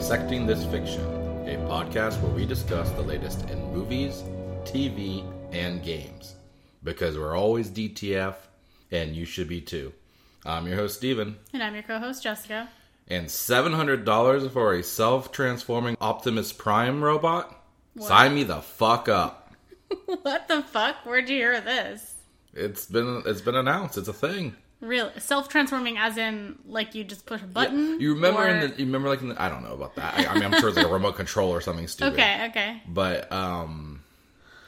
[0.00, 1.02] Dissecting This Fiction,
[1.46, 4.24] a podcast where we discuss the latest in movies,
[4.64, 6.36] TV, and games.
[6.82, 8.34] Because we're always DTF,
[8.90, 9.92] and you should be too.
[10.46, 12.70] I'm your host, Steven, And I'm your co host, Jessica.
[13.08, 17.62] and $700 for a self transforming Optimus Prime robot?
[17.98, 19.52] Sign me the fuck up.
[20.22, 20.96] what the fuck?
[21.04, 22.14] Where'd you hear this?
[22.54, 23.98] It's been it's been announced.
[23.98, 24.56] It's a thing.
[24.80, 25.10] Really?
[25.18, 28.00] Self transforming, as in, like, you just push a button?
[28.00, 30.14] You remember Or- in the you remember like in the, I don't know about that.
[30.18, 32.14] I, I mean, I'm sure it's like a remote control or something stupid.
[32.14, 32.82] Okay, okay.
[32.88, 34.02] But um,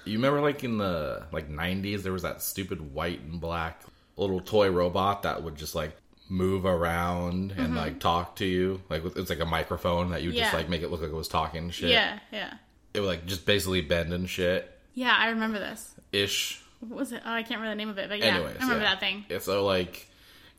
[0.05, 3.81] you remember like in the like '90s, there was that stupid white and black
[4.17, 5.97] little toy robot that would just like
[6.29, 8.83] move around and like talk to you.
[8.91, 10.57] Like it's like a microphone that you would just Mm-hmm.
[10.59, 11.91] Like make it look like it was talking shit.
[11.91, 12.55] Yeah, yeah.
[12.95, 15.95] It would like just basically bend and shit Yeah, I remember this.
[16.13, 16.62] ish.
[16.89, 17.23] What was it?
[17.25, 18.91] Oh, I can't remember the name of it, but yeah, Anyways, I remember yeah.
[18.91, 19.25] that thing.
[19.29, 20.09] Yeah, so like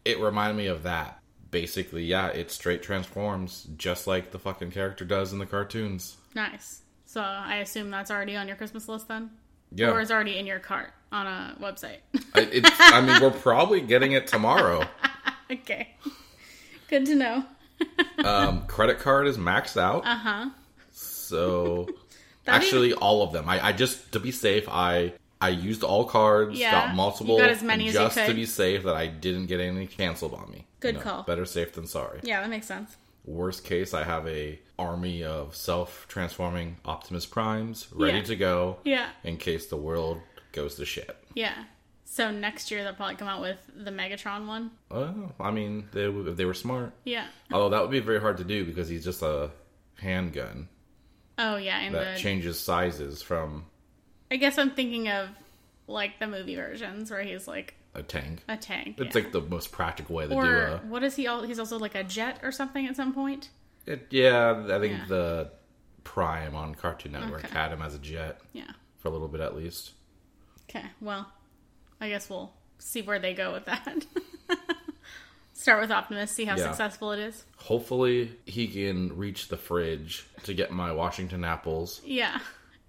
[0.05, 1.19] it reminded me of that.
[1.51, 6.17] Basically, yeah, it straight transforms just like the fucking character does in the cartoons.
[6.33, 6.81] Nice.
[7.05, 9.29] So I assume that's already on your Christmas list then?
[9.75, 11.97] Yeah, Or is already in your cart on a website?
[12.33, 14.83] I, I mean, we're probably getting it tomorrow.
[15.51, 15.89] okay.
[16.89, 17.43] Good to know.
[18.23, 20.05] Um, credit card is maxed out.
[20.05, 20.49] Uh huh.
[20.91, 21.87] So
[22.47, 23.49] actually, all of them.
[23.49, 27.49] I, I just to be safe, I I used all cards, Yeah, got multiple, got
[27.49, 30.65] as many as just to be safe that I didn't get any canceled on me.
[30.79, 31.23] Good You know, call.
[31.23, 32.19] Better safe than sorry.
[32.23, 32.95] Yeah, that makes sense.
[33.25, 38.23] Worst case, I have a army of self transforming Optimus Primes ready Yeah.
[38.23, 39.09] to go Yeah.
[39.23, 40.19] in case the world
[40.51, 41.15] goes to shit.
[41.33, 41.63] Yeah.
[42.05, 44.71] So next year they'll probably come out with the Megatron one.
[44.91, 46.93] Well, I mean, they, if they were smart.
[47.05, 47.25] Yeah.
[47.51, 49.51] Although that would be very hard to do because he's just a
[49.99, 50.67] handgun
[51.37, 53.65] Oh yeah, and that the changes sizes from
[54.33, 55.29] I guess I'm thinking of
[55.87, 58.43] like the movie versions where he's like a tank.
[58.47, 58.95] a tank.
[58.97, 59.21] It's yeah.
[59.21, 60.77] like the most practical way to do or a.
[60.87, 61.27] what is he?
[61.27, 63.49] All, He's also like a jet or something at some point.
[63.85, 65.05] It, yeah, I think Yeah.
[65.07, 65.51] the
[66.03, 67.53] Prime on Cartoon Network Okay.
[67.53, 68.71] had him as a jet Yeah.
[68.97, 69.91] for a little bit at least.
[70.69, 70.85] Okay.
[70.99, 71.31] Well,
[72.01, 74.05] I guess we'll see where they go with that.
[75.53, 76.63] Start with Optimus, see how Yeah.
[76.69, 77.45] successful it is.
[77.57, 82.01] Hopefully, he can reach the fridge to get my Washington apples.
[82.03, 82.39] Yeah.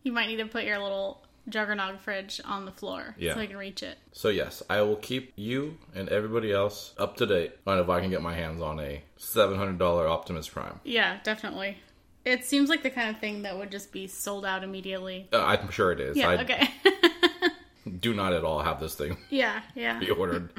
[0.03, 3.35] You might need to put your little juggernaut fridge on the floor Yeah.
[3.35, 3.99] so I can reach it.
[4.13, 8.01] So yes, I will keep you and everybody else up to date on if I
[8.01, 10.81] can get my hands on a seven hundred dollar Optimus Prime.
[10.85, 11.79] Yeah, definitely.
[12.25, 15.29] It seems like the kind of thing that would just be sold out immediately.
[15.33, 16.17] Uh, I'm sure it is.
[16.17, 16.71] Yeah, I okay.
[18.01, 19.99] do not at all have this thing yeah, yeah.
[19.99, 20.51] be ordered.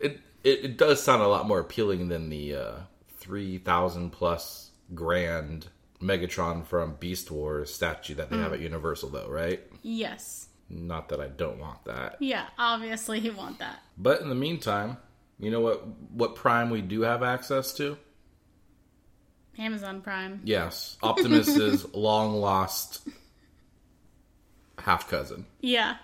[0.00, 2.72] it, it it does sound a lot more appealing than the uh,
[3.18, 5.68] three thousand plus grand
[6.02, 8.42] Megatron from Beast Wars statue that they Hmm.
[8.42, 9.60] have at Universal, though, right?
[9.88, 10.48] Yes.
[10.68, 13.80] Not that I don't want that, Yeah, obviously you want that.
[13.96, 14.98] but in the meantime,
[15.38, 15.86] you know what?
[16.12, 17.96] What Prime we do have access to?
[19.58, 20.42] Amazon Prime.
[20.44, 23.08] Yes, Optimus's long lost
[24.78, 25.46] half cousin.
[25.60, 25.96] Yeah.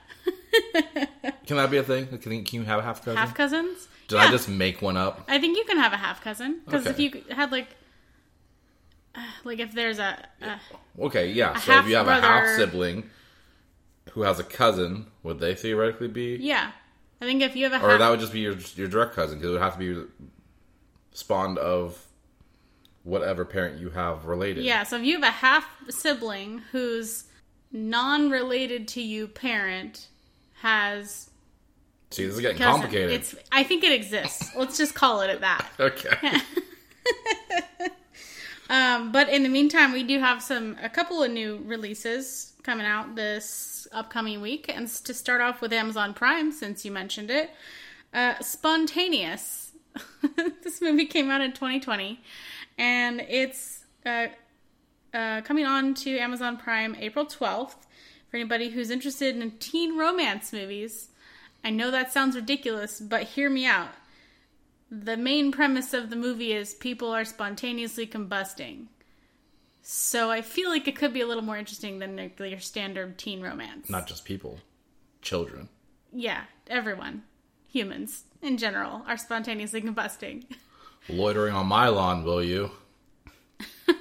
[1.47, 2.07] Can that be a thing?
[2.07, 3.19] Can, can you have a half cousin?
[3.19, 3.87] Half cousins?
[4.09, 4.23] Did yeah.
[4.23, 5.25] I just make one up?
[5.29, 7.69] I think you can have a half cousin because if you had like,
[9.15, 10.59] uh, like if there's a, a
[10.99, 11.59] Okay, yeah.
[11.59, 13.11] So if you have a half sibling
[14.15, 16.37] who has a cousin, would they theoretically be?
[16.41, 16.73] yeah,
[17.21, 19.15] I think if you have a Or half, that would just be your your direct
[19.15, 20.11] cousin because it would have to be
[21.13, 21.99] spawned of
[23.03, 24.65] whatever parent you have related.
[24.65, 24.83] yeah.
[24.83, 27.25] So if you have a half sibling whose
[27.73, 30.09] non-related to you parent
[30.63, 31.29] has
[32.11, 33.11] See, this is getting cousin, complicated.
[33.11, 34.55] it's I think it exists.
[34.57, 35.67] Let's just call it at that.
[35.81, 36.39] Okay.
[38.71, 42.87] Um, but in the meantime, we do have some a couple of new releases coming
[42.87, 47.51] out this upcoming week, and to start off with Amazon Prime, since you mentioned it,
[48.13, 49.73] uh, Spontaneous.
[50.63, 52.21] this movie came out in 2020,
[52.79, 54.29] and it's uh,
[55.13, 57.77] uh, coming on to Amazon Prime April 12th.
[58.31, 61.11] For anybody who's interested in teen romance movies,
[61.63, 63.91] I know that sounds ridiculous, but hear me out
[64.91, 68.87] the main premise of the movie is people are spontaneously combusting.
[69.83, 73.19] So I feel like it could be a little more interesting than like your standard
[73.19, 73.91] teen romance.
[73.91, 74.59] Not just people,
[75.21, 75.69] children.
[76.13, 77.23] yeah, everyone,
[77.69, 80.45] humans in general, are spontaneously combusting.
[81.09, 82.71] Loitering on my lawn, will you?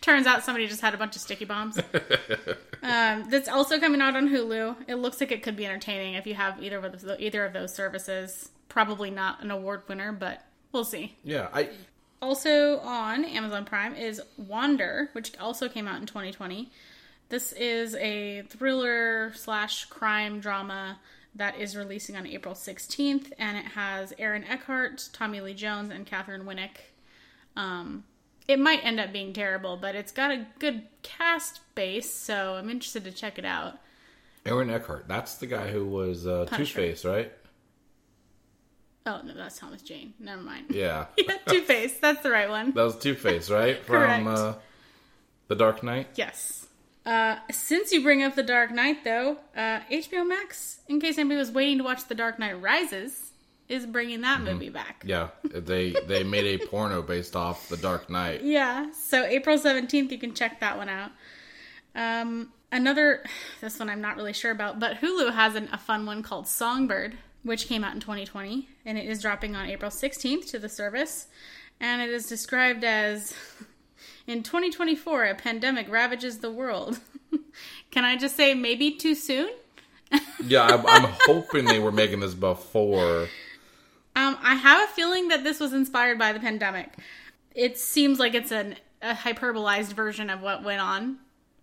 [0.00, 1.78] Turns out somebody just had a bunch of sticky bombs.
[2.82, 4.76] um, that's also coming out on Hulu.
[4.86, 7.74] It looks like it could be entertaining if you have either of either of those
[7.74, 8.50] services.
[8.68, 11.16] Probably not an award winner, but we'll see.
[11.24, 11.70] Yeah, I
[12.20, 16.70] Also on Amazon Prime is Wander, which also came out in 2020.
[17.28, 20.98] This is a thriller slash crime drama
[21.34, 26.06] that is releasing on April 16th, and it has Aaron Eckhart, Tommy Lee Jones, and
[26.06, 26.78] Katheryn Winnick.
[27.56, 28.04] Um,
[28.48, 32.70] It might end up being terrible, but it's got a good cast base, so I'm
[32.70, 33.78] interested to check it out.
[34.46, 35.06] Aaron Eckhart.
[35.06, 37.30] That's the guy who was uh, Two Face, right?
[39.06, 40.14] Oh no, that's Thomas Jane.
[40.18, 40.66] Never mind.
[40.70, 41.06] Yeah.
[41.16, 41.98] Yeah, Two Face.
[41.98, 42.72] That's the right one.
[42.72, 43.82] that was Two Face, right?
[43.86, 44.24] Correct.
[44.24, 44.54] From uh,
[45.48, 46.08] The Dark Knight.
[46.16, 46.66] Yes.
[47.06, 51.38] Uh, since you bring up The Dark Knight, though, uh, HBO Max, in case anybody
[51.38, 53.30] was waiting to watch The Dark Knight Rises,
[53.68, 55.04] is bringing that movie back.
[55.06, 58.42] Yeah, they they made a porno based off The Dark Knight.
[58.44, 61.10] Yeah, so April 17th, you can check that one out.
[61.94, 63.24] Um, another,
[63.62, 66.46] this one I'm not really sure about, but Hulu has an, a fun one called
[66.46, 67.16] Songbird,
[67.48, 71.26] which came out in 2020, and it is dropping on April 16th to the service.
[71.80, 73.34] And it is described as
[74.28, 77.00] In 2024, a pandemic ravages the world.
[77.90, 79.50] Can I just say maybe too soon?
[80.46, 83.26] Yeah, I'm, I'm hoping they were making this before.
[84.14, 86.94] Um, I have a feeling that this was inspired by the pandemic.
[87.56, 91.18] It seems like it's an, a hyperbolized version of what went on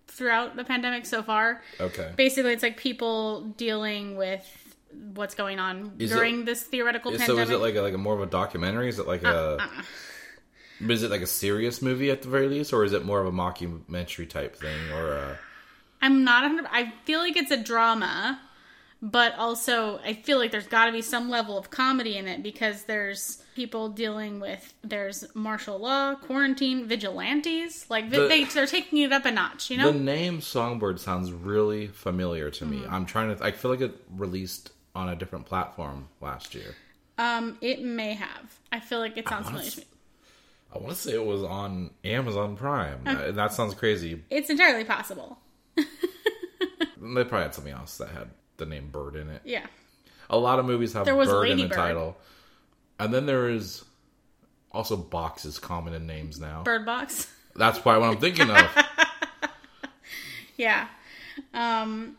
[0.09, 1.61] throughout the pandemic so far.
[1.79, 2.11] Okay.
[2.17, 4.64] Basically, it's like people dealing with
[5.13, 7.43] what's going on Is it- during this theoretical So pandemic.
[7.43, 8.89] is it like a, like a more of a documentary?
[8.89, 9.81] Is it like uh, a uh-uh.
[10.89, 13.27] is it like a serious movie at the very least, or is it more of
[13.27, 14.91] a mockumentary type thing?
[14.93, 15.39] Or a,
[16.01, 16.43] I'm not.
[16.43, 18.39] 100 I feel like it's a drama,
[19.01, 22.43] but also I feel like there's got to be some level of comedy in it
[22.43, 27.89] because there's people dealing with there's martial law, quarantine, vigilantes.
[27.89, 29.71] Like The- they they're taking it up a notch.
[29.71, 29.91] You know.
[29.93, 32.81] the name Songbird sounds really familiar to Mm-hmm.
[32.81, 32.85] me.
[32.85, 32.91] Mm.
[32.91, 33.43] I'm trying to.
[33.43, 36.75] I feel like it released on a different platform last year.
[37.17, 38.59] Um, it may have.
[38.71, 39.85] I feel like it sounds familiar to me.
[40.73, 42.99] I want to say it was on Amazon Prime.
[43.05, 43.11] Oh.
[43.11, 44.23] Uh, that sounds crazy.
[44.29, 45.39] It's entirely possible.
[46.97, 49.41] They probably had something else that had the name Bird in it.
[49.45, 49.67] Yeah.
[50.27, 51.77] A lot of movies have There was Bird in the Ladybird.
[51.77, 52.17] title,
[52.99, 53.83] and then there is
[54.71, 56.63] also Box is common in names now.
[56.63, 57.31] Bird Box.
[57.55, 58.67] That's probably what I'm thinking of.
[60.57, 60.87] Yeah.
[61.53, 62.15] Um,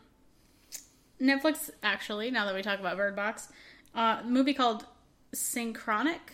[1.21, 3.49] Netflix, actually, now that we talk about Bird Box,
[3.95, 4.85] uh, movie called
[5.33, 6.33] Synchronic.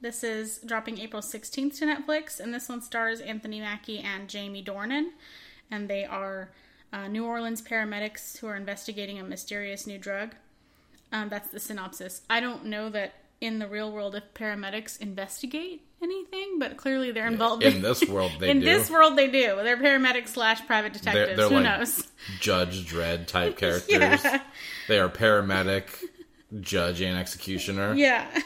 [0.00, 4.64] This is dropping April 16th to Netflix, and this one stars Anthony Mackie and Jamie
[4.64, 5.10] Dornan.
[5.70, 6.50] And they are
[6.92, 10.34] uh, New Orleans paramedics who are investigating a mysterious new drug.
[11.12, 12.22] Um, that's the synopsis.
[12.28, 17.26] I don't know that in the real world if paramedics investigate anything, but clearly they're
[17.26, 18.64] involved in this world, they do in do.
[18.66, 19.56] this world, they do.
[19.62, 21.36] They're paramedics slash private detectives.
[21.36, 22.06] they're Who like- knows?
[22.40, 23.88] Judge Dredd type characters.
[24.24, 24.42] Yeah.
[24.88, 25.84] They are paramedic,
[26.60, 27.94] judge, and executioner.
[27.94, 28.26] Yeah.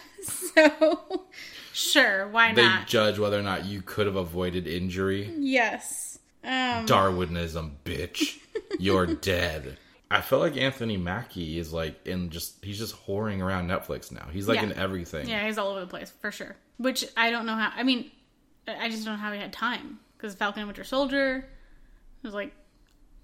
[0.55, 1.25] So,
[1.73, 2.87] sure, why They not?
[2.87, 5.29] judge whether or not you could have avoided injury.
[5.37, 6.19] yes.
[6.45, 8.39] Um, Darwinism, bitch.
[8.79, 9.79] You're dead.
[10.13, 14.27] I feel like Anthony Mackie is like in just he's just whoring around Netflix now.
[14.33, 14.65] He's like Yeah.
[14.65, 15.29] in everything.
[15.29, 16.57] yeah, he's all over the place for sure.
[16.77, 17.73] Which I don't know how.
[17.75, 18.11] I mean,
[18.69, 21.49] I just don't know how he had time because Falcon and Winter Soldier.
[22.23, 22.53] There's like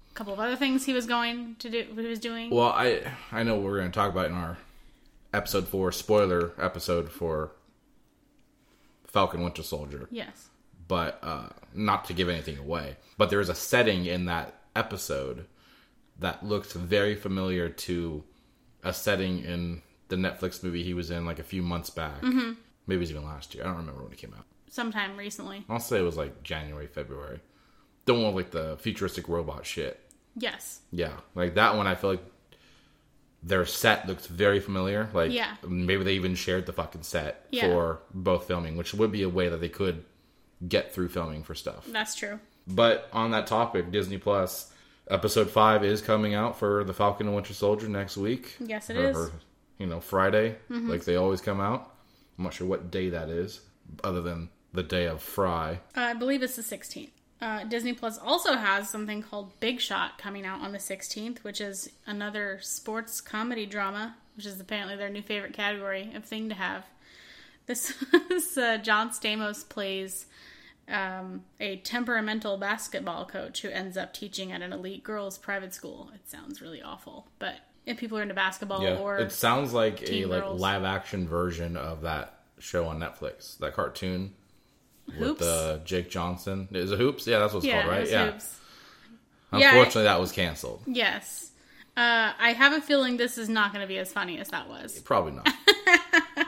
[0.09, 1.85] a couple of other things he was going to do.
[1.95, 2.49] He was doing.
[2.49, 4.57] Well, I I know what we're going to talk about in our
[5.33, 7.51] episode four spoiler episode for
[9.07, 10.49] Falcon Winter Soldier, yes.
[10.87, 12.97] but uh, not to give anything away.
[13.17, 15.45] But there is a setting in that episode
[16.19, 18.23] that looks very familiar to
[18.83, 22.21] a setting in the Netflix movie he was in like a few months back.
[22.21, 22.53] Mm-hmm.
[22.87, 23.63] Maybe it was even last year.
[23.63, 24.45] I don't remember when it came out.
[24.69, 25.65] Sometime recently.
[25.69, 27.39] I'll say it was like January, February.
[28.05, 29.99] Don't want like the futuristic robot shit.
[30.35, 30.81] Yes.
[30.91, 31.87] Yeah, like that one.
[31.87, 32.23] I feel like
[33.41, 35.09] their set looks very familiar.
[35.13, 35.55] Like, Yeah.
[35.67, 37.67] maybe they even shared the fucking set Yeah.
[37.67, 40.03] for both filming, which would be a way that they could
[40.67, 41.85] get through filming for stuff.
[41.87, 42.39] That's true.
[42.67, 44.68] But on that topic, Disney Plus
[45.09, 48.55] episode five is coming out for the Falcon and Winter Soldier next week.
[48.59, 49.17] Yes, it Or- is.
[49.17, 49.31] or,
[49.77, 51.93] you know, Friday, like they always come out.
[52.37, 53.61] I'm not sure what day that is,
[54.03, 55.79] other than the day of Fry.
[55.95, 57.09] Uh, I believe it's the 16th.
[57.41, 61.61] Uh, Disney Plus also has something called Big Shot coming out on the 16th, which
[61.61, 66.55] is another sports comedy drama, which is apparently their new favorite category of thing to
[66.55, 66.85] have.
[67.65, 67.93] This,
[68.29, 70.25] is uh, John Stamos plays
[70.89, 76.11] um, a temperamental basketball coach who ends up teaching at an elite girls' private school.
[76.13, 77.55] It sounds really awful, but
[77.85, 81.27] if people are into basketball Yeah, or it sounds like a Teen like live action
[81.27, 84.33] version of that show on Netflix, that cartoon
[85.17, 86.67] hoops, with uh, Jake Johnson.
[86.71, 87.25] Is it Hoops?
[87.25, 88.09] Yeah, that's what it's yeah, called, right?
[88.09, 88.31] Yeah.
[88.31, 88.59] hoops.
[89.51, 90.81] Yeah, I- Unfortunately, that was canceled.
[90.85, 91.51] Yes.
[91.97, 94.69] Uh, I have a feeling this is not going to be as funny as that
[94.69, 94.99] was.
[94.99, 95.49] Probably not.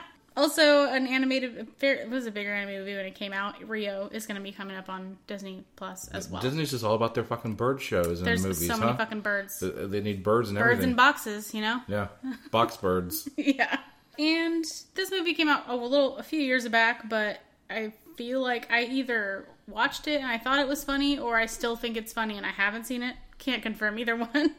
[0.36, 3.62] Also, an animated, it was a bigger animated movie when it came out.
[3.68, 6.40] Rio is going to be coming up on Disney Plus as well.
[6.40, 8.86] Disney's just all about their fucking bird shows and There's movies, so huh?
[8.86, 9.60] many fucking birds.
[9.60, 10.90] They- need birds and Birds everything.
[10.90, 11.80] in boxes, you know?
[11.86, 12.08] yeah,
[12.50, 13.28] box birds.
[13.36, 13.78] yeah.
[14.18, 17.38] And this movie came out a little, a few years back, but
[17.70, 21.46] I feel like I either watched it and I thought it was funny, or I
[21.46, 23.16] still think it's funny and I haven't seen it.
[23.38, 24.54] Can't confirm either one.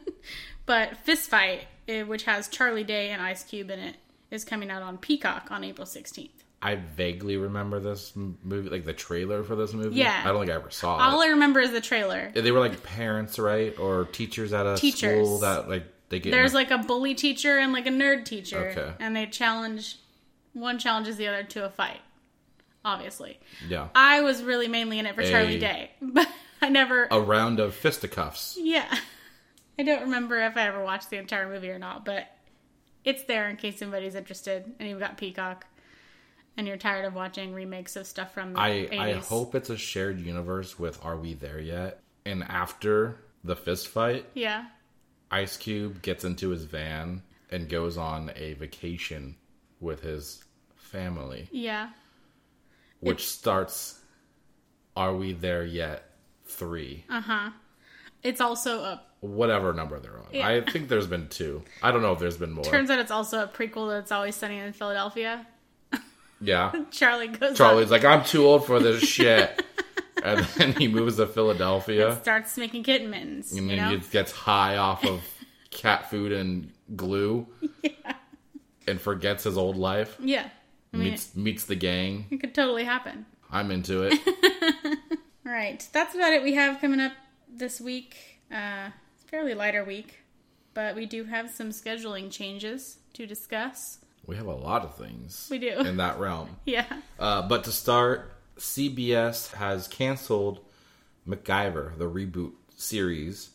[0.66, 3.96] but Fist Fight, eh, which has Charlie Day and Ice Cube in it,
[4.34, 6.30] is coming out on Peacock on April 16th.
[6.60, 9.96] I vaguely remember this movie, like the trailer for this movie.
[9.96, 10.22] Yeah.
[10.24, 11.26] I don't think I ever saw All it.
[11.26, 12.32] I remember is the trailer.
[12.34, 15.26] They were like parents, right, or teachers at a Teachers.
[15.26, 16.30] school that like they get.
[16.30, 18.92] There's like a bully teacher and like a nerd teacher, Okay.
[18.98, 19.98] and they challenge.
[20.54, 22.00] One challenges the other to a fight.
[22.84, 26.28] Obviously, yeah, I was really mainly in it for Charlie Day, but
[26.62, 27.08] I never.
[27.10, 28.56] a round of fisticuffs.
[28.60, 28.86] Yeah,
[29.78, 32.26] I don't remember if I ever watched the entire movie or not, but
[33.04, 35.66] it's there in case anybody's interested, and you've got Peacock,
[36.56, 38.98] and you're tired of watching remakes of stuff from the I 80s.
[39.00, 42.00] I hope it's a shared universe with Are We There Yet?
[42.24, 44.66] And after the fist fight, Yeah,
[45.30, 49.36] Ice Cube gets into his van and goes on a vacation
[49.80, 50.42] with his
[50.76, 51.90] family, yeah,
[53.00, 54.00] which starts
[54.96, 56.10] Are We There Yet?
[56.46, 57.04] Three.
[57.10, 57.50] uh huh.
[58.22, 60.26] It's also a Whatever number they're on.
[60.32, 60.46] Yeah.
[60.46, 61.62] I think there's been two.
[61.82, 62.64] I don't know if there's been more.
[62.64, 65.46] turns out it's also a prequel to It's Always Sunny in Philadelphia.
[66.40, 66.72] yeah.
[66.90, 69.64] Charlie goes Charlie's like, I'm too old for this shit.
[70.22, 72.10] and then he moves to Philadelphia.
[72.10, 73.52] up, starts making kitten mittens.
[73.52, 75.22] and you then know, he gets high off of
[75.70, 77.46] cat food and glue
[77.82, 77.92] Yeah.
[78.86, 80.16] and forgets his old life.
[80.20, 80.48] yeah.
[80.92, 82.26] I mean, meets meets the gang.
[82.30, 83.26] it could totally happen.
[83.50, 84.20] I'm into it.
[85.44, 87.12] All right, that's about it we have coming up
[87.52, 88.40] this week.
[88.52, 88.90] Uh,
[89.34, 90.20] fairly lighter week,
[90.74, 93.98] but we do have some scheduling changes to discuss.
[94.26, 95.70] we have a lot of things We do.
[95.80, 96.50] in that realm.
[96.66, 96.86] Yeah.
[97.18, 100.60] Uh, but to start, CBS has canceled
[101.26, 103.50] MacGyver, the reboot series.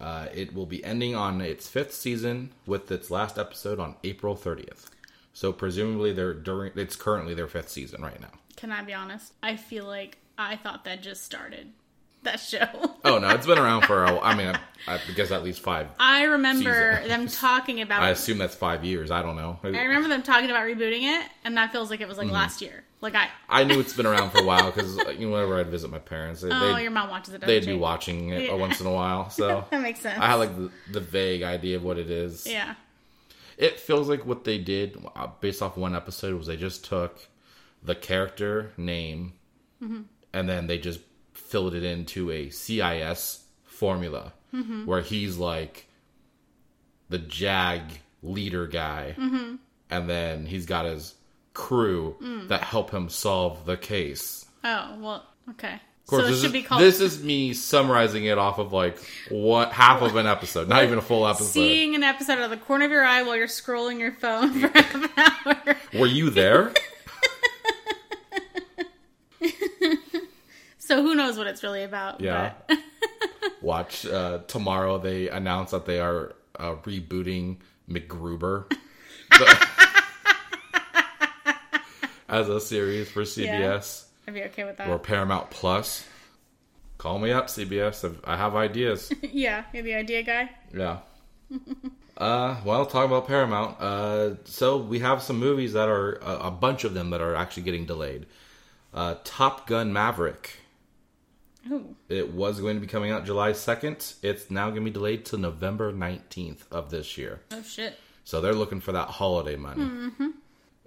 [0.00, 4.34] Uh, it will be ending on its fifth season with its last episode on April
[4.34, 4.86] 30th.
[5.32, 8.32] So presumably they're during it's currently their fifth season right now.
[8.56, 9.32] Can I be honest?
[9.40, 11.68] I feel like I thought that just started
[12.26, 12.68] that show.
[13.04, 14.20] Oh no, it's been around for a.
[14.20, 15.88] I mean, I, mean, I guess at least five.
[15.98, 17.08] I remember Season.
[17.08, 18.02] them talking about.
[18.04, 19.10] I assume that's five years.
[19.10, 19.58] I don't know.
[19.64, 22.28] I remember them talking about rebooting it, and that feels like it was Mm-hmm.
[22.28, 22.84] like last year.
[23.00, 23.28] Like I.
[23.48, 25.98] I knew it's been around for a while because you know, whenever I'd visit my
[25.98, 27.40] parents, they, Oh, they'd, your mom watches it.
[27.42, 27.72] they'd she?
[27.72, 28.54] be watching it Yeah.
[28.54, 29.30] once in a while.
[29.36, 30.18] So That makes sense.
[30.20, 32.46] I had like the, the vague idea of what it is.
[32.46, 32.74] yeah.
[33.58, 37.18] It feels like what they did uh, based off one episode was they just took
[37.82, 39.34] the character name
[39.82, 40.02] Mm-hmm.
[40.32, 41.00] and then they just
[41.46, 44.86] filled it into a CIS formula Mm-hmm.
[44.86, 45.86] where he's like
[47.08, 47.82] the JAG
[48.22, 49.56] leader guy, Mm-hmm.
[49.90, 51.14] and then he's got his
[51.52, 52.48] crew Mm.
[52.48, 54.46] that help him solve the case.
[54.64, 55.24] Oh well.
[55.50, 55.74] Okay.
[55.74, 58.72] Of course, so this, should is, be called this is me summarizing it off of
[58.72, 58.96] like
[59.30, 61.46] what half of an episode, not even a full episode.
[61.46, 64.52] seeing an episode out of the corner of your eye while you're scrolling your phone
[64.60, 65.76] for half an hour.
[65.98, 66.72] Were you there?
[70.86, 72.20] So who knows what it's really about?
[72.20, 72.52] Yeah.
[73.60, 74.98] Watch uh, tomorrow.
[74.98, 77.56] They announce that they are uh, rebooting
[77.90, 78.70] MacGruber
[79.30, 79.66] The-
[82.28, 84.88] as a series for CBS I'd be okay with that.
[84.88, 86.06] or Paramount Plus.
[86.98, 88.04] Call me up, CBS.
[88.04, 89.12] if I have ideas.
[89.22, 90.50] yeah, you're the idea guy.
[90.74, 90.98] Yeah.
[92.16, 93.80] Uh, well, talk about Paramount.
[93.80, 97.34] Uh, so we have some movies that are a, a bunch of them that are
[97.36, 98.26] actually getting delayed.
[98.94, 100.56] Uh, Top Gun Maverick.
[101.70, 101.96] Ooh.
[102.08, 104.14] It was going to be coming out July 2nd.
[104.22, 107.40] It's now going to be delayed to November 19th of this year.
[107.50, 107.98] Oh shit.
[108.24, 110.10] So they're looking for that holiday money.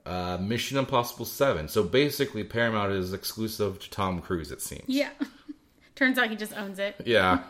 [0.05, 1.67] Uh, Mission Impossible 7.
[1.67, 4.85] So basically, Paramount is exclusive to Tom Cruise, it seems.
[4.87, 5.09] Yeah.
[5.95, 6.95] Turns out he just owns it.
[7.05, 7.43] Yeah.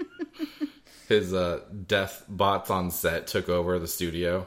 [1.08, 4.46] his uh, death bots on set took over the studio.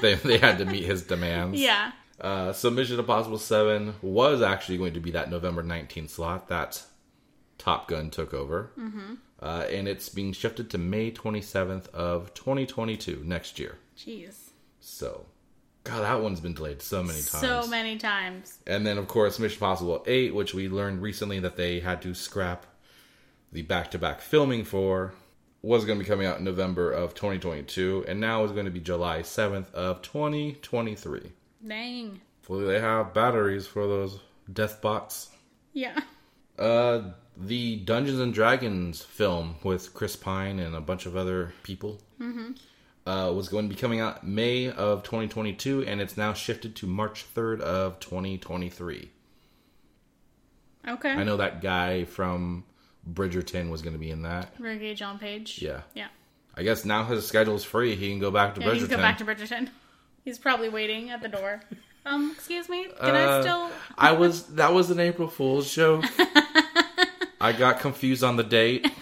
[0.00, 1.60] they, they had to meet his demands.
[1.60, 1.92] Yeah.
[2.20, 6.84] Uh, so Mission Impossible 7 was actually going to be that November 19th slot that
[7.62, 8.72] Top Gun took over.
[8.76, 9.14] Mm-hmm.
[9.40, 13.78] Uh, and it's being shifted to May 27th of 2022 next year.
[13.96, 14.50] Jeez.
[14.80, 15.26] So,
[15.84, 17.40] God, that one's been delayed so many times.
[17.40, 18.58] So many times.
[18.66, 22.14] And then, of course, Mission Impossible 8, which we learned recently that they had to
[22.14, 22.66] scrap
[23.52, 25.12] the back to back filming for,
[25.62, 28.72] was going to be coming out in November of 2022, and now is going to
[28.72, 31.30] be July 7th of 2023.
[31.66, 32.20] Dang.
[32.40, 34.18] Hopefully, they have batteries for those
[34.52, 35.30] death bots.
[35.72, 36.00] Yeah.
[36.58, 37.12] Uh,
[37.46, 42.00] the Dungeons and Dragons film with Chris Pine and a bunch of other people
[43.06, 46.86] uh, was going to be coming out May of 2022, and it's now shifted to
[46.86, 49.10] March 3rd of 2023.
[50.88, 51.10] Okay.
[51.10, 52.64] I know that guy from
[53.10, 54.56] Bridgerton was going to be in that.
[54.58, 55.60] Regé-Jean Page.
[55.62, 55.82] Yeah.
[55.94, 56.08] Yeah.
[56.56, 57.96] I guess now his schedule's free.
[57.96, 58.74] He can go back to Yeah, Bridgerton.
[58.74, 59.68] he can go back to Bridgerton.
[60.24, 61.62] He's probably waiting at the door.
[62.04, 62.88] Um, excuse me.
[63.00, 63.70] Can I Uh, still?
[63.96, 66.04] I was that was an April Fool's joke.
[67.42, 68.90] I got confused on the date.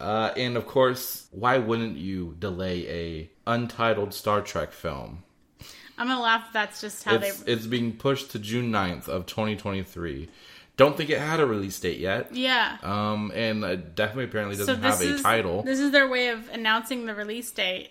[0.00, 5.22] Uh, and of course, why wouldn't you delay a untitled Star Trek film?
[5.96, 6.44] I'm gonna laugh.
[6.48, 7.52] if That's just how It's they.
[7.52, 10.28] it's being pushed to June 9th of 2023.
[10.76, 12.34] Don't think it had a release date yet.
[12.34, 12.76] Yeah.
[12.82, 15.62] Um, and it definitely apparently doesn't this have a is title.
[15.62, 17.88] this is their way of announcing the release date.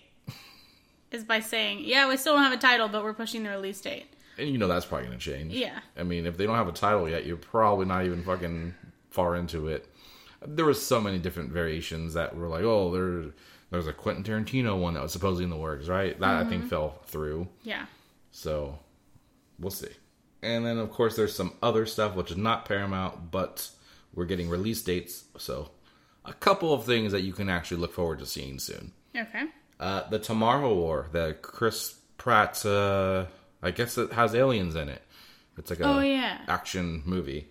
[1.10, 3.80] Is by saying, "Yeah, we still don't have a title, but we're pushing the release
[3.80, 4.06] date."
[4.38, 5.52] And you know that's probably gonna change.
[5.54, 5.78] Yeah.
[5.96, 8.74] I mean, if they don't have a title yet, you're probably not even fucking
[9.10, 9.86] far into it.
[10.46, 13.30] There was so many different variations that were like, oh, there,
[13.70, 16.18] there's a Quentin Tarantino one that was supposedly in the works, right?
[16.20, 16.50] That I Mm-hmm.
[16.50, 17.48] think fell through.
[17.62, 17.86] Yeah.
[18.32, 18.78] So
[19.58, 19.88] we'll see.
[20.42, 23.70] And then of course there's some other stuff which is not Paramount, but
[24.14, 25.24] we're getting release dates.
[25.38, 25.70] So
[26.24, 28.92] a couple of things that you can actually look forward to seeing soon.
[29.16, 29.44] Okay.
[29.80, 33.26] Uh, the Tomorrow War, the Chris Pratt, uh,
[33.64, 35.02] I guess it has aliens in it.
[35.58, 36.38] It's like a Oh, yeah.
[36.48, 37.46] action movie.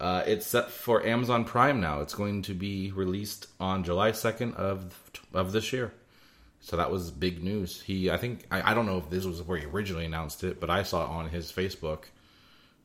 [0.00, 2.00] Uh, it's set for Amazon Prime now.
[2.00, 4.98] It's going to be released on July second of
[5.32, 5.92] of this year.
[6.60, 7.80] So that was big news.
[7.80, 10.58] He, I think, I, I don't know if this was where he originally announced it,
[10.60, 12.04] but I saw it on his Facebook.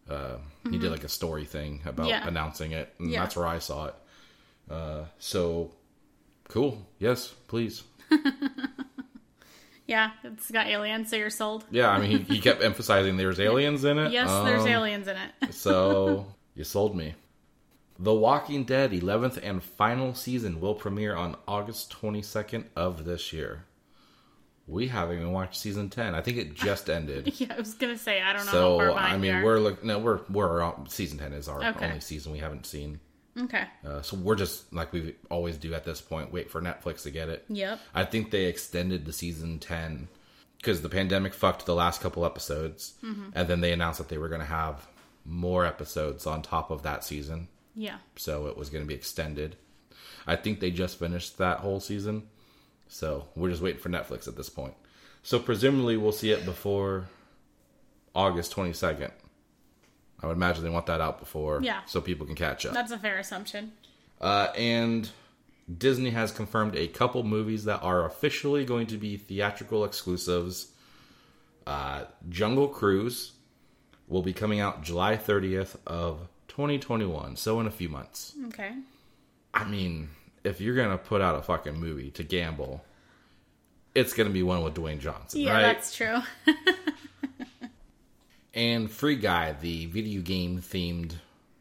[0.10, 0.38] Uh,
[0.70, 2.28] He did like a story thing about Yeah.
[2.28, 3.22] announcing it, and Yeah.
[3.22, 3.96] that's where I saw it.
[4.70, 5.72] Uh, so
[6.50, 6.86] cool.
[7.00, 7.84] Yes, please.
[9.88, 11.66] Yeah, it's got aliens, so you're sold.
[11.70, 14.12] Yeah, I mean, he, he kept emphasizing there's aliens in it.
[14.12, 15.54] Yes, there's Um, aliens in it.
[15.54, 17.16] So you sold me.
[18.00, 23.66] The Walking Dead 11th and final season will premiere on August 22nd of this year.
[24.68, 26.16] We haven't even watched season 10.
[26.16, 27.34] I think it just ended.
[27.40, 29.44] yeah, I was gonna say I don't know so I we mean, are.
[29.44, 31.88] we're looking no, we're we're season 10 is our Okay.
[31.88, 33.00] only season we haven't seen.
[33.38, 33.66] Okay.
[33.86, 37.12] Uh, so we're just like we always do at this point, wait for Netflix to
[37.12, 37.46] get it.
[37.50, 37.80] Yep.
[37.94, 40.08] I think they extended the season 10
[40.58, 42.94] because the pandemic fucked the last couple episodes.
[43.34, 44.88] And then they announced that they were going to have
[45.26, 47.48] more episodes on top of that season.
[47.76, 47.98] Yeah.
[48.16, 49.56] So it was going to be extended.
[50.28, 52.24] I think they just finished that whole season.
[52.88, 54.74] So we're just waiting for Netflix at this point.
[55.24, 57.08] So presumably we'll see it before
[58.14, 59.12] August 22nd.
[60.24, 61.82] I would imagine they want that out before Yeah.
[61.86, 62.74] so people can catch up.
[62.74, 63.72] That's a fair assumption.
[64.20, 65.10] Uh, and
[65.78, 70.68] Disney has confirmed a couple movies that are officially going to be theatrical exclusives.
[71.66, 73.32] Uh, Jungle Cruise
[74.08, 78.34] will be coming out July 30th of 2021, so in a few months.
[78.48, 78.74] Okay.
[79.54, 80.10] I mean,
[80.44, 82.84] if you're gonna put out a fucking movie to gamble,
[83.96, 85.62] it's gonna be one with Dwayne Johnson, Yeah, right?
[85.62, 86.20] that's true.
[88.54, 91.14] And Free Guy, the video game themed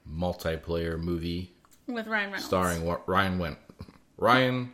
[0.09, 1.53] multiplayer movie
[1.87, 2.45] With Ryan Reynolds.
[2.45, 3.57] starring Ryan Wen-
[4.17, 4.73] Ryan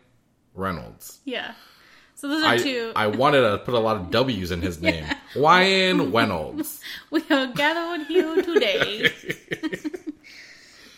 [0.55, 1.19] Reynolds.
[1.25, 1.53] Yeah.
[2.15, 2.93] So those are I, two.
[2.97, 5.05] I wanted to put a lot of W's in his name.
[5.37, 6.81] Ryan Reynolds.
[7.11, 9.11] we are gathered here today.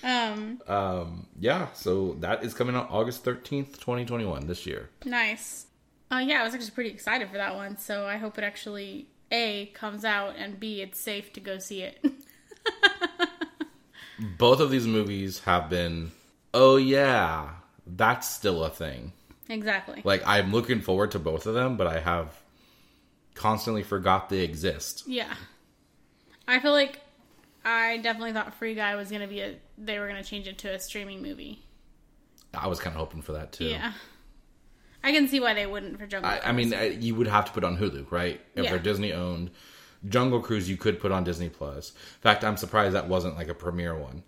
[0.69, 1.27] um.
[1.41, 4.91] Yeah, so that is coming out August 13th, 2021, this year.
[5.05, 5.67] Nice.
[6.11, 7.77] Uh, yeah, I was actually pretty excited for that one.
[7.77, 11.83] So I hope it actually a comes out and b it's safe to go see
[11.83, 12.05] it.
[14.39, 16.11] Both of these movies have been,
[16.53, 17.51] oh yeah,
[17.87, 19.13] that's still a thing.
[19.49, 20.01] exactly.
[20.05, 22.37] Like, I'm looking forward to both of them, but I have
[23.35, 25.05] constantly forgot they exist.
[25.07, 25.33] Yeah.
[26.49, 27.01] I feel like
[27.65, 29.57] I definitely thought Free Guy was gonna be a.
[29.77, 31.63] They were gonna change it to a streaming movie.
[32.55, 33.67] I was kind of hoping for that too.
[33.67, 33.93] Yeah.
[35.05, 36.31] I can see why they wouldn't for Jungle.
[36.31, 38.41] I, I mean, I, you would have to put on Hulu, right?
[38.55, 38.71] If Yeah.
[38.71, 39.51] they're Disney owned.
[40.09, 41.91] Jungle Cruise, you could put on Disney Plus.
[41.91, 44.23] In fact, I'm surprised that wasn't like a premiere one.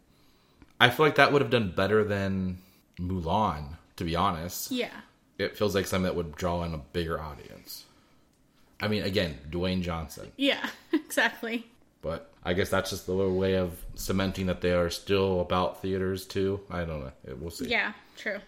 [0.81, 2.59] I feel like that would have done better than
[2.99, 4.71] Mulan, to be honest.
[4.71, 4.91] yeah.
[5.39, 7.85] It feels like something that would draw in a bigger audience.
[8.79, 10.31] I mean, again, Dwayne Johnson.
[10.37, 10.69] Yeah.
[10.93, 11.67] Exactly.
[12.03, 15.83] But I guess that's just the little way of cementing that they are still about
[15.83, 16.61] theaters, too.
[16.71, 17.13] I don't know.
[17.41, 17.67] We'll see.
[17.69, 17.93] Yeah.
[18.17, 18.39] True.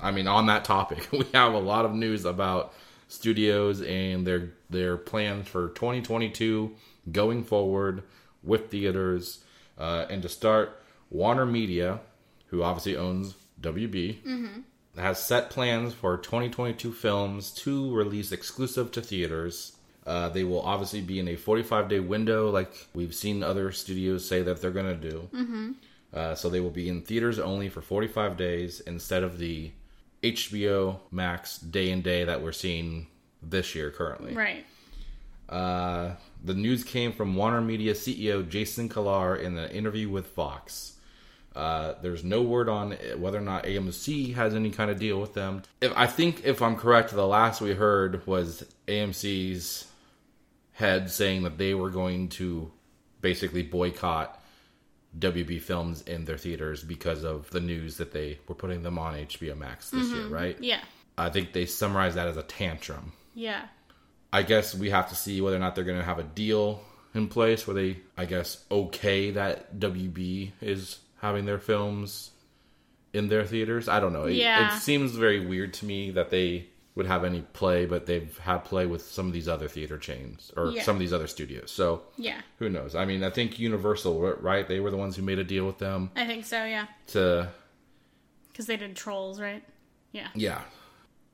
[0.00, 2.72] I mean, on that topic, we have a lot of news about
[3.08, 6.74] studios and their their plans for 2022
[7.10, 8.02] going forward
[8.42, 9.42] with theaters.
[9.78, 12.00] Uh, and to start, Warner Media,
[12.48, 14.18] who obviously owns WB,
[14.96, 19.72] has set plans for 2022 films to release exclusive to theaters.
[20.06, 24.26] Uh, they will obviously be in a 45 day window, like we've seen other studios
[24.26, 25.28] say that they're going to do.
[26.12, 29.70] Uh, so they will be in theaters only for 45 days instead of the
[30.22, 33.06] HBO Max day and day that we're seeing
[33.42, 34.34] this year currently.
[34.34, 34.64] Right.
[35.48, 36.12] Uh,
[36.44, 40.94] the news came from Warner Media CEO Jason Kilar in an interview with Fox.
[41.56, 45.34] Uh, there's no word on whether or not AMC has any kind of deal with
[45.34, 45.62] them.
[45.80, 49.86] If I think, if I'm correct, the last we heard was AMC's
[50.72, 52.70] head saying that they were going to
[53.20, 54.37] basically boycott
[55.16, 59.14] WB films in their theaters because of the news that they were putting them on
[59.14, 60.34] HBO Max this year, mm-hmm.
[60.34, 60.56] right?
[60.60, 60.80] Yeah.
[61.16, 63.12] I think they summarized that as a tantrum.
[63.34, 63.62] Yeah.
[64.32, 66.82] I guess we have to see whether or not they're going to have a deal
[67.14, 72.30] in place where they, I guess, okay that WB is having their films
[73.12, 73.88] in their theaters.
[73.88, 74.24] I don't know.
[74.24, 74.76] It- Yeah.
[74.76, 78.58] It, seems very weird to me that they would have any play, but they've had
[78.58, 80.82] play with some of these other theater chains or Yeah.
[80.82, 81.70] some of these other studios.
[81.70, 82.40] So Yeah.
[82.58, 82.94] who knows?
[82.94, 84.68] I mean, I think Universal, right?
[84.68, 86.86] They were the ones who made a deal with them I think so, yeah.
[87.08, 87.48] to,
[88.50, 89.62] Because they did Trolls, right?
[90.12, 90.28] Yeah.
[90.34, 90.60] yeah.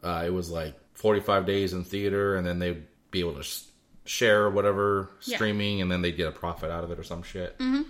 [0.02, 3.62] Uh, it was like 45 days in theater, and then they'd be able to sh-
[4.04, 5.36] share whatever Yeah.
[5.38, 7.58] streaming, and then they'd get a profit out of it or some shit.
[7.58, 7.82] Mm-hmm.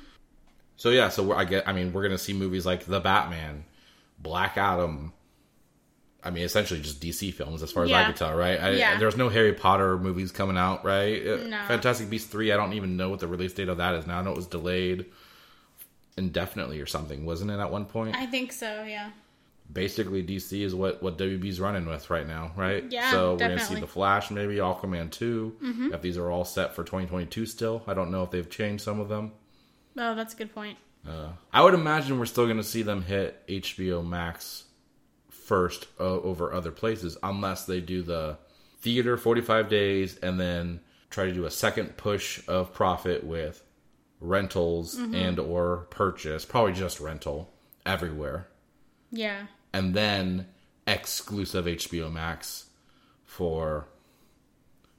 [0.76, 1.66] So yeah, so we're, I get.
[1.68, 3.64] I mean, we're gonna see movies like The Batman,
[4.20, 5.12] Black Adam.
[6.24, 8.06] I mean, essentially just DC films, as far as I Yeah.
[8.06, 8.58] could tell, right?
[8.60, 8.98] I, Yeah.
[8.98, 11.20] There's no Harry Potter movies coming out, right?
[11.26, 11.60] Uh, No.
[11.68, 12.50] Fantastic Beasts three.
[12.50, 14.18] I don't even know what the release date of that is now.
[14.20, 15.04] I know it was delayed
[16.16, 17.58] indefinitely or something, wasn't it?
[17.58, 19.10] At one point, I think so, yeah.
[19.72, 22.84] basically DC is what what WB's running with right now, right?
[22.90, 25.94] Yeah, So we're gonna see the Flash, maybe Aquaman 2 Mm-hmm.
[25.94, 29.00] If these are all set for 2022 still, I don't know if they've changed some
[29.00, 29.32] of them.
[29.98, 30.78] Oh, that's a good point.
[31.06, 34.64] Uh, I would imagine we're still gonna see them hit HBO Max
[35.44, 38.38] first uh, over other places, unless they do the
[38.80, 40.80] theater 45 days and then
[41.10, 43.62] try to do a second push of profit with
[44.20, 45.14] rentals Mm-hmm.
[45.14, 47.52] and or purchase, probably just rental
[47.86, 48.48] everywhere
[49.10, 49.46] Yeah.
[49.72, 50.46] and then
[50.86, 52.66] exclusive HBO Max
[53.24, 53.86] for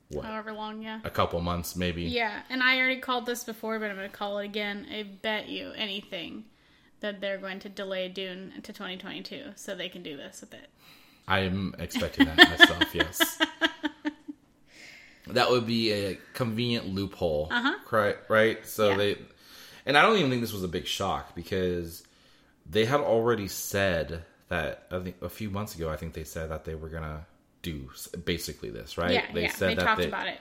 [0.10, 0.99] what However long, yeah.
[1.03, 2.03] a couple months maybe.
[2.03, 4.86] Yeah, and I already called this before, but I'm going to call it again.
[4.91, 6.45] I bet you anything
[7.05, 10.69] that they're going to delay Dune to 2022 so they can do this with it.
[11.27, 12.95] I am expecting that myself.
[12.95, 13.39] Yes,
[15.27, 17.75] that would be a convenient loophole, uh-huh.
[17.91, 18.17] right?
[18.27, 18.65] Right.
[18.65, 18.97] So Yeah.
[18.97, 19.17] they,
[19.85, 22.03] and I don't even think this was a big shock because
[22.69, 24.87] they had already said that.
[24.91, 27.25] I think a few months ago, I think they said that they were gonna
[27.61, 27.89] do
[28.23, 29.11] basically this, right?
[29.13, 29.51] Yeah, they yeah.
[29.51, 30.39] said they that talked they, about it.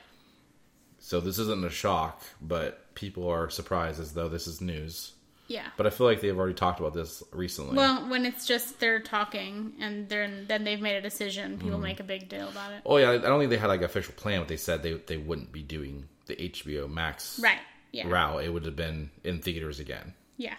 [0.98, 5.12] So this isn't a shock, but people are surprised as though this is news.
[5.46, 5.66] Yeah.
[5.76, 7.76] But I feel like they've already talked about this recently.
[7.76, 11.60] Well, when it's just they're talking and they're then they've made a decision, Mm.
[11.60, 12.80] people make a big deal about it.
[12.86, 14.94] oh yeah, I don't think they had like an official plan, but they said they
[14.94, 17.58] they wouldn't be doing the HBO Max Right.
[17.92, 18.08] Yeah.
[18.08, 18.44] route.
[18.44, 20.14] It would have been in theaters again.
[20.38, 20.56] Yeah.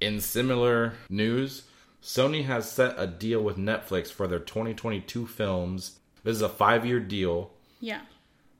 [0.00, 1.64] In similar news,
[2.00, 5.98] Sony has set a deal with Netflix for their 2022 films.
[6.22, 8.02] This is a five-year deal Yeah.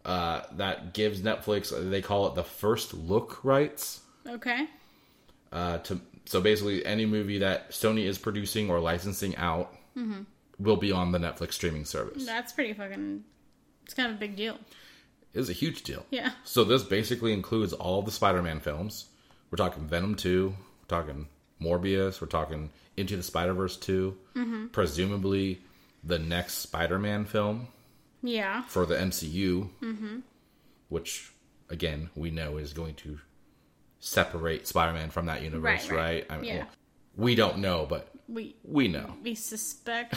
[0.05, 1.71] uh, that gives Netflix.
[1.91, 4.01] They call it the first look rights.
[4.27, 4.67] Okay.
[5.53, 10.23] Uh, to so basically any movie that Sony is producing or licensing out Mm-hmm.
[10.61, 12.25] will be on the Netflix streaming service.
[12.25, 13.25] That's pretty fucking.
[13.85, 14.57] It's kind of a big deal.
[15.35, 16.05] It's a huge deal.
[16.11, 16.31] Yeah.
[16.45, 19.07] So this basically includes all the Spider-Man films.
[19.51, 20.55] We're talking Venom two.
[20.83, 21.27] We're talking
[21.61, 22.21] Morbius.
[22.21, 24.67] We're talking Into the Spider Verse 2 Mm-hmm.
[24.69, 25.61] Presumably
[26.05, 27.67] the next Spider-Man film
[28.23, 28.63] Yeah.
[28.69, 30.19] for the MCU, mm-hmm.
[30.91, 31.33] which
[31.71, 33.19] again we know is going to
[34.01, 35.99] separate Spider-Man from that universe, Right, right.
[35.99, 36.27] right?
[36.31, 36.57] I mean, Yeah.
[36.59, 36.67] well,
[37.17, 39.15] we don't know, but We we know.
[39.23, 40.15] we suspect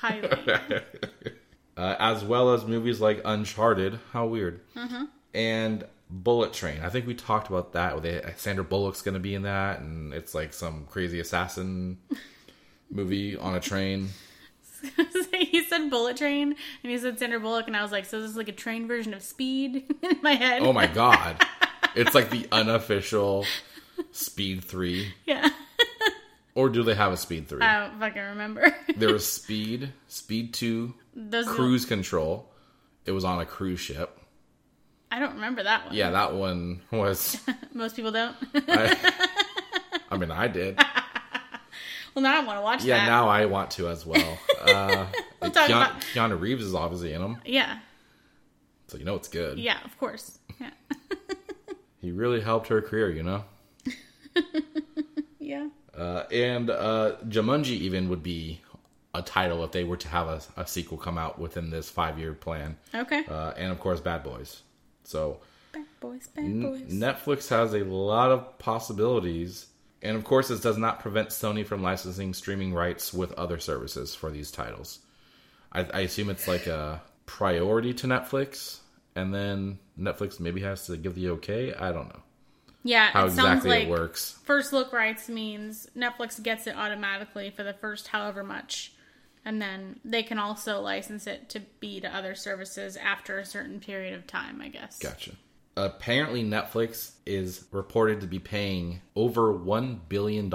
[0.00, 0.28] highly.
[1.76, 3.98] uh, as well as movies like Uncharted.
[4.12, 4.60] How weird.
[4.76, 5.04] Mm-hmm.
[5.34, 6.80] And Bullet Train.
[6.82, 7.94] I think we talked about that.
[7.94, 8.38] With it.
[8.38, 11.98] Sandra Bullock's going to be in that, and it's like some crazy assassin
[12.90, 14.10] movie on a train.
[15.32, 18.30] he said Bullet Train and he said Sandra Bullock, and I was like, so this
[18.30, 20.62] is like a train version of Speed in my head.
[20.62, 21.40] Oh my god!
[21.94, 23.44] It's like the unofficial
[24.12, 25.48] Speed Three, Yeah.
[26.54, 27.62] or do they have a Speed Three?
[27.62, 28.74] I don't fucking remember.
[28.96, 32.48] there was Speed, Speed Two, Those Cruise Control.
[33.04, 34.18] It was on a cruise ship.
[35.10, 35.94] I don't remember that one.
[35.94, 37.38] Yeah, that one was.
[37.74, 38.34] Most people don't.
[38.54, 39.28] I,
[40.10, 40.78] I mean, I did.
[42.14, 42.86] well, now I want to watch that.
[42.86, 43.06] Yeah, that.
[43.06, 44.38] now I want to as well.
[44.62, 45.06] Uh,
[45.42, 47.80] We'll Keanu, about- Keanu Reeves is obviously in them, Yeah.
[48.86, 49.58] so you know it's good.
[49.58, 50.38] Yeah, of course.
[50.60, 50.70] Yeah.
[52.02, 53.44] He really helped her career, you know.
[55.38, 55.68] Yeah.
[55.96, 58.60] Uh, and uh, Jumanji even would be
[59.12, 62.18] a title if they were to have a, a sequel come out within this five
[62.18, 62.78] year plan.
[62.94, 63.24] Okay.
[63.28, 64.62] Uh, and of course, Bad Boys.
[65.04, 65.40] So
[65.72, 66.80] bad boys, bad N- boys.
[66.82, 69.66] Netflix has a lot of possibilities.
[70.00, 74.14] And of course, this does not prevent Sony from licensing streaming rights with other services
[74.14, 75.00] for these titles.
[75.72, 78.78] I, I assume it's like a priority to Netflix,
[79.14, 81.74] and then Netflix maybe has to give the okay.
[81.74, 82.22] I don't know
[82.84, 84.38] yeah, how it sounds exactly like it works.
[84.44, 88.92] first look rights means Netflix gets it automatically for the first however much.
[89.44, 93.80] And then they can also license it to be to other services after a certain
[93.80, 94.98] period of time, I guess.
[94.98, 95.32] Gotcha.
[95.76, 100.48] Apparently, Netflix is reported to be paying over $1 billion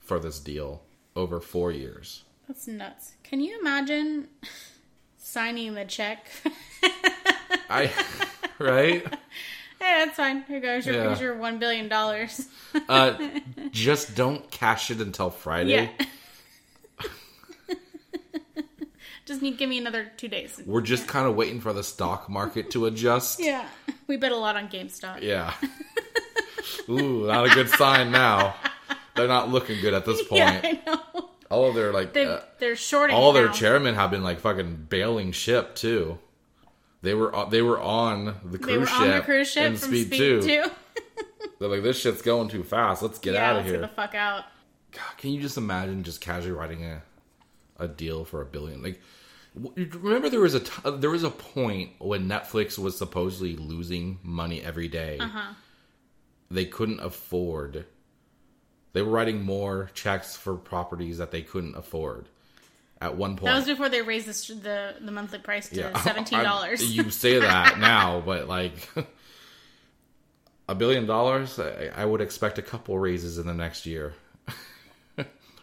[0.00, 0.82] for this deal
[1.14, 2.24] over four years.
[2.48, 3.14] That's nuts.
[3.22, 4.28] Can you imagine
[5.18, 6.30] signing the check?
[7.70, 7.90] I,
[8.58, 9.02] right?
[9.06, 10.42] Hey, that's fine.
[10.44, 11.02] Here goes your, Yeah.
[11.04, 12.48] here's your one billion dollars.
[12.88, 13.16] Uh,
[13.70, 15.90] just don't cash it until Friday.
[15.98, 16.06] yeah.
[19.26, 20.60] Just need give me another two days.
[20.66, 23.40] We're just kind of waiting for the stock market to adjust.
[23.40, 23.66] Yeah,
[24.06, 25.22] we bet a lot on GameStop.
[25.22, 25.54] Yeah.
[26.90, 28.54] Ooh, not a good sign now.
[29.16, 30.40] They're not looking good at this point.
[30.40, 31.30] Yeah, I know.
[31.50, 33.16] All of their like They uh, they're shorting.
[33.16, 36.18] all their chairmen have been like fucking bailing ship too.
[37.04, 39.62] They were uh, they were on the cruise They were ship on the cruise ship
[39.64, 40.42] and from Speed, Speed, 2.
[40.42, 40.64] Two.
[41.60, 43.02] They're like this shit's going too fast.
[43.02, 43.74] Let's get yeah, out of here.
[43.74, 44.44] get the fuck out.
[44.90, 47.02] God, can you just imagine just casually writing a
[47.78, 48.82] a deal for a billion?
[48.82, 49.02] Like,
[49.54, 54.62] remember there was a t- there was a point when Netflix was supposedly losing money
[54.62, 55.18] every day.
[55.18, 55.52] Uh-huh.
[56.50, 57.84] They couldn't afford.
[58.94, 62.28] They were writing more checks for properties that they couldn't afford.
[63.04, 66.00] At one point, That was before they raised the the, the monthly price to Yeah.
[66.02, 66.82] seventeen dollars.
[66.96, 68.88] You say that now, but like
[70.68, 74.14] a billion dollars, I, I would expect a couple raises in the next year.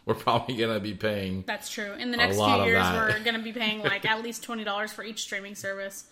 [0.06, 1.44] We're probably gonna be paying.
[1.46, 1.94] That's true.
[1.94, 4.92] In the next few years, we're going to be paying like at least twenty dollars
[4.92, 6.06] for each streaming service,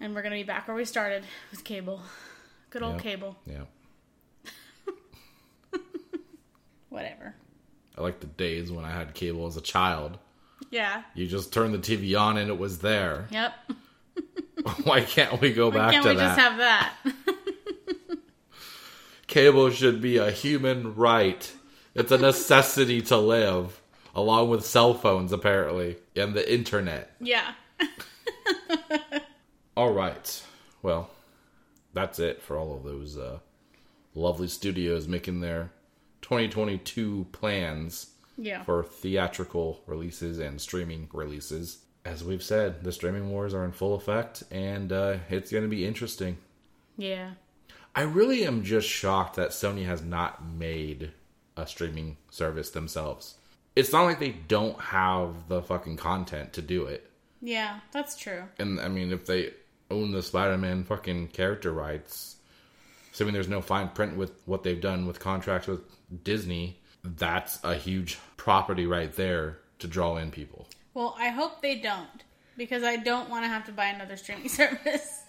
[0.00, 2.00] and we're going to be back where we started with cable.
[2.70, 3.02] Good old Yep.
[3.02, 3.36] cable.
[3.46, 3.64] Yeah,
[6.88, 7.34] Whatever.
[7.96, 10.18] I like the days when I had cable as a child.
[10.70, 11.02] Yeah.
[11.14, 13.28] You just turned the TV on and it was there.
[13.30, 13.52] Yep.
[14.84, 16.36] Why can't we go Why back can't to we that?
[16.36, 16.94] just have that?
[19.26, 21.50] Cable should be a human right.
[21.94, 23.80] It's a necessity to live,
[24.14, 27.12] along with cell phones, apparently, and the internet.
[27.20, 27.52] yeah.
[29.76, 30.42] All right.
[30.82, 31.10] Well,
[31.92, 33.38] that's it for all of those uh,
[34.14, 35.70] lovely studios making their
[36.38, 38.62] 2022 plans Yeah.
[38.64, 41.78] for theatrical releases and streaming releases.
[42.04, 45.70] As we've said, the streaming wars are in full effect, and uh, it's going to
[45.70, 46.36] be interesting.
[46.98, 47.30] Yeah.
[47.94, 51.12] I really am just shocked that Sony has not made
[51.56, 53.36] a streaming service themselves.
[53.76, 57.08] It's not like they don't have the fucking content to do it.
[57.40, 57.80] Yeah.
[57.92, 58.42] That's true.
[58.58, 59.52] And I mean, if they
[59.90, 62.36] own the Spider-Man fucking character rights,
[63.14, 65.80] assuming there's no fine print with what they've done with contracts with
[66.24, 70.66] Disney, that's a huge property right there to draw in people.
[70.94, 72.24] Well, I hope they don't
[72.56, 75.22] because I don't want to have to buy another streaming service.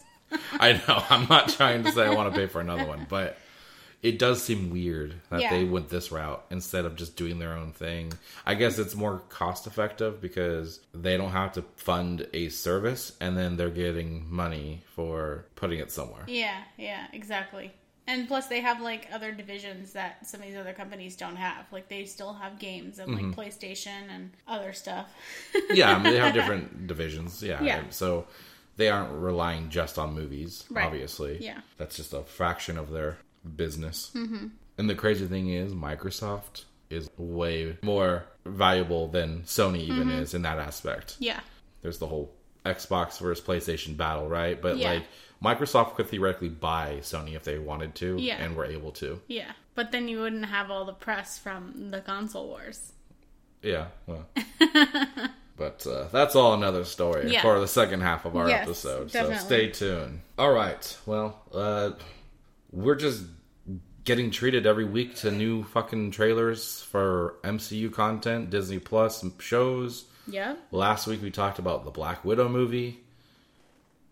[0.53, 1.03] I know.
[1.09, 3.37] I'm not trying to say I want to pay for another one, but
[4.05, 5.49] it does seem weird that Yeah.
[5.49, 8.13] they went this route instead of just doing their own thing.
[8.45, 13.35] I guess it's more cost effective because they don't have to fund a service and
[13.35, 16.23] then they're getting money for putting it somewhere.
[16.27, 16.61] yeah.
[16.77, 17.07] Yeah.
[17.13, 17.71] Exactly.
[18.07, 21.65] And plus, they have like other divisions that some of these other companies don't have.
[21.71, 23.31] Like they still have games and Mm-hmm.
[23.31, 25.11] like PlayStation and other stuff.
[25.71, 27.41] yeah, I mean, they have different divisions.
[27.41, 27.63] Yeah.
[27.63, 27.81] Yeah.
[27.89, 28.27] So
[28.77, 30.85] they aren't relying just on movies, Right.
[30.85, 31.39] obviously.
[31.43, 31.61] Yeah.
[31.77, 33.17] That's just a fraction of their
[33.55, 34.11] business.
[34.15, 34.47] Mm-hmm.
[34.77, 40.19] And the crazy thing is, Microsoft is way more valuable than Sony even Mm-hmm.
[40.19, 41.15] is in that aspect.
[41.19, 41.39] yeah.
[41.81, 42.31] There's the whole
[42.65, 44.59] Xbox versus PlayStation battle, right?
[44.61, 44.93] But Yeah.
[44.93, 45.03] like,
[45.43, 48.37] Microsoft could theoretically buy Sony if they wanted to, Yeah.
[48.37, 49.21] and were able to.
[49.27, 49.51] Yeah.
[49.75, 52.93] But then you wouldn't have all the press from the console wars.
[53.61, 53.87] Yeah.
[54.07, 54.25] Well.
[55.57, 57.41] but uh, that's all another story Yeah.
[57.41, 59.11] for the second half of our Yes, episode.
[59.11, 59.37] definitely.
[59.39, 60.21] So stay tuned.
[60.37, 60.97] All right.
[61.05, 61.91] Well, uh,
[62.71, 63.23] we're just
[64.05, 70.05] getting treated every week to new fucking trailers for MCU content, Disney Plus shows.
[70.27, 70.55] Yeah.
[70.71, 72.99] Last week we talked about the Black Widow movie.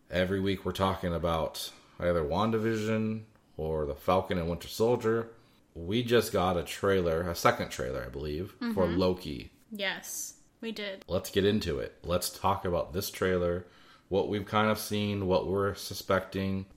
[0.09, 3.21] Every week we're talking about either WandaVision
[3.57, 5.29] or the Falcon and Winter Soldier.
[5.75, 8.97] We just got a trailer, a second trailer, I believe, for Mm-hmm.
[8.97, 10.35] Loki Yes.
[10.61, 11.03] We did.
[11.07, 11.97] let's get into it.
[12.03, 13.65] Let's talk about this trailer,
[14.09, 16.67] what we've kind of seen, what we're suspecting,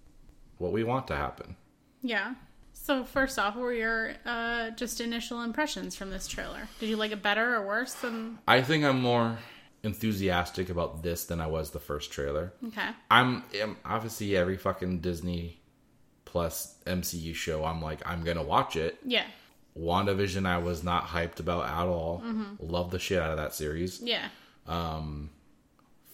[0.58, 1.56] what we want to happen.
[2.02, 2.34] Yeah.
[2.86, 6.68] So first off, what were your uh, just initial impressions from this trailer?
[6.78, 8.38] Did you like it better or worse than?
[8.46, 9.38] I think I'm more
[9.82, 12.52] enthusiastic about this than I was the first trailer.
[12.68, 12.88] Okay.
[13.10, 15.58] I'm, am obviously every fucking Disney
[16.26, 17.64] plus MCU show.
[17.64, 18.98] I'm like I'm gonna watch it.
[19.04, 19.24] Yeah.
[19.76, 22.22] WandaVision, I was not hyped about at all.
[22.24, 22.54] Mm-hmm.
[22.60, 24.00] Love the shit out of that series.
[24.00, 24.28] Yeah.
[24.68, 25.30] Um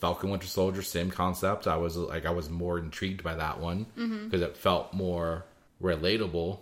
[0.00, 1.66] Falcon Winter Soldier, same concept.
[1.66, 3.84] I was like, I was more intrigued by that one
[4.24, 5.44] because it felt more
[5.82, 6.60] relatable,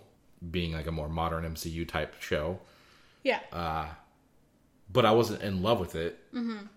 [0.49, 2.59] being like a more modern MCU type show.
[3.23, 3.39] Yeah.
[4.91, 6.19] But I wasn't in love with it.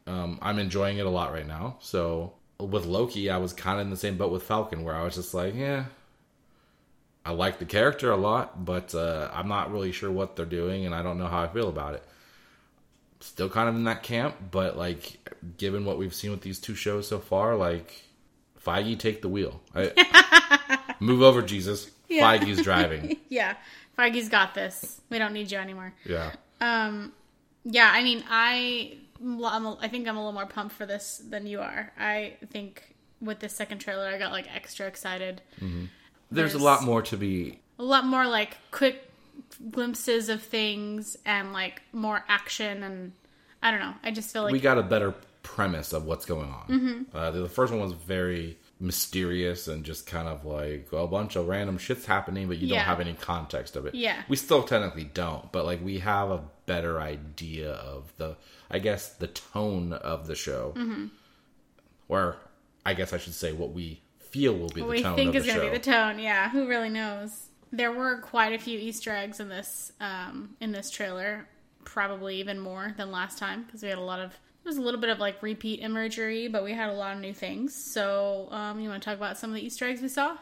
[0.07, 1.78] Um, I'm enjoying it a lot right now.
[1.80, 5.02] So with Loki, I was kind of in the same boat with Falcon, where I
[5.02, 5.87] was just like, yeah,
[7.24, 10.87] I like the character a lot, but uh, I'm not really sure what they're doing,
[10.87, 12.04] and I don't know how I feel about it.
[13.20, 15.18] Still kind of in that camp, but like,
[15.57, 18.04] given what we've seen with these two shows so far, like,
[18.64, 19.61] Feige take the wheel.
[19.74, 21.90] I, move over, Jesus.
[22.08, 22.36] Yeah.
[22.38, 23.18] Feige's driving.
[23.28, 23.54] yeah,
[23.98, 25.00] Feige's got this.
[25.10, 25.94] We don't need you anymore.
[26.04, 26.32] Yeah.
[26.60, 27.12] Um,
[27.64, 31.22] yeah, I mean, I I'm a- I think I'm a little more pumped for this
[31.28, 31.92] than you are.
[31.98, 35.40] I think with this second trailer, I got like extra excited.
[35.60, 35.78] There's,
[36.30, 37.60] There's- a lot more to be.
[37.78, 39.10] A lot more like quick
[39.70, 43.12] glimpses of things and like more action and
[43.62, 43.94] I don't know.
[44.02, 47.06] I just feel like we got a better premise of what's going on.
[47.14, 51.37] Uh, the, the first one was very mysterious and just kind of like a bunch
[51.37, 52.77] of random shits happening, but you Yeah.
[52.77, 53.94] don't have any context of it.
[53.94, 54.23] Yeah.
[54.29, 58.37] we still technically don't, but like we have a better idea of the,
[58.70, 61.07] I guess, the tone of the show, Mm-hmm.
[62.09, 62.37] or
[62.87, 65.42] I guess I should say what we feel will be the we tone think of
[65.42, 66.18] is going to be the tone.
[66.18, 67.49] Yeah, who really knows?
[67.73, 71.49] There were quite a few Easter eggs in this um, in this trailer,
[71.85, 74.38] probably even more than last time because we had a lot of.
[74.64, 77.20] There was a little bit of like repeat imagery, but we had a lot of
[77.20, 77.74] new things.
[77.92, 80.37] So, um, you want to talk about some of the Easter eggs we saw?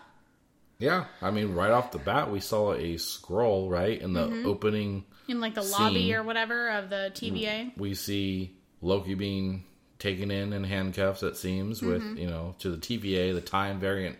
[0.79, 4.47] yeah, I mean, right off the bat, we saw a scroll right in the Mm-hmm.
[4.49, 5.05] opening.
[5.29, 7.77] in like the lobby or whatever of the TVA.
[7.77, 9.65] we see Loki being
[10.01, 11.23] taken in in handcuffs.
[11.23, 11.89] It seems Mm-hmm.
[12.11, 14.17] with you know to the TVA, the Time Variant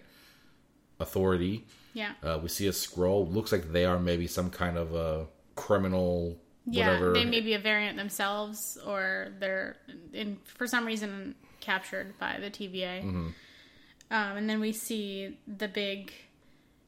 [1.01, 1.65] Authority.
[1.95, 3.27] Yeah, Uh, we see a scroll.
[3.27, 6.39] Looks like they are maybe some kind of a criminal.
[6.67, 6.87] Yeah.
[6.89, 7.13] Whatever.
[7.13, 9.77] They may be a variant themselves, or they're
[10.13, 13.03] in for some reason captured by the TVA.
[13.03, 13.29] Mm-hmm.
[14.11, 16.13] Um, and then we see the big,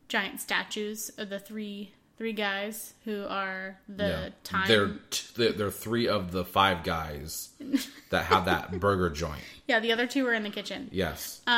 [0.09, 4.29] giant statues of the three three guys who are the Yeah.
[4.45, 4.69] time.
[4.69, 7.49] They're, t- they're they're three of the five guys
[8.11, 9.43] that have that burger joint.
[9.67, 10.89] yeah, the other two were in the kitchen.
[10.93, 11.41] Yes.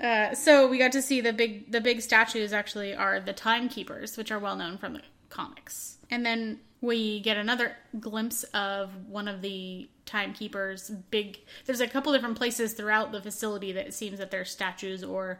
[0.00, 4.16] Uh, so we got to see the big the big statues actually are the timekeepers,
[4.16, 5.00] which are well known from the
[5.32, 5.96] comics.
[6.10, 12.12] And then we get another glimpse of one of the timekeepers big there's a couple
[12.12, 15.38] different places throughout the facility that it seems that there's statues or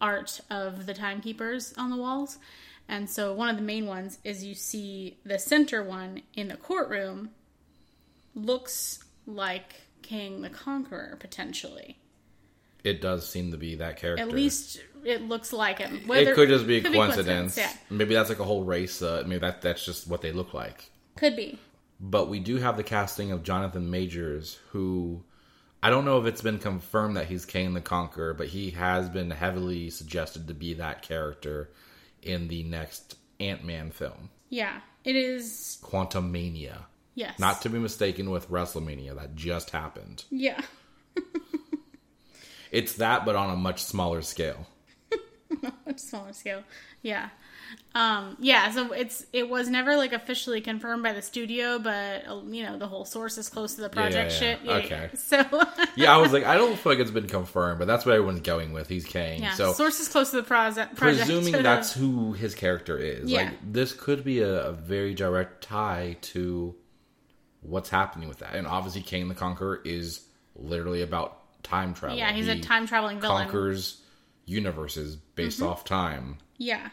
[0.00, 2.38] art of the timekeepers on the walls.
[2.86, 6.56] And so one of the main ones is you see the center one in the
[6.56, 7.30] courtroom
[8.34, 11.98] looks like Kang the Conqueror potentially.
[12.84, 14.22] it does seem to be that character.
[14.22, 16.02] At least it looks like him.
[16.10, 17.56] it could just be a could coincidence.
[17.56, 19.02] Yeah, Maybe that's like a whole race.
[19.02, 20.90] Uh, maybe that that's just what they look like.
[21.16, 21.58] could be.
[22.00, 25.22] But we do have the casting of Jonathan Majors, who
[25.82, 29.08] I don't know if it's been confirmed that he's Kang the Conqueror, but he has
[29.08, 31.70] been heavily suggested to be that character
[32.22, 35.78] in the next Ant Man film, Yeah, it is.
[35.82, 36.78] Quantumania.
[37.14, 40.24] Yes, Not to be mistaken with WrestleMania, that just happened.
[40.30, 40.60] Yeah,
[42.72, 44.66] It's that, but on a much smaller scale.
[45.96, 46.62] smaller scale.
[47.02, 47.28] Yeah,
[47.94, 48.70] um, yeah.
[48.70, 52.78] So it's it was never like officially confirmed by the studio, but uh, you know
[52.78, 54.58] the whole source is close to the project yeah, shit.
[54.64, 54.70] yeah.
[54.78, 55.10] Yeah, Okay.
[55.12, 55.18] yeah.
[55.50, 55.64] So
[55.96, 58.40] Yeah, I was like, I don't feel like it's been confirmed, but that's what everyone's
[58.40, 58.88] going with.
[58.88, 59.42] He's Kane.
[59.42, 60.96] yeah, so source is close to the project.
[60.96, 63.44] presuming that's who his character is Yeah.
[63.44, 66.74] like this could be a, a very direct tie to
[67.60, 70.20] what's happening with that and obviously Kang the Conqueror is
[70.54, 73.44] literally about time travel yeah, he's a time traveling villain.
[73.44, 74.02] Conquers
[74.46, 76.90] universes based off time Yeah.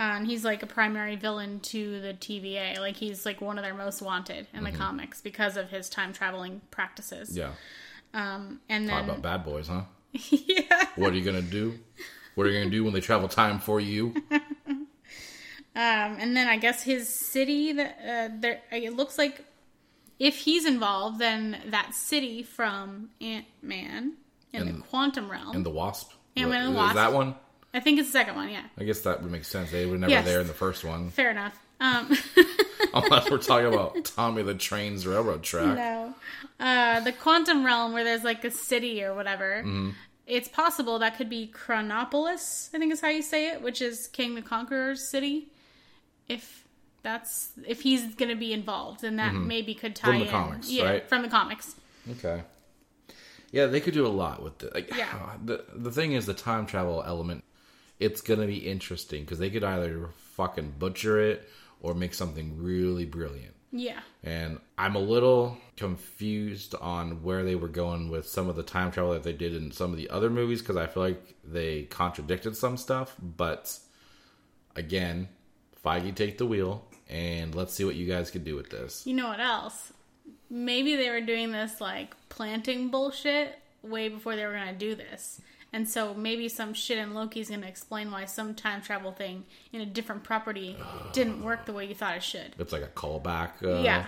[0.00, 2.78] Uh, and he's like a primary villain to the TVA.
[2.78, 6.12] Like he's like one of their most wanted in the comics because of his time
[6.12, 7.30] traveling practices.
[7.30, 7.38] Mm-hmm.
[7.38, 11.78] yeah Um, and talk then about bad boys huh yeah, what are you gonna do
[12.34, 14.86] what are you gonna do when they travel time for you um,
[15.74, 19.44] and then I guess his city that uh, there it looks like
[20.18, 24.14] if he's involved, then that city from Ant Man
[24.52, 25.54] in the quantum realm.
[25.54, 26.94] and the Wasp And Wasp.
[26.94, 27.34] that one
[27.74, 28.48] I think it's the second one.
[28.50, 30.24] Yeah, I guess that would make sense they were never Yes.
[30.24, 31.58] there in the first one fair enough.
[31.80, 32.16] Um,
[32.94, 36.14] unless we're talking about Tommy the Train's railroad track No.
[36.58, 39.62] Uh, the quantum realm where there's like a city or whatever.
[39.64, 39.90] Mm-hmm.
[40.26, 44.08] It's possible that could be Chronopolis, I think is how you say it, which is
[44.08, 45.48] Kang the Conqueror's city.
[46.28, 46.64] If
[47.02, 50.18] that's if he's going to be involved, then that maybe could tie Mm-hmm.
[50.18, 50.30] From the in.
[50.30, 51.08] comics, yeah, right?
[51.08, 51.74] from the comics.
[52.10, 52.42] Okay.
[53.50, 54.74] Yeah, they could do a lot with it.
[54.74, 55.36] Like, Yeah.
[55.44, 57.44] The the thing is, the time travel element.
[57.98, 61.48] It's gonna be interesting because they could either fucking butcher it
[61.80, 63.54] or make something really brilliant.
[63.72, 64.00] Yeah.
[64.22, 68.90] And I'm a little confused on where they were going with some of the time
[68.90, 71.82] travel that they did in some of the other movies because I feel like they
[71.84, 73.14] contradicted some stuff.
[73.20, 73.78] But
[74.74, 75.28] again,
[75.84, 79.06] Feige take the wheel and let's see what you guys can do with this.
[79.06, 79.92] You know what else?
[80.50, 84.94] Maybe they were doing this like planting bullshit way before they were going to do
[84.94, 85.40] this.
[85.72, 89.44] And so maybe some shit in Loki's going to explain why some time travel thing
[89.72, 90.76] in a different property
[91.12, 92.54] didn't work the way you thought it should.
[92.58, 94.06] It's like a callback uh, Yeah.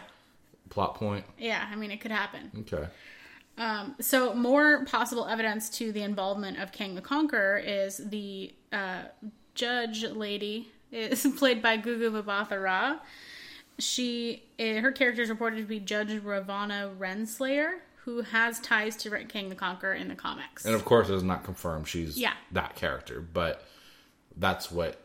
[0.71, 1.25] plot point.
[1.39, 2.51] Yeah, I mean, it could happen.
[2.61, 2.87] Okay.
[3.59, 9.03] Um, so, more possible evidence to the involvement of Kang the Conqueror is the uh,
[9.55, 12.97] judge lady is played by Gugu Mbatha-Raw.
[13.81, 19.11] She, eh, her character is reported to be Judge Ravonna Renslayer, who has ties to
[19.25, 20.65] Kang the Conqueror in the comics.
[20.65, 22.35] And of course, it is not confirmed she's Yeah.
[22.53, 23.65] that character, but
[24.37, 24.99] that's what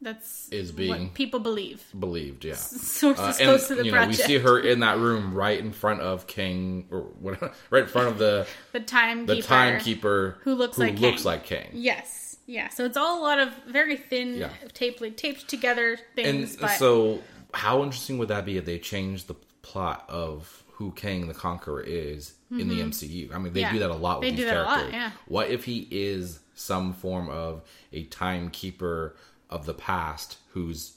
[0.00, 1.84] That's is being- what people believe.
[1.98, 2.44] believed.
[2.44, 2.54] Yeah.
[2.56, 5.72] Sources Uh, close to the you know, we see her in that room right in
[5.72, 7.40] front of King, or what,
[7.70, 9.34] right in front of the the timekeeper.
[9.34, 11.24] the timekeeper Who looks who like looks King.
[11.24, 11.70] like King.
[11.74, 12.36] Yes.
[12.46, 12.68] Yeah.
[12.70, 14.50] So it's all a lot of very thin, Yeah.
[14.74, 16.56] taped, taped together And things.
[16.56, 17.22] but so,
[17.54, 21.82] how interesting would that be if they changed the plot of who Kang the Conqueror
[21.82, 23.34] is in the MCU?
[23.34, 23.66] I mean, they Mm-hmm.
[23.66, 23.72] Yeah.
[23.72, 24.92] do that a lot with They these do that a characters.
[24.92, 25.10] lot, yeah.
[25.26, 29.16] What if he is some form of a timekeeper
[29.50, 30.94] of the past who's,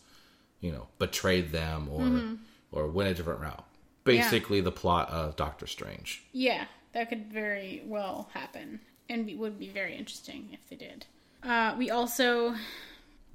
[0.61, 2.33] you know, betrayed them or Mm-hmm.
[2.71, 3.63] or went a different route?
[4.03, 6.23] Basically, the plot of Doctor Strange.
[6.31, 8.79] Yeah, that could very well happen,
[9.09, 11.05] and be, would be very interesting if they did.
[11.41, 12.53] Uh, we also,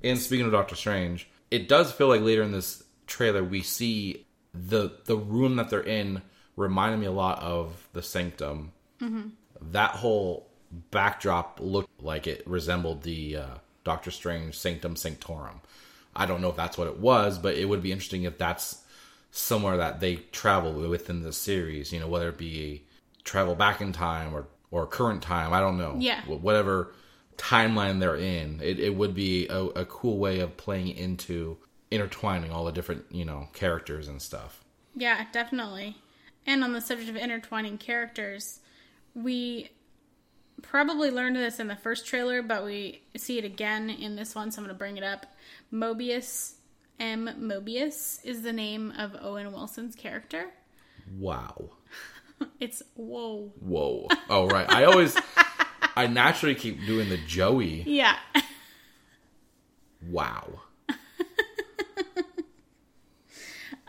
[0.03, 4.25] And speaking of Doctor Strange, it does feel like later in this trailer we see
[4.55, 6.23] the the room that they're in
[6.57, 8.73] reminded me a lot of the Sanctum.
[9.73, 10.49] That whole
[10.91, 13.55] backdrop looked like it resembled the uh,
[13.85, 15.61] Doctor Strange Sanctum Sanctorum.
[16.15, 18.83] I don't know if that's what it was, but it would be interesting if that's
[19.31, 21.93] somewhere that they travel within the series.
[21.93, 22.85] You know, whether it be
[23.25, 25.53] travel back in time or or current time.
[25.53, 25.97] I don't know.
[25.99, 26.23] Yeah.
[26.27, 26.93] Whatever
[27.37, 31.59] timeline they're in, it, it would be a, a cool way of playing into
[31.91, 34.65] intertwining all the different you know characters and stuff.
[34.95, 35.97] yeah, definitely.
[36.47, 38.61] And on the subject of intertwining characters,
[39.15, 39.71] we
[40.63, 44.51] probably learned this in the first trailer, but we see it again in this one,
[44.51, 45.27] so I'm going to bring it up.
[45.73, 46.55] Mobius
[46.99, 47.29] M.
[47.39, 50.47] Mobius is the name of Owen Wilson's character.
[51.19, 51.71] Wow.
[52.59, 53.53] It's whoa.
[53.61, 54.09] Whoa.
[54.31, 54.67] Oh right.
[54.71, 55.15] I always
[55.95, 57.83] I naturally keep doing the Joey.
[57.87, 58.17] Yeah.
[60.09, 60.61] Wow.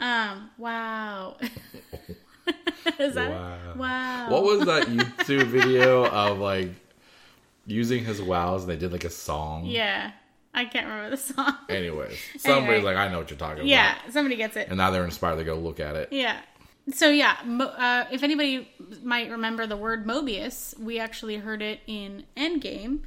[0.01, 1.37] Um, wow.
[2.99, 3.57] Is that Wow.
[3.77, 4.29] wow?
[4.29, 6.69] What was that YouTube video of like
[7.65, 9.65] using his wows and they did like a song?
[9.65, 10.11] Yeah.
[10.53, 11.55] I can't remember the song.
[11.69, 12.81] Anyways, somebody's Anyway.
[12.83, 14.05] like, I know what you're talking Yeah, about.
[14.07, 14.67] Yeah, somebody gets it.
[14.67, 16.09] And now they're inspired to go look at it.
[16.11, 16.41] Yeah.
[16.93, 18.67] So yeah, Mo- uh, if anybody
[19.03, 22.99] might remember the word Mobius, we actually heard it in Endgame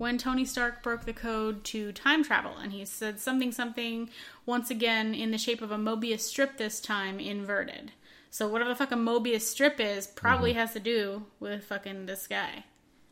[0.00, 4.08] when Tony Stark broke the code to time travel, and he said something something
[4.46, 7.92] once again in the shape of a Mobius strip this time inverted.
[8.30, 12.26] So whatever the fuck a Mobius strip is probably has to do with fucking this
[12.26, 12.64] guy.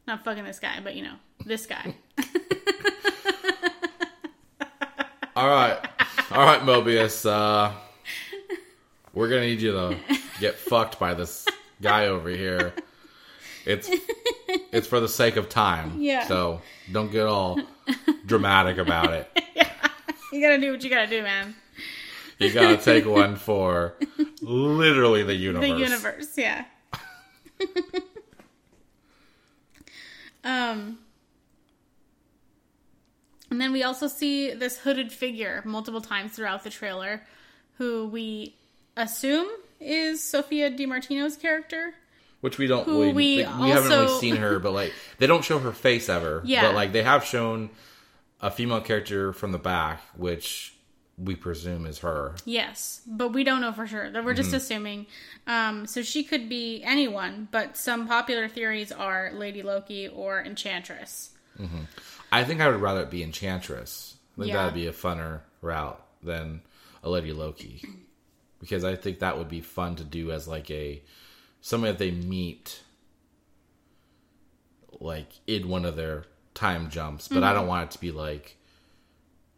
[0.07, 1.95] Not fucking this guy, but you know this guy.
[5.37, 5.79] All right.
[6.31, 7.29] All right, Mobius.
[7.29, 7.71] Uh,
[9.13, 9.99] we're going to need you to
[10.41, 11.47] get fucked by this
[11.83, 12.73] guy over here.
[13.69, 13.89] It's
[14.73, 16.01] it's for the sake of time.
[16.01, 16.27] Yeah.
[16.27, 17.61] So don't get all
[18.25, 19.31] dramatic about it.
[20.33, 21.55] you gotta do what you gotta do, man.
[22.39, 23.95] You got to take one for
[24.41, 25.69] literally the universe.
[25.69, 26.65] The universe, yeah.
[30.45, 30.99] um,
[33.51, 37.23] and then we also see this hooded figure multiple times throughout the trailer,
[37.77, 38.55] who we
[38.97, 39.49] assume
[39.81, 41.95] is Sophia Di Martino's character.
[42.41, 45.27] Which we don't Who really, we like, we haven't really seen her, but like they
[45.27, 46.43] don't show her face ever.
[46.45, 46.63] Yeah.
[46.63, 47.71] But like they have shown
[48.41, 50.75] a female character from the back, which
[51.17, 52.37] we presume is her.
[52.45, 54.09] Yes, but we don't know for sure.
[54.09, 54.57] That We're just Mm-hmm.
[54.57, 55.07] assuming.
[55.49, 61.31] Um, so she could be anyone, but some popular theories are Lady Loki or Enchantress.
[62.31, 64.15] I think I would rather it be Enchantress.
[64.37, 64.57] I think Yeah.
[64.59, 66.61] that'd be a funner route than
[67.03, 67.83] a Lady Loki.
[68.61, 71.01] Because I think that would be fun to do as like a
[71.61, 72.83] somebody that they meet
[75.01, 77.29] like in one of their time jumps.
[77.29, 77.69] But I don't Mm-hmm.
[77.69, 78.57] want it to be like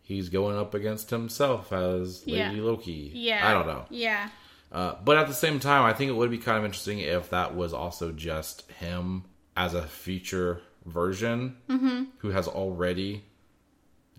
[0.02, 3.10] he's going up against himself as Lady Loki.
[3.14, 3.86] Yeah, I don't know.
[3.90, 4.28] Yeah,
[4.72, 7.30] Uh, but at the same time, I think it would be kind of interesting if
[7.30, 9.24] that was also just him
[9.56, 12.04] as a future version Mm-hmm.
[12.18, 13.24] who has already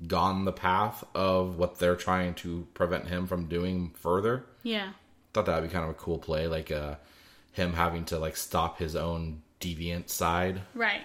[0.08, 4.46] gone the path of what they're trying to prevent him from doing further.
[4.64, 4.94] yeah,
[5.34, 6.96] Thought that would be kind of a cool play, like uh,
[7.52, 11.02] him having to like stop his own deviant side, right.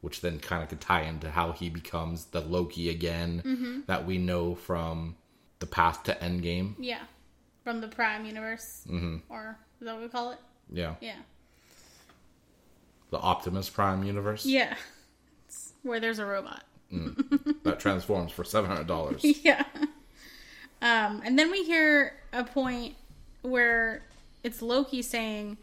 [0.00, 3.80] which then kind of could tie into how he becomes the Loki again Mm-hmm.
[3.86, 5.16] that we know from
[5.60, 6.74] the path to Endgame.
[6.78, 7.02] Yeah,
[7.64, 9.16] from the Prime universe, mm-hmm.
[9.28, 10.38] or is that what we call it?
[10.70, 10.94] Yeah.
[11.00, 11.16] Yeah.
[13.10, 14.74] the Optimus Prime universe Yeah.
[15.46, 16.62] It's where there's a robot.
[17.64, 19.22] that transforms for seven hundred dollars.
[19.44, 19.64] Yeah.
[20.80, 22.94] Um, and then we hear a point
[23.42, 24.02] where
[24.42, 25.58] it's Loki saying,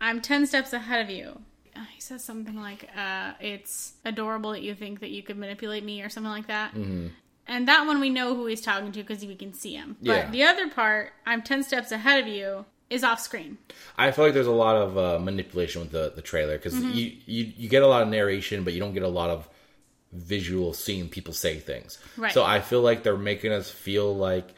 [0.00, 1.40] I'm 10 steps ahead of you.
[1.76, 5.84] Uh, He says something like, uh, It's adorable that you think that you could manipulate
[5.84, 6.72] me, or something like that.
[6.74, 7.08] Mm-hmm.
[7.46, 9.96] And that one we know who he's talking to because we can see him.
[10.00, 10.30] But Yeah.
[10.30, 13.58] the other part, I'm 10 steps ahead of you, is off screen.
[13.98, 17.12] I feel like there's a lot of uh, manipulation with the, the trailer because you,
[17.26, 19.48] you you get a lot of narration, but you don't get a lot of
[20.12, 21.98] visual seeing people say things.
[22.16, 22.32] Right.
[22.32, 24.48] So I feel like they're making us feel like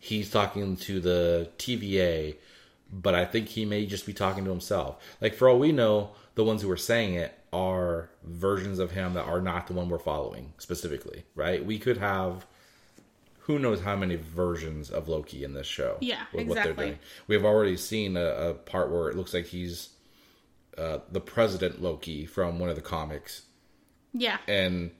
[0.00, 2.36] he's talking to the TVA,
[2.92, 5.02] but I think he may just be talking to himself.
[5.20, 9.14] Like for all we know, the ones who are saying it are versions of him
[9.14, 11.24] that are not the one we're following specifically.
[11.34, 11.64] Right?
[11.64, 12.46] We could have.
[13.40, 15.98] Who knows how many versions of Loki in this show?
[16.00, 16.98] Yeah, exactly.
[17.26, 19.90] We've already seen a, a part where it looks like he's
[20.78, 23.42] uh, the president Loki from one of the comics,
[24.14, 24.38] Yeah.
[24.48, 24.92] and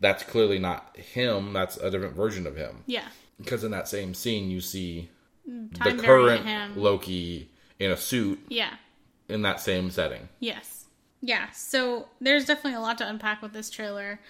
[0.00, 1.52] that's clearly not him.
[1.52, 2.82] That's a different version of him.
[2.86, 3.06] Yeah.
[3.38, 5.10] Because in that same scene, you see
[5.50, 6.76] the current.
[6.76, 8.74] Loki in a suit yeah.
[9.28, 10.28] in that same setting.
[10.38, 10.86] Yes.
[11.20, 11.50] Yeah.
[11.50, 14.20] So there's definitely a lot to unpack with this trailer.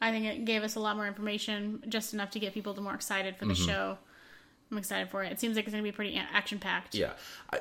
[0.00, 2.80] I think it gave us a lot more information, just enough to get people to
[2.80, 3.66] more excited for the Mm-hmm.
[3.66, 3.98] show.
[4.70, 5.32] I'm excited for it.
[5.32, 6.94] It seems like it's going to be pretty action packed.
[6.94, 7.12] Yeah,
[7.52, 7.60] I,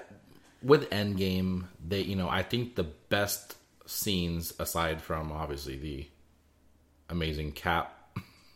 [0.61, 3.55] with Endgame, they you know I think the best
[3.86, 6.07] scenes aside from obviously the
[7.09, 7.93] amazing Cap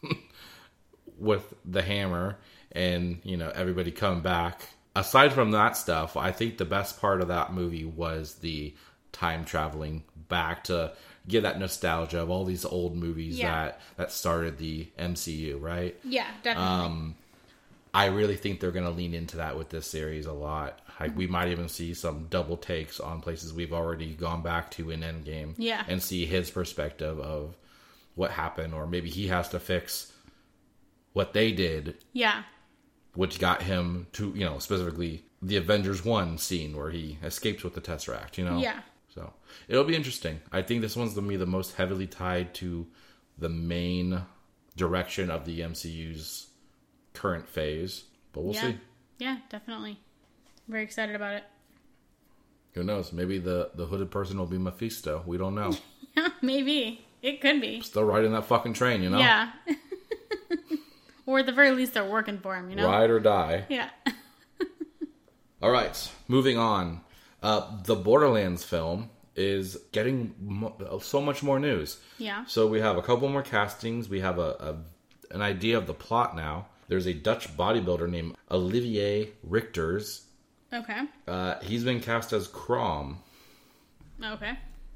[1.18, 2.38] with the hammer
[2.74, 4.61] and you know everybody coming back.
[4.95, 8.74] Aside from that stuff, I think the best part of that movie was the
[9.13, 10.91] time traveling back to
[11.28, 13.51] get that nostalgia of all these old movies Yeah.
[13.65, 15.95] that that started the MCU, right?
[16.03, 16.86] Yeah, definitely.
[16.86, 17.15] Um,
[17.93, 20.80] I really think they're going to lean into that with this series a lot.
[20.99, 24.91] Like we might even see some double takes on places we've already gone back to
[24.91, 25.55] in Endgame.
[25.57, 25.84] Yeah.
[25.88, 27.55] And see his perspective of
[28.15, 30.11] what happened, or maybe he has to fix
[31.13, 32.43] what they did, yeah.
[33.16, 37.74] Which got him to you know specifically the Avengers one scene where he escapes with
[37.74, 38.38] the Tesseract.
[38.38, 38.59] You know.
[38.59, 38.82] Yeah.
[39.14, 39.34] So
[39.68, 40.39] it'll be interesting.
[40.51, 42.88] I think this one's gonna be the most heavily tied to
[43.38, 44.22] the main
[44.76, 46.47] direction of the MCU's
[47.14, 48.05] current phase.
[48.34, 48.62] But we'll yeah.
[48.62, 48.78] see.
[49.18, 49.99] Yeah, definitely.
[50.68, 51.43] Very excited about it.
[52.74, 53.12] Who knows?
[53.12, 55.24] Maybe the the hooded person will be Mephisto.
[55.26, 55.76] We don't know.
[56.16, 57.05] Yeah, maybe.
[57.22, 57.82] It could be.
[57.82, 59.20] Still riding that fucking train, you know.
[59.20, 59.51] Yeah.
[61.32, 62.88] or at the very least, they're working for him, you know?
[62.88, 63.65] Ride or die.
[63.69, 63.89] Yeah.
[65.61, 67.01] All right, moving on.
[67.41, 71.99] Uh, the Borderlands film is getting mo- so much more news.
[72.17, 72.45] Yeah.
[72.45, 74.09] So we have a couple more castings.
[74.09, 74.41] We have a,
[75.32, 76.67] a an idea of the plot now.
[76.88, 80.23] There's a Dutch bodybuilder named Olivier Richters.
[80.73, 81.01] Okay.
[81.27, 83.19] Uh, he's been cast as Krom,
[84.23, 84.53] Okay.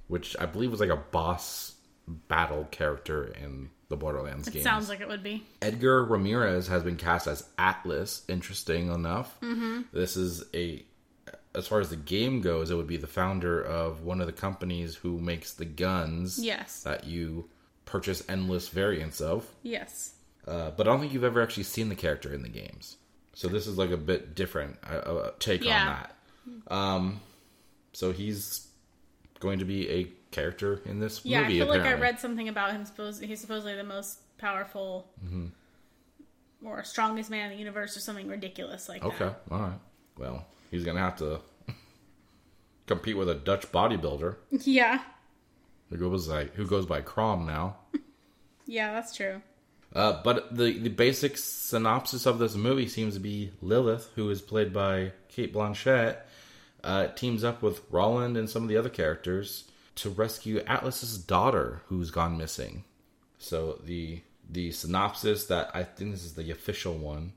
[0.07, 1.75] which I believe was like a boss
[2.07, 4.63] battle character in the Borderlands It games.
[4.63, 5.43] sounds like it would be.
[5.61, 8.23] Edgar Ramirez has been cast as Atlas.
[8.27, 9.39] Interesting enough.
[9.41, 9.81] Mm-hmm.
[9.93, 10.83] This is a,
[11.53, 14.33] as far as the game goes, it would be the founder of one of the
[14.33, 16.81] companies who makes the guns Yes.
[16.83, 17.47] that you
[17.85, 19.45] purchase endless variants of.
[19.61, 20.13] Yes.
[20.47, 22.97] Uh, but I don't think you've ever actually seen the character in the games.
[23.33, 25.79] So this is like a bit different uh, uh, take Yeah.
[25.81, 25.85] on
[26.67, 26.73] that.
[26.75, 27.19] Um,
[27.93, 28.67] so he's
[29.39, 31.55] going to be a character in this Yeah, movie.
[31.61, 32.85] I feel like I read something about him.
[32.85, 36.67] Suppose he's supposedly the most powerful Mm-hmm.
[36.67, 39.25] or strongest man in the universe, or something ridiculous like Okay, that.
[39.25, 39.79] Okay, all right.
[40.17, 41.39] Well, he's gonna have to
[42.87, 45.01] compete with a Dutch bodybuilder Yeah,
[45.89, 47.77] who goes by who goes by Krom now.
[48.65, 49.41] yeah, that's true.
[49.93, 54.41] Uh, but the the basic synopsis of this movie seems to be Lilith, who is
[54.41, 56.17] played by Cate Blanchett,
[56.83, 59.65] uh, teams up with Roland and some of the other characters
[59.95, 62.83] to rescue Atlas's daughter, who's gone missing.
[63.37, 67.33] So the the synopsis that I think this is the official one.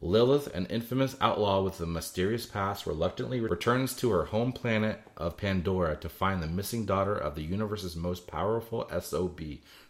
[0.00, 5.36] Lilith, an infamous outlaw with a mysterious past, reluctantly returns to her home planet of
[5.36, 9.40] Pandora to find the missing daughter of the universe's most powerful SOB.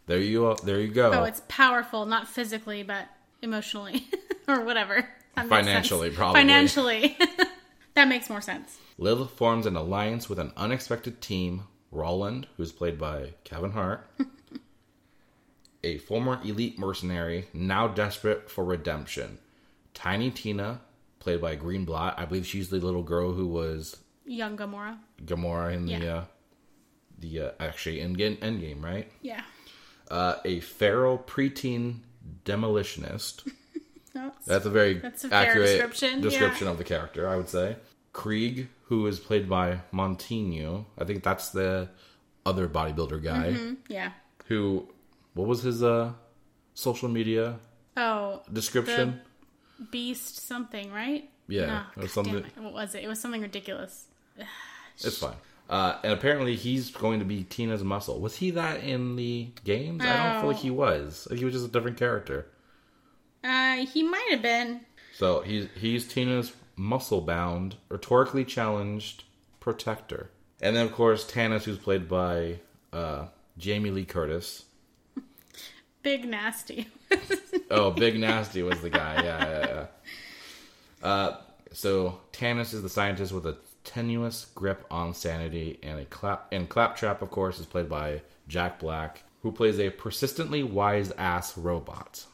[0.06, 1.12] There you there you go.
[1.12, 3.08] Oh, it's powerful, not physically, but
[3.40, 4.06] emotionally,
[4.48, 5.08] or whatever.
[5.34, 6.18] Financially, sense.
[6.18, 6.40] probably.
[6.40, 7.16] Financially,
[7.94, 8.78] that makes more sense.
[8.98, 11.62] Lilith forms an alliance with an unexpected team
[11.92, 14.08] Roland, who's played by Kevin Hart,
[15.84, 19.38] a former elite mercenary now desperate for redemption.
[19.94, 20.80] Tiny Tina,
[21.20, 22.14] played by Greenblatt.
[22.18, 24.98] I believe she's the little girl who was Young Gamora.
[25.24, 26.14] Gamora in the Yeah.
[26.16, 26.24] uh,
[27.18, 29.10] the uh, actually in Endgame, Endgame, right?
[29.20, 29.42] Yeah.
[30.10, 32.00] Uh, a feral preteen
[32.44, 33.46] demolitionist.
[34.14, 36.28] It's- That's a very That's a fair accurate description, yeah.
[36.28, 37.76] description of the character, I would say.
[38.12, 40.84] Krieg, who is played by Munteanu.
[40.98, 41.88] I think that's the
[42.44, 43.56] other bodybuilder guy.
[43.88, 44.12] Yeah.
[44.48, 44.86] Who,
[45.32, 46.12] what was his uh
[46.74, 47.58] social media
[47.96, 49.22] Oh, description?
[49.90, 51.30] Beast something, right?
[51.48, 52.62] Yeah, No, it was God something- damn it.
[52.66, 53.02] What was it?
[53.04, 54.08] It was something ridiculous.
[55.02, 55.36] It's fine.
[55.70, 58.20] Uh, and apparently he's going to be Tina's muscle.
[58.20, 60.04] Was he that in the games?
[60.04, 61.26] I don't feel like he was.
[61.34, 62.46] He was just a different character.
[63.42, 64.82] Uh, he might have been.
[65.14, 69.24] So he's he's Tina's muscle bound, rhetorically challenged
[69.60, 70.30] protector.
[70.60, 72.60] And then of course Tannis, who's played by
[72.92, 73.26] uh,
[73.58, 74.64] Jamie Lee Curtis.
[76.02, 76.88] Big nasty.
[77.72, 79.22] Oh, Big Nasty was the guy.
[79.22, 79.66] Yeah, yeah,
[81.02, 81.08] yeah.
[81.08, 81.36] Uh,
[81.72, 86.68] so Tannis is the scientist with a tenuous grip on sanity, and a clap and
[86.68, 92.26] Claptrap, of course, is played by Jack Black, who plays a persistently wise ass robot.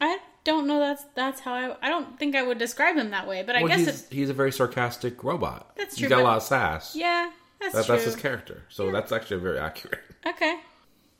[0.00, 0.78] I don't know.
[0.78, 1.76] That's that's how I.
[1.82, 4.30] I don't think I would describe him that way, but I well, guess he's he's
[4.30, 5.72] a very sarcastic robot.
[5.76, 6.94] That's He's true, got a lot of sass.
[6.96, 7.30] Yeah,
[7.60, 7.94] that's That, true.
[7.94, 8.62] that's his character.
[8.68, 10.00] So that's actually very accurate.
[10.24, 10.56] Okay,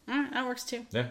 [0.09, 0.87] All right, that works too.
[0.93, 1.09] Yeah,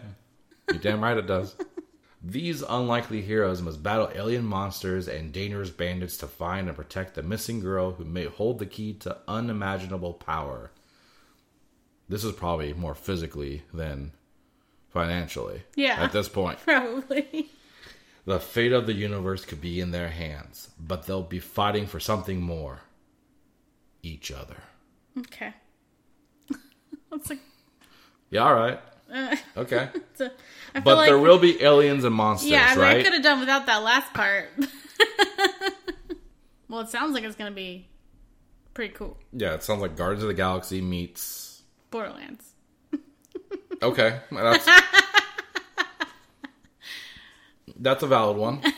[0.70, 1.54] you're damn right it does.
[2.24, 7.22] These unlikely heroes must battle alien monsters and dangerous bandits to find and protect the
[7.22, 10.70] missing girl who may hold the key to unimaginable power.
[12.08, 14.12] This is probably more physically than
[14.90, 15.64] financially.
[15.74, 16.02] Yeah.
[16.02, 17.50] At this point, Probably.
[18.24, 22.00] The fate of the universe could be in their hands, but they'll be fighting for
[22.00, 22.80] something more
[24.02, 24.56] each other.
[25.18, 25.52] Okay.
[27.10, 27.40] That's like.
[28.30, 28.80] Yeah, all right.
[29.12, 29.88] Uh, Okay.
[30.20, 30.30] a,
[30.80, 33.40] But like, there will be aliens and monsters, Yeah, I, mean, I could have done
[33.40, 34.48] without that last part.
[36.68, 37.86] well, it sounds like it's gonna be
[38.72, 39.18] pretty cool.
[39.32, 42.48] Yeah, it sounds like Guardians of the Galaxy meets Borderlands.
[43.82, 44.64] Okay, that's
[47.82, 48.62] that's a valid one.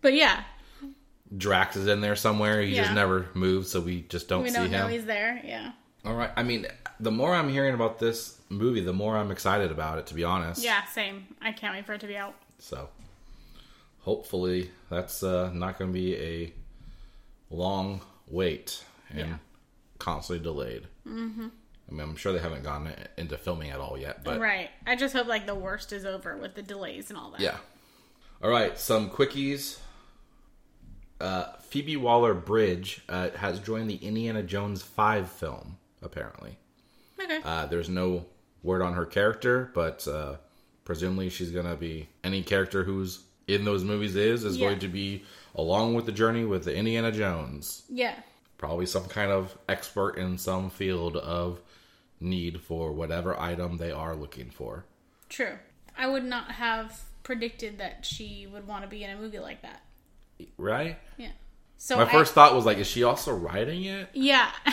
[0.00, 0.42] But yeah,
[1.36, 2.60] Drax is in there somewhere.
[2.60, 4.90] He just never moves, so we just don't we see don't know him.
[4.90, 5.40] he's there.
[5.44, 5.72] Yeah.
[6.04, 6.30] All right.
[6.36, 6.66] I mean,
[6.98, 10.06] the more I'm hearing about this movie, the more I'm excited about it.
[10.08, 10.64] To be honest.
[10.64, 11.28] Yeah, same.
[11.40, 12.34] I can't wait for it to be out.
[12.58, 12.88] So,
[14.00, 16.52] hopefully, that's uh, not going to be a
[17.48, 19.36] long wait and Yeah.
[19.98, 20.88] constantly delayed.
[21.06, 21.46] Mm-hmm.
[21.92, 24.70] I mean, I'm sure they haven't gone into filming at all yet, but right.
[24.86, 27.40] I just hope like the worst is over with the delays and all that.
[27.40, 27.56] Yeah.
[28.42, 29.78] All right, some quickies.
[31.20, 36.56] Uh, Phoebe Waller-Bridge uh, has joined the Indiana Jones 5 film, apparently.
[37.22, 37.40] Okay.
[37.44, 38.24] Uh, there's no
[38.62, 40.36] word on her character, but uh,
[40.84, 44.68] presumably she's going to be any character who's in those movies is is Yeah.
[44.68, 45.24] going to be
[45.54, 47.82] along with the journey with the Indiana Jones.
[47.88, 48.14] yeah.
[48.58, 51.60] Probably some kind of expert in some field of
[52.22, 54.84] need for whatever item they are looking for.
[55.28, 55.58] True.
[55.96, 59.62] I would not have predicted that she would want to be in a movie like
[59.62, 59.82] that.
[60.56, 60.98] Right?
[61.16, 61.30] Yeah.
[61.76, 64.08] So My I- first thought was like, is she also writing it?
[64.12, 64.50] Yeah.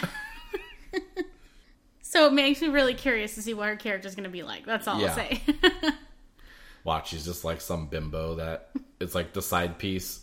[2.01, 4.65] so it makes me really curious to see what her character's going to be like.
[4.65, 5.07] That's all Yeah.
[5.09, 5.41] I'll say.
[6.83, 8.69] Watch, she's just like some bimbo that
[8.99, 10.21] it's like the side piece.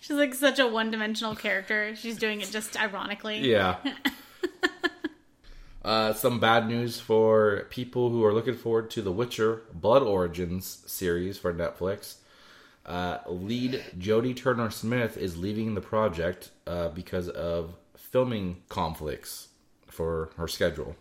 [0.00, 1.94] She's like such a one-dimensional character.
[1.94, 3.38] She's doing it just ironically.
[3.40, 3.76] Yeah.
[5.84, 10.82] Uh, some bad news for people who are looking forward to The Witcher Blood Origins
[10.86, 12.16] series for Netflix.
[12.84, 19.48] Uh, lead Jodie Turner-Smith is leaving the project uh, because of filming conflicts
[19.86, 20.96] for her schedule.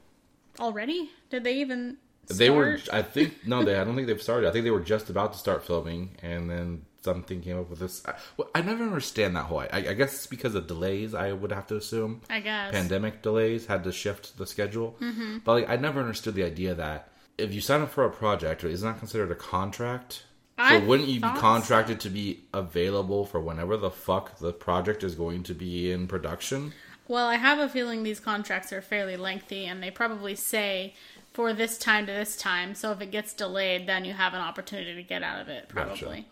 [0.59, 1.09] Already?
[1.29, 1.97] Did they even
[2.27, 2.79] They were.
[2.91, 3.77] I think, no, they.
[3.77, 4.47] I don't think they've started.
[4.47, 7.79] I think they were just about to start filming, and then something came up with
[7.79, 8.03] this.
[8.05, 9.59] I, well, I never understand that whole.
[9.59, 11.13] I, I guess it's because of delays.
[11.13, 12.71] I would have to assume I guess.
[12.71, 14.95] pandemic delays had to shift the schedule.
[15.01, 15.39] Mm-hmm.
[15.43, 18.63] But like, I never understood the idea that if you sign up for a project,
[18.63, 20.23] it's not considered a contract.
[20.57, 21.41] So I wouldn't you be thought so.
[21.41, 26.07] contracted to be available for whenever the fuck the project is going to be in
[26.07, 26.73] production?
[27.07, 30.95] Well, I have a feeling these contracts are fairly lengthy and they probably say
[31.31, 32.73] for this time to this time.
[32.73, 35.69] So if it gets delayed, then you have an opportunity to get out of it,
[35.73, 36.23] Gotcha.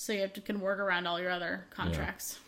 [0.00, 2.38] So you have to can work around all your other contracts.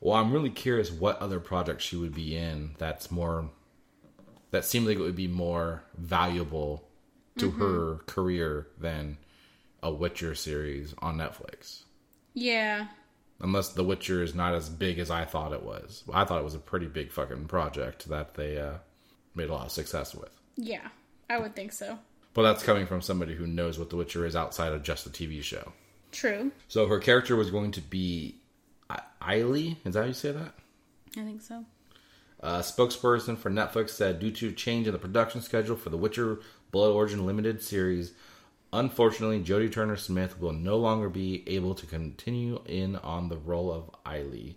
[0.00, 3.50] Well, I'm really curious what other projects she would be in that's more
[4.50, 6.88] that seems like it would be more valuable
[7.38, 7.60] to Mm-hmm.
[7.60, 9.16] her career than
[9.80, 11.84] a Witcher series on Netflix.
[12.34, 12.88] Yeah.
[13.38, 16.02] Unless The Witcher is not as big as I thought it was.
[16.12, 18.78] I thought it was a pretty big fucking project that they uh,
[19.36, 20.30] made a lot of success with.
[20.56, 20.88] Yeah.
[21.30, 22.00] I would think so.
[22.34, 25.10] But that's coming from somebody who knows what The Witcher is outside of just the
[25.10, 25.72] TV show.
[26.12, 26.52] True.
[26.68, 28.36] So her character was going to be
[29.22, 29.76] Éile.
[29.84, 30.54] Is that how you say that?
[31.16, 31.64] I think so.
[32.40, 36.38] A spokesperson for Netflix said, due to change in the production schedule for The Witcher
[36.70, 38.12] Blood Origin limited series,
[38.72, 43.90] unfortunately, Jodie Turner-Smith will no longer be able to continue in on the role of
[44.04, 44.54] Éile.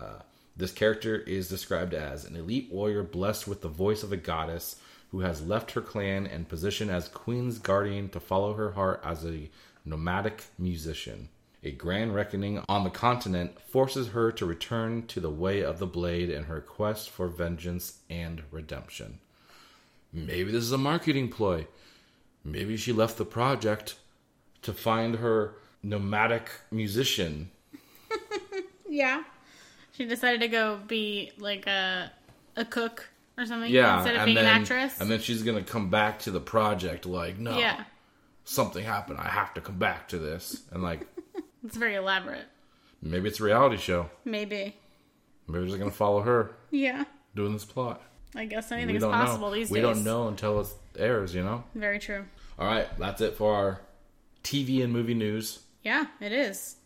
[0.00, 0.20] Uh,
[0.56, 4.76] this character is described as an elite warrior blessed with the voice of a goddess
[5.10, 9.24] who has left her clan and position as Queen's guardian to follow her heart as
[9.24, 9.50] a
[9.86, 11.30] nomadic musician.
[11.62, 15.86] A grand reckoning on the continent forces her to return to the way of the
[15.86, 19.18] blade in her quest for vengeance and redemption.
[20.12, 21.66] Maybe this is a marketing ploy.
[22.44, 23.96] Maybe she left the project
[24.62, 27.50] to find her nomadic musician.
[28.88, 29.24] Yeah.
[29.92, 32.10] She decided to go be like a
[32.56, 35.00] a cook or something Yeah, instead of being then an actress.
[35.00, 37.84] and then she's gonna come back to the project like, no, yeah.
[38.46, 39.18] Something happened.
[39.20, 41.06] I have to come back to this, and like
[41.64, 42.46] It's very elaborate.
[43.02, 44.08] maybe it's a reality show.
[44.24, 44.76] Maybe.
[45.46, 47.04] Maybe they're just gonna follow her Yeah.
[47.34, 48.02] doing this plot.
[48.34, 49.54] I guess We anything's don't possible know.
[49.54, 49.86] these we days.
[49.88, 50.68] We don't know until it
[50.98, 51.34] airs.
[51.34, 51.64] You know.
[51.74, 52.24] Very true.
[52.58, 53.80] All right, that's it for our
[54.42, 55.60] TV and movie news.
[55.82, 56.76] Yeah, it is.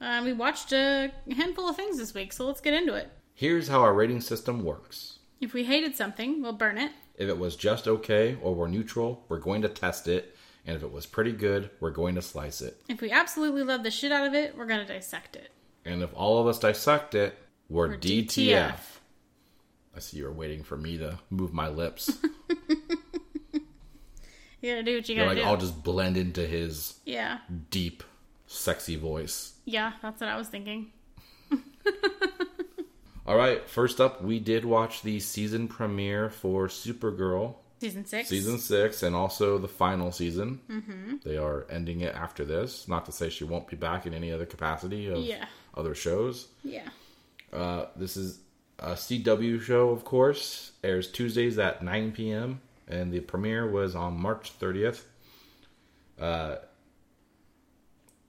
[0.00, 3.10] Uh, we watched a handful of things this week, so let's get into it.
[3.34, 5.18] Here's how our rating system works.
[5.40, 6.92] If we hated something, we'll burn it.
[7.16, 10.35] If it was just okay or we're neutral, we're going to test it.
[10.66, 12.76] And if it was pretty good, we're going to slice it.
[12.88, 15.50] If we absolutely love the shit out of it, we're gonna dissect it.
[15.84, 17.38] And if all of us dissect it,
[17.68, 18.26] we're, We're DTF.
[18.72, 18.78] DTF.
[19.94, 22.10] I see you're waiting for me to move my lips.
[24.62, 25.48] You gotta do what you You're gotta like, do.
[25.48, 27.38] I'll just blend into his Yeah,
[27.70, 28.02] deep,
[28.46, 29.52] sexy voice.
[29.64, 30.90] yeah, that's what I was thinking.
[33.26, 38.28] All right, first up, we did watch the season premiere for Supergirl Season six.
[38.28, 40.60] season six and also the final season.
[40.70, 41.16] Mm-hmm.
[41.24, 42.88] They are ending it after this.
[42.88, 45.44] Not to say she won't be back in any other capacity of Yeah.
[45.74, 46.48] other shows.
[46.64, 46.88] Yeah.
[47.52, 48.40] Uh, this is
[48.78, 50.72] a CW show, of course.
[50.82, 52.60] Airs Tuesdays at 9 p.m.
[52.88, 55.02] and the premiere was on March 30th.
[56.20, 56.56] Uh,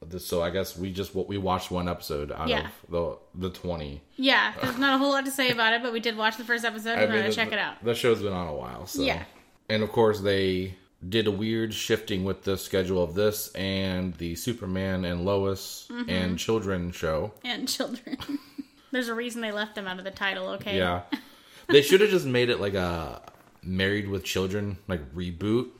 [0.06, 2.68] this, so I guess we just what we watched one episode out Yeah.
[2.68, 4.02] of the the 20.
[4.16, 6.43] Yeah, there's not a whole lot to say about it, but we did watch the
[6.43, 7.84] first episode and I we're mean, gonna check it out.
[7.84, 9.24] The show's been on a while, so Yeah.
[9.70, 10.76] And of course, they
[11.07, 16.09] did a weird shifting with the schedule of this and the Superman and Lois Mm-hmm.
[16.09, 17.32] and Children show.
[17.43, 18.18] And children.
[18.91, 20.78] there's a reason they left them out of the title, okay?
[20.78, 21.01] Yeah,
[21.68, 23.22] they should have just made it like a
[23.63, 25.68] Married with Children like reboot.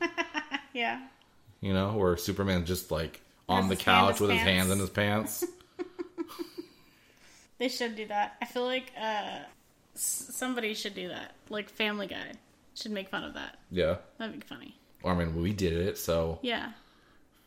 [0.74, 1.00] Yeah.
[1.60, 4.40] You know, where Superman's just like on Has the his hand in couch with his
[4.40, 5.44] hands in his pants.
[7.58, 8.36] They should do that.
[8.40, 9.40] I feel like uh,
[9.94, 11.34] somebody should do that.
[11.48, 12.32] Like Family Guy
[12.82, 13.58] should make fun of that.
[13.70, 14.76] yeah, That'd be funny.
[15.02, 16.72] or I mean, we did it, so Yeah.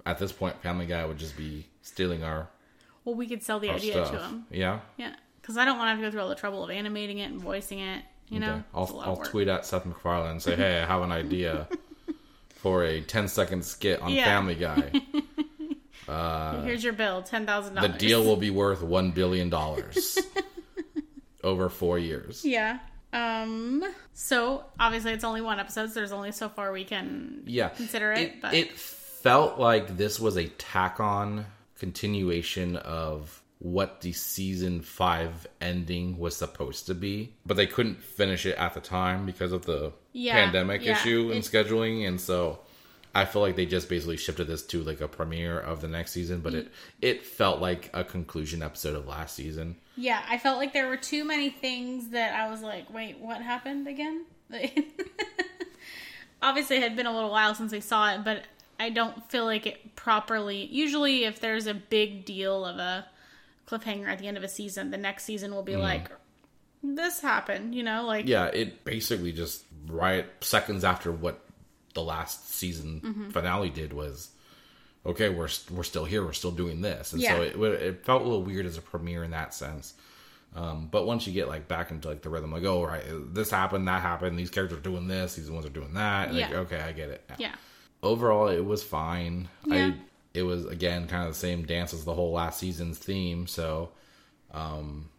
[0.06, 2.50] at this point, Family Guy would just be stealing our,
[3.06, 4.12] Well, we could sell the our idea stuff.
[4.12, 4.46] to them.
[4.52, 4.80] Yeah.
[4.98, 5.16] Yeah.
[5.42, 7.32] Because I don't want to have to go through all the trouble of animating it
[7.32, 8.04] and voicing it.
[8.30, 8.58] You know, Okay.
[8.60, 9.28] It's a I'll, lot I'll of work.
[9.30, 11.68] tweet at Seth MacFarlane and say, "Hey, I have an idea
[12.50, 14.26] for a 10 second skit on Yeah.
[14.26, 14.92] Family Guy.
[16.08, 17.92] Uh, Here's your bill, ten thousand dollars.
[17.92, 18.02] The dollars.
[18.02, 20.18] deal will be worth one billion dollars
[21.44, 22.80] over four years." Yeah.
[23.14, 23.84] Um.
[24.14, 25.88] So obviously, it's only one episode.
[25.90, 28.20] So there's only so far we can Yeah, consider it.
[28.20, 31.46] It, but it felt like this was a tack on
[31.78, 38.46] continuation of what the season five ending was supposed to be, but they couldn't finish
[38.46, 42.60] it at the time because of the Yeah, pandemic yeah, issue and scheduling, and so
[43.14, 46.12] I feel like they just basically shifted this to like a premiere of the next
[46.12, 49.76] season, but it it felt like a conclusion episode of last season.
[49.96, 53.42] Yeah, I felt like there were too many things that I was like, wait, what
[53.42, 54.26] happened again?
[56.42, 58.44] obviously, it had been a little while since I saw it, but
[58.80, 60.66] I don't feel like it properly.
[60.66, 63.06] Usually, if there's a big deal of a
[63.68, 66.10] cliffhanger at the end of a season, the next season will be like,
[66.84, 71.40] this happened, you know, like Yeah, it basically just right seconds after what
[71.94, 73.30] the last season Mm-hmm.
[73.30, 74.30] finale did was
[75.06, 75.30] okay.
[75.30, 76.24] We're we're still here.
[76.24, 77.36] We're still doing this, and Yeah.
[77.38, 79.94] so it it felt a little weird as a premiere in that sense.
[80.54, 83.50] Um, but once you get like back into like the rhythm, like oh right, this
[83.52, 86.28] happened, that happened, these characters are doing this, these ones are doing that.
[86.30, 86.58] and like, Yeah.
[86.60, 87.24] okay, I get it.
[87.30, 87.36] now.
[87.40, 87.56] yeah,
[88.04, 89.48] Overall, it was fine.
[89.66, 89.88] Yeah.
[89.88, 89.94] I
[90.34, 93.48] it was again kind of the same dance as the whole last season's theme.
[93.48, 93.92] So,
[94.54, 95.10] um,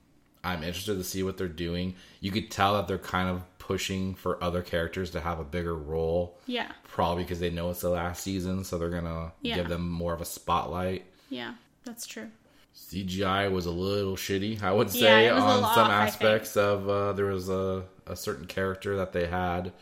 [0.45, 1.95] I'm interested to see what they're doing.
[2.21, 5.75] You could tell that they're kind of pushing for other characters to have a bigger
[5.77, 9.55] role, yeah, probably because they know it's the last season, so they're gonna Yeah.
[9.55, 11.05] give them more of a spotlight.
[11.31, 11.55] yeah.
[11.85, 12.29] That's true.
[12.77, 15.41] CGI was a little shitty, I would say, a on
[15.75, 16.89] some off, aspects of.
[16.89, 19.73] Uh, there was a, a certain character that they had,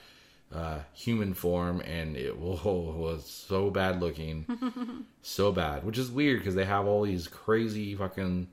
[0.54, 4.46] uh, human form, and it whoa, was so bad looking,
[5.22, 5.84] so bad.
[5.84, 8.48] Which is weird because they have all these crazy fucking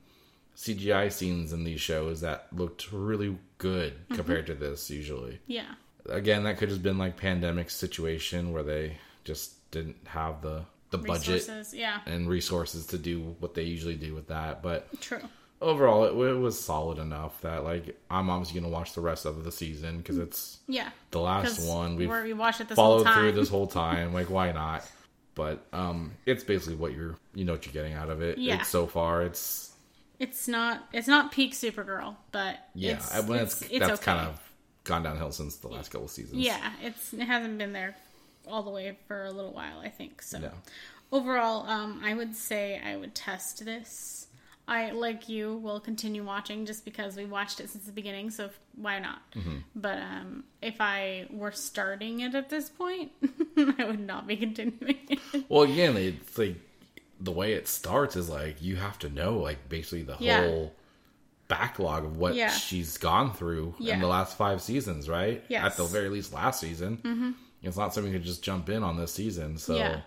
[0.57, 4.15] CGI scenes in these shows that looked really good Mm-hmm.
[4.15, 4.89] compared to this.
[4.89, 5.65] Usually, Yeah,
[6.09, 10.97] again, that could have been like pandemic situation where they just didn't have the the
[10.97, 11.73] budget resources.
[11.73, 14.87] Yeah, and resources to do what they usually do with that, but.
[15.01, 15.21] true.
[15.59, 19.43] overall it, it was solid enough that like I'm obviously gonna watch the rest of
[19.43, 20.89] the season because it's Yeah.
[21.11, 23.15] the last one we've we're- watched it this whole followed time.
[23.19, 24.13] through this whole time.
[24.13, 24.87] like why not?
[25.33, 28.37] But um, it's basically what you're you know what you're getting out of it.
[28.37, 28.59] Yeah.
[28.59, 29.71] It's, so far it's
[30.19, 32.93] It's not it's not peak Supergirl, but yeah.
[32.93, 34.03] it's, I- it's, it's that's okay.
[34.03, 34.39] kind of
[34.83, 36.39] gone downhill since the last couple seasons.
[36.41, 37.95] Yeah, it's it hasn't been there
[38.47, 40.21] all the way for a little while, I think.
[40.21, 40.51] So No.
[41.11, 44.27] overall, um, I would say I would test this.
[44.69, 48.45] I like you will continue watching just because we watched it since the beginning, so
[48.45, 49.19] if, why not?
[49.33, 49.57] Mm-hmm.
[49.75, 53.11] But um, if I were starting it at this point,
[53.57, 55.45] I would not be continuing it.
[55.47, 56.57] Well, again, it's like
[57.19, 60.43] the way it starts is like you have to know like basically the Yeah.
[60.43, 60.73] whole
[61.47, 62.49] backlog of what Yeah.
[62.51, 63.93] she's gone through Yeah.
[63.95, 65.43] in the last five seasons, right?
[65.47, 65.63] Yes.
[65.65, 66.97] At the very least, last season.
[66.97, 67.31] Mm-hmm.
[67.63, 69.57] It's not something you could just jump in on this season.
[69.57, 70.01] So Yeah.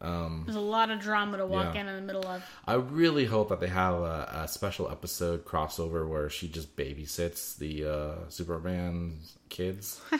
[0.00, 2.42] There's a lot of drama to walk in in the middle of.
[2.66, 7.56] I really hope that they have a, a special episode crossover where she just babysits
[7.56, 9.18] the uh, Superman
[9.48, 10.00] kids.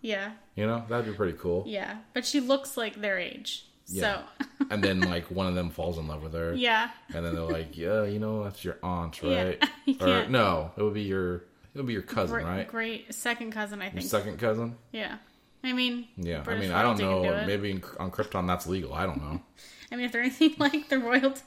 [0.00, 1.64] Yeah, you know, that'd be pretty cool.
[1.66, 1.98] yeah.
[2.14, 3.66] But she looks like their age.
[3.88, 4.20] Yeah.
[4.38, 6.54] So, and then like one of them falls in love with her.
[6.54, 6.90] yeah.
[7.14, 10.72] And then they're like, "Yeah, you know, that's your aunt, right?" You or can't- no,
[10.76, 12.68] it would be your it would be your cousin, Great, right?
[12.68, 14.06] great second cousin, I Your think.
[14.06, 14.76] second cousin.
[14.92, 15.16] Yeah.
[15.64, 17.22] I mean, Yeah, British I mean, I don't know.
[17.40, 17.46] do.
[17.46, 18.94] Maybe in, on Krypton that's legal.
[18.94, 19.40] I don't know.
[19.92, 21.42] I mean, if they're anything like the royalty,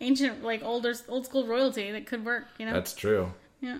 [0.00, 2.46] ancient, like older, old school royalty, that could work.
[2.58, 2.72] You know?
[2.72, 3.32] That's true.
[3.60, 3.78] yeah.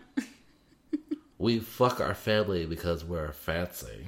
[1.39, 4.07] We fuck our family because we're fancy.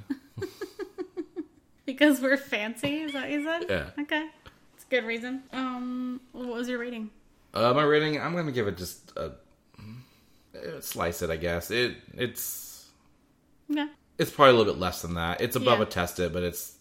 [1.86, 3.02] Because we're fancy.
[3.02, 3.64] Is that what you said?
[3.68, 4.02] Yeah.
[4.02, 4.28] Okay.
[4.74, 5.42] It's a good reason.
[5.52, 7.10] Um, what was your rating?
[7.54, 9.32] Uh, my rating, I'm gonna give it just a
[10.54, 11.30] uh, slice it.
[11.30, 12.86] I guess it it's
[13.68, 13.88] Yeah.
[14.18, 15.40] it's probably a little bit less than that.
[15.40, 15.84] It's above Yeah.
[15.84, 16.74] a tested, but it's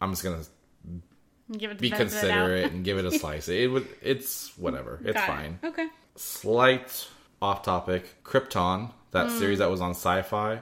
[0.00, 0.42] I'm just gonna
[1.56, 2.36] Give it be benefit of the doubt.
[2.48, 3.48] considerate and give it a slice.
[3.48, 5.00] It would it's whatever.
[5.04, 5.32] It's Got it.
[5.32, 5.58] fine.
[5.64, 5.86] Okay.
[6.16, 7.06] slight
[7.42, 9.38] off topic krypton that Hmm.
[9.38, 10.60] series that was on sci-fi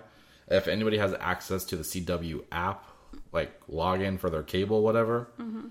[0.49, 2.87] if anybody has access to the cw app
[3.33, 5.68] like log in for their cable whatever Mm-hmm.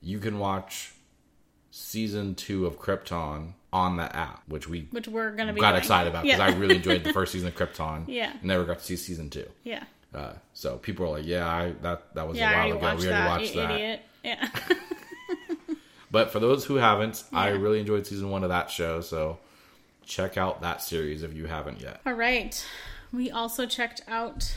[0.00, 0.92] you can watch
[1.70, 5.78] season two of krypton on the app which we Which we're gonna be got doing.
[5.80, 6.44] excited about because Yeah.
[6.46, 8.32] i really enjoyed the first season of krypton Yeah.
[8.42, 9.84] never got to see season two yeah.
[10.14, 12.50] uh, so people are like yeah I, that that was Yeah.
[12.50, 13.28] A while ago we that.
[13.30, 14.00] already watched that idiot.
[14.22, 14.48] Yeah.
[16.10, 19.00] But for those who haven't, I really enjoyed season one of that show.
[19.00, 19.38] So
[20.04, 22.02] check out that series if you haven't yet.
[22.04, 22.62] All right.
[23.14, 24.54] We also checked out,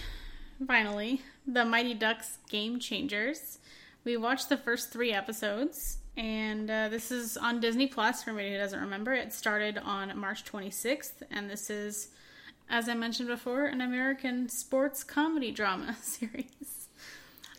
[0.67, 3.59] finally, the Mighty Ducks Game Changers.
[4.03, 8.23] We watched the first three episodes, and uh, this is on Disney Plus.
[8.23, 12.09] For anybody who doesn't remember, it started on March 26th, and this is,
[12.69, 16.87] as I mentioned before, an American sports comedy drama series.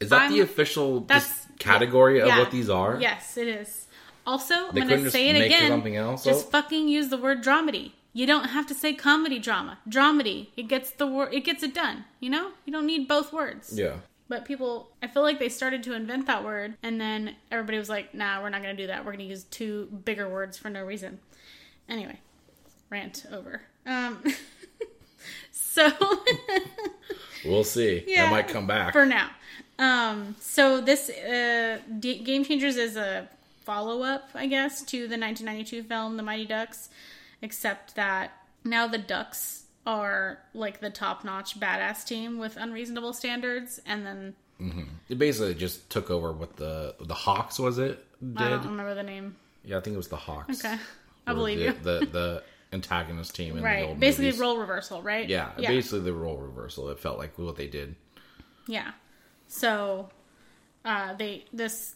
[0.00, 2.38] Is that the I'm- official That's category of Yeah.
[2.38, 2.98] what these are?
[3.00, 3.86] Yes, it is.
[4.26, 5.68] Also, I'm going to say it again.
[5.68, 6.52] something else Just up?
[6.52, 7.92] fucking use the word dramedy.
[8.16, 9.78] You don't have to say comedy drama.
[9.88, 10.48] Dramedy.
[10.56, 11.34] It gets the word.
[11.34, 12.04] It gets it done.
[12.18, 12.52] You know.
[12.64, 13.78] You don't need both words.
[13.78, 13.96] Yeah.
[14.28, 17.88] But people, I feel like they started to invent that word, and then everybody was
[17.90, 19.04] like, "Nah, we're not going to do that.
[19.04, 21.20] We're going to use two bigger words for no reason."
[21.88, 22.18] Anyway,
[22.90, 23.60] rant over.
[23.84, 24.22] Um,
[25.52, 25.90] so
[27.44, 28.02] We'll see.
[28.06, 28.28] Yeah.
[28.28, 28.92] It might come back.
[28.92, 29.28] for now.
[29.78, 33.28] Um, so this uh, D- Game Changers is a
[33.62, 36.88] follow up, I guess, to the 1992 film The Mighty Ducks,
[37.42, 38.32] except that
[38.64, 44.34] now the Ducks are like the top notch badass team with unreasonable standards, and then
[45.08, 48.04] It basically just took over what the the Hawks was it
[48.36, 48.48] I did.
[48.50, 49.36] don't remember the name.
[49.64, 50.64] Yeah, I think it was the Hawks.
[50.64, 50.76] Okay,
[51.26, 52.00] I believe the, you.
[52.00, 54.40] The the antagonist team in the right, old basically movies.
[54.40, 55.28] role reversal, right?
[55.28, 56.88] Yeah, yeah, basically the role reversal.
[56.90, 57.94] It felt like what they did.
[58.66, 58.92] yeah.
[59.48, 60.08] So,
[60.84, 61.94] uh, they this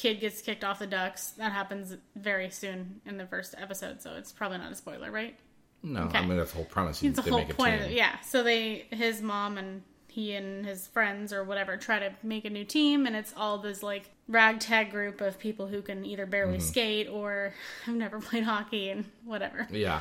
[0.00, 1.30] kid gets kicked off the Ducks.
[1.38, 5.36] That happens very soon in the first episode, so it's probably not a spoiler, right?
[5.82, 6.18] No, Okay.
[6.18, 7.02] I mean that's the whole premise.
[7.02, 7.90] It's the whole make point of.
[7.90, 8.18] Yeah.
[8.20, 12.50] So they, his mom and he and his friends or whatever, try to make a
[12.50, 16.58] new team, and it's all this like ragtag group of people who can either barely
[16.58, 16.66] Mm-hmm.
[16.66, 17.52] skate or
[17.84, 19.66] have never played hockey and whatever.
[19.70, 20.00] Yeah.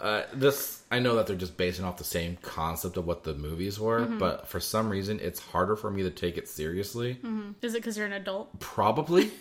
[0.00, 3.34] Uh, this I know that they're just basing off the same concept of what the
[3.34, 4.18] movies were, Mm-hmm.
[4.18, 7.18] but for some reason it's harder for me to take it seriously.
[7.62, 8.58] Is it because you're an adult?
[8.60, 9.30] Probably.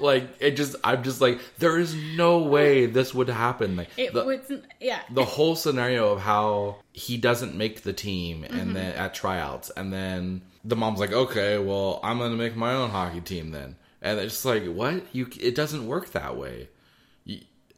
[0.00, 3.76] like it just I'm just like there is no way this would happen.
[3.76, 4.40] Like It the, was,
[4.80, 5.00] yeah.
[5.10, 8.58] the whole scenario of how he doesn't make the team Mm-hmm.
[8.58, 12.72] and then at tryouts and then the mom's like okay well i'm gonna make my
[12.74, 16.68] own hockey team then and it's just like what you it doesn't work that way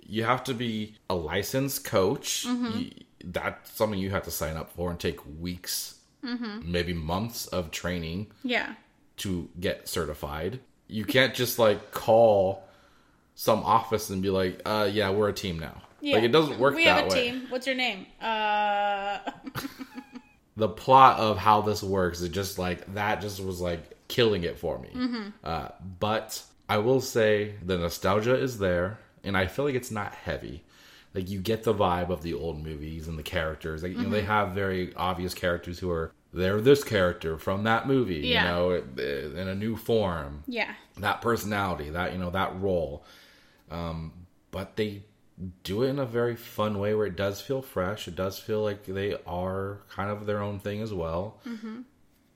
[0.08, 2.78] you, have to be a licensed coach Mm-hmm.
[2.78, 2.90] you,
[3.24, 5.94] that's something you have to sign up for and take weeks
[6.24, 6.72] Mm-hmm.
[6.72, 8.74] maybe months of training yeah.
[9.18, 10.58] to get certified.
[10.88, 12.64] You can't just like call
[13.36, 15.82] some office and be like, uh, yeah, we're a team now.
[16.00, 16.16] Yeah.
[16.16, 17.30] Like it doesn't work We that have a way.
[17.30, 17.46] team.
[17.48, 18.06] What's your name?
[18.20, 19.18] Uh,
[20.56, 23.20] The plot of how this works is just like that.
[23.20, 24.88] Just was like killing it for me.
[24.94, 25.22] Mm-hmm.
[25.44, 25.68] Uh,
[26.00, 30.64] but I will say the nostalgia is there, and I feel like it's not heavy.
[31.14, 33.82] Like you get the vibe of the old movies and the characters.
[33.82, 34.26] Like you know, they Mm-hmm.
[34.28, 38.16] have very obvious characters who are they're this character from that movie.
[38.28, 38.42] Yeah.
[38.42, 38.70] You know,
[39.40, 40.42] in a new form.
[40.46, 40.74] yeah.
[40.98, 43.04] that personality, that you know, that role.
[43.70, 44.12] Um,
[44.50, 45.02] but they
[45.64, 48.08] do it in a very fun way where it does feel fresh.
[48.08, 51.38] It does feel like they are kind of their own thing as well.
[51.46, 51.80] Mm-hmm.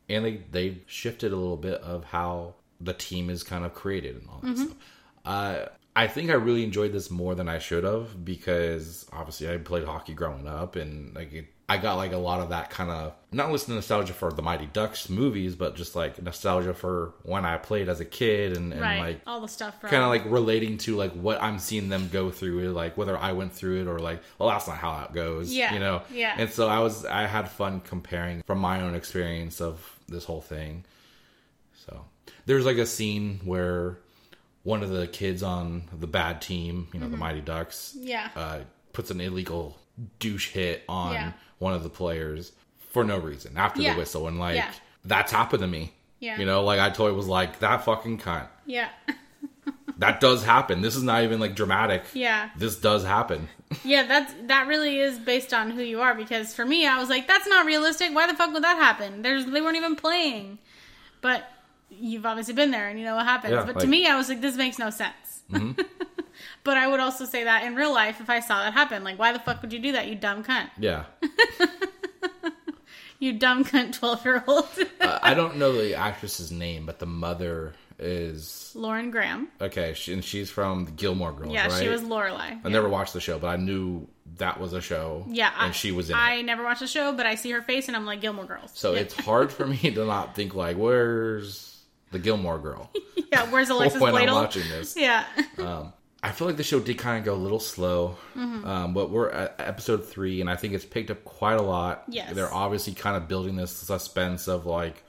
[0.08, 4.16] And they they shifted a little bit of how the team is kind of created
[4.16, 4.76] and all that stuff.
[5.24, 5.66] Uh,
[6.00, 9.84] I think I really enjoyed this more than I should have because obviously I played
[9.84, 13.12] hockey growing up and like it, I got like a lot of that kind of
[13.32, 17.58] not listening nostalgia for the Mighty Ducks movies, but just like nostalgia for when I
[17.58, 18.98] played as a kid and, and Right.
[18.98, 19.80] like All the stuff.
[19.82, 23.32] Kind of like relating to like what I'm seeing them go through, like whether I
[23.32, 26.02] went through it or like, well, that's not how it goes, Yeah, you know.
[26.10, 26.34] yeah.
[26.38, 30.40] And so I was, I had fun comparing from my own experience of this whole
[30.40, 30.84] thing.
[31.86, 32.04] So
[32.46, 33.98] there's like a scene where
[34.62, 37.12] one of the kids on the bad team, you know, Mm-hmm.
[37.12, 38.28] the Mighty Ducks, Yeah.
[38.36, 38.58] uh,
[38.92, 39.78] puts an illegal
[40.18, 41.32] douche hit on Yeah.
[41.58, 42.52] one of the players
[42.90, 43.92] for no reason after Yeah.
[43.94, 44.70] the whistle, and like Yeah.
[45.04, 45.92] that's happened to me.
[46.18, 46.38] Yeah.
[46.38, 48.88] You know, like I totally was like that fucking cunt yeah.
[49.98, 50.80] that does happen.
[50.82, 52.04] This is not even like dramatic.
[52.14, 52.50] Yeah.
[52.56, 53.48] This does happen.
[53.84, 56.12] Yeah, that's that really is based on who you are.
[56.12, 58.12] Because for me, I was like, that's not realistic.
[58.12, 59.22] Why the fuck would that happen?
[59.22, 60.58] There's they weren't even playing.
[61.20, 61.48] But
[61.90, 63.52] you've obviously been there and you know what happens.
[63.52, 65.42] Yeah, but to me, I was like, this makes no sense.
[66.64, 69.18] but I would also say that in real life, if I saw that happen, like,
[69.18, 70.08] why the fuck would you do that?
[70.08, 70.70] You dumb cunt.
[70.78, 71.04] Yeah.
[73.20, 74.66] You dumb cunt, twelve year old.
[74.98, 79.48] Uh, I don't know the actress's name, but the mother is Lauren Graham.
[79.60, 81.82] okay, she, and she's from the Gilmore Girls, Yeah, right?
[81.82, 82.58] she was Lorelai.
[82.64, 85.26] I never watched the show, but I knew that was a show.
[85.28, 86.44] Yeah, and I, she was in I it.
[86.44, 88.70] never watched the show, but I see her face and I'm like Gilmore Girls.
[88.72, 89.00] So yeah.
[89.00, 91.69] it's hard for me to not think like, where's
[92.10, 92.90] the Gilmore Girl
[93.32, 93.50] yeah.
[93.50, 94.34] Where's Alexis when I'm Bledel?
[94.34, 94.96] watching this?
[94.96, 95.24] Yeah,
[95.58, 95.92] um,
[96.22, 98.66] I feel like the show did kind of go a little slow, Mm-hmm.
[98.66, 102.04] um, but we're at episode three, and I think it's picked up quite a lot.
[102.08, 102.34] Yes.
[102.34, 105.02] they're obviously kind of building this suspense of like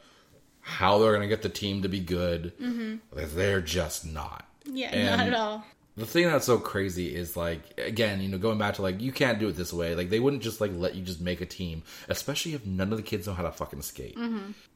[0.62, 2.54] how they're going to get the team to be good.
[2.62, 2.95] Mm-hmm.
[3.36, 4.45] They're just not.
[4.66, 5.66] yeah, And- not at all.
[5.97, 9.12] The thing that's so crazy is like again, you know, going back to like you
[9.12, 9.93] can't do it this way.
[9.93, 12.97] Like they wouldn't just like let you just make a team, especially if none of
[12.97, 14.18] the kids know how to fucking skate.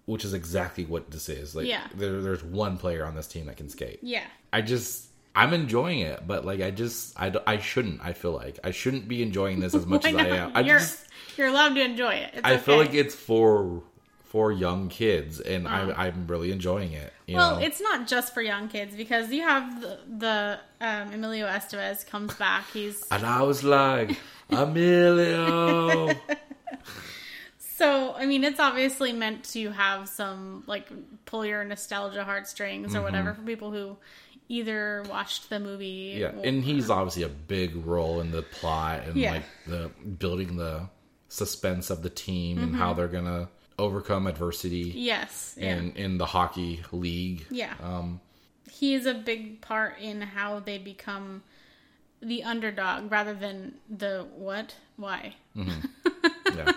[0.06, 1.56] Which is exactly what this is.
[1.56, 1.66] Like.
[1.68, 1.88] Yeah.
[1.96, 4.00] there, there's one player on this team that can skate.
[4.04, 8.02] Yeah, I just I'm enjoying it, but like I just I, I shouldn't.
[8.04, 10.26] I feel like I shouldn't be enjoying this as much as not?
[10.28, 10.52] I am.
[10.56, 11.00] I you're just
[11.38, 12.32] you're allowed to enjoy it.
[12.36, 13.82] It's I feel like it's for
[14.26, 17.14] for young kids, and I, I'm really enjoying it.
[17.26, 17.66] You Well, know?
[17.66, 22.34] it's not just for young kids because you have the, the um, Emilio Estevez comes
[22.36, 22.70] back.
[22.72, 24.18] He's and I was like,
[24.50, 26.12] Emilio.
[27.78, 30.88] So I mean it's obviously meant to have some like
[31.26, 33.98] pull your nostalgia heartstrings or whatever for people who
[34.48, 36.14] either watched the movie.
[36.14, 36.22] Mm-hmm.
[36.22, 39.32] yeah, or- and he's obviously a big role in the plot and Yeah.
[39.32, 40.88] like the building the
[41.30, 42.78] suspense of the team and Mm-hmm.
[42.80, 47.46] how they're gonna overcome adversity yes, yeah, in in the hockey league.
[47.50, 47.74] yeah.
[47.82, 48.22] Um,
[48.72, 51.44] he is a big part in how they become
[52.22, 55.36] the underdog rather than the what why.
[56.56, 56.72] Yeah.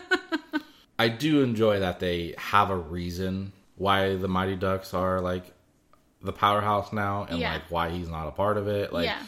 [0.99, 5.45] I do enjoy that they have a reason why the Mighty Ducks are like
[6.23, 7.53] the powerhouse now and Yeah.
[7.55, 8.93] like why he's not a part of it.
[8.93, 9.23] Like Yeah.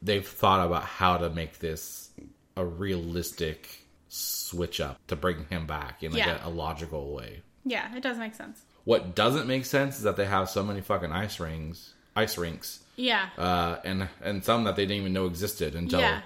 [0.00, 2.10] they've thought about how to make this
[2.56, 3.68] a realistic
[4.08, 6.44] switch up to bring him back in like Yeah.
[6.44, 7.42] a, a logical way.
[7.64, 8.62] Yeah, it does make sense.
[8.84, 12.78] What doesn't make sense is that they have so many fucking ice rings, ice rinks,
[12.94, 13.28] Yeah.
[13.36, 16.22] uh, and and some that they didn't even know existed until Yeah.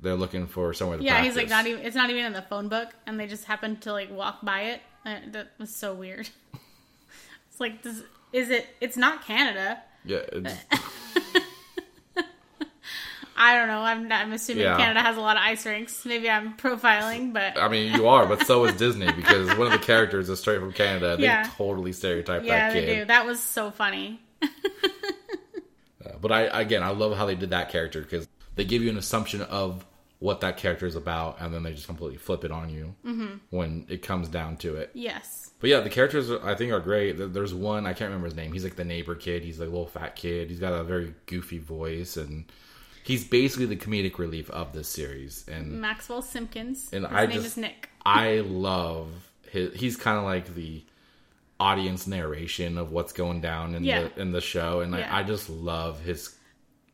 [0.00, 1.34] They're looking for somewhere to Yeah, practice.
[1.34, 1.84] he's like not even.
[1.84, 4.62] It's not even in the phone book, and they just happened to like walk by
[4.62, 4.80] it.
[5.04, 6.28] Uh, that was so weird.
[7.50, 8.66] it's like, this, is it?
[8.80, 9.80] It's not Canada.
[10.04, 10.54] Yeah, it's,
[13.40, 13.80] I don't know.
[13.82, 14.76] I'm I'm assuming Yeah.
[14.76, 16.04] Canada has a lot of ice rinks.
[16.04, 19.72] Maybe I'm profiling, but I mean, you are, but so is Disney because one of
[19.72, 21.16] the characters is straight from Canada.
[21.16, 21.48] They Yeah.
[21.56, 22.98] totally stereotype yeah, that they kid.
[23.00, 23.04] do.
[23.04, 24.20] That was so funny.
[24.42, 24.48] Uh,
[26.20, 28.26] but I, again, I love how they did that character because
[28.58, 29.84] they give you an assumption of
[30.18, 33.36] what that character is about, and then they just completely flip it on you Mm-hmm.
[33.50, 34.90] when it comes down to it.
[34.92, 35.50] Yes.
[35.60, 37.12] But yeah, the characters I think are great.
[37.12, 38.52] There's one I can't remember his name.
[38.52, 39.42] He's like the neighbor kid.
[39.44, 40.50] He's like a little fat kid.
[40.50, 42.44] He's got a very goofy voice, and
[43.04, 45.44] he's basically the comedic relief of this series.
[45.48, 46.90] And Maxwell Simpkins.
[46.92, 47.88] And His I name just- is Nick.
[48.04, 49.08] I love
[49.50, 49.74] his.
[49.74, 50.82] He's kind of like the
[51.60, 54.08] audience narration of what's going down in Yeah.
[54.14, 55.12] the in the show, and Yeah.
[55.14, 56.34] I, I just love his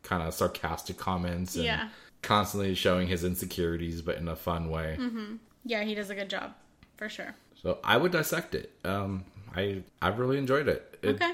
[0.04, 1.88] kind of sarcastic comments and Yeah.
[2.22, 4.96] constantly showing his insecurities, but in a fun way.
[5.64, 6.54] Yeah, he does a good job
[6.96, 7.34] for sure.
[7.62, 8.70] So I would dissect it.
[8.84, 9.24] Um,
[9.56, 10.98] I I've really enjoyed it.
[11.02, 11.14] it.
[11.16, 11.32] Okay.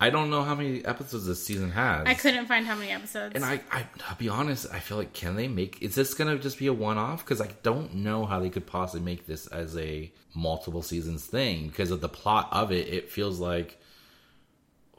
[0.00, 2.04] I don't know how many episodes this season has.
[2.08, 3.36] I couldn't find how many episodes.
[3.36, 4.66] And I, I, I'll be honest.
[4.72, 5.80] I feel like can they make?
[5.80, 7.24] Is this gonna just be a one-off?
[7.24, 11.68] Because I don't know how they could possibly make this as a multiple seasons thing.
[11.68, 13.80] Because of the plot of it, it feels like,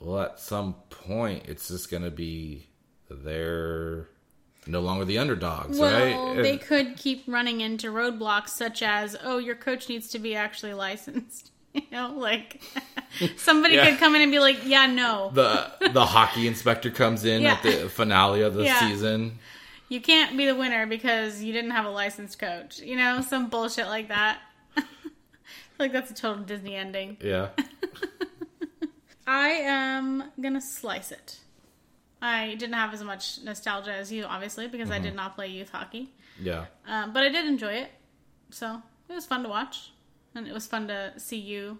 [0.03, 2.67] well, at some point, it's just gonna be
[3.09, 4.07] they're
[4.65, 6.41] no longer the underdogs, well, right?
[6.41, 10.73] they could keep running into roadblocks such as, oh, your coach needs to be actually
[10.87, 11.51] licensed.
[11.73, 12.61] You know, like
[13.37, 13.89] somebody Yeah.
[13.89, 17.53] could come in and be like, yeah, no, the the hockey inspector comes in Yeah.
[17.53, 18.79] at the finale of the Yeah.
[18.79, 19.39] season.
[19.89, 22.79] you can't be the winner because you didn't have a licensed coach.
[22.79, 24.39] You know, some bullshit like that.
[25.79, 27.17] like that's a total Disney ending.
[27.21, 27.49] Yeah.
[29.25, 31.39] I am gonna slice it.
[32.21, 35.03] I didn't have as much nostalgia as you, obviously, because I Mm-hmm.
[35.03, 36.13] did not play youth hockey.
[36.39, 36.65] Yeah.
[36.87, 37.91] Um, but I did enjoy it,
[38.49, 39.91] so it was fun to watch,
[40.35, 41.79] and it was fun to see you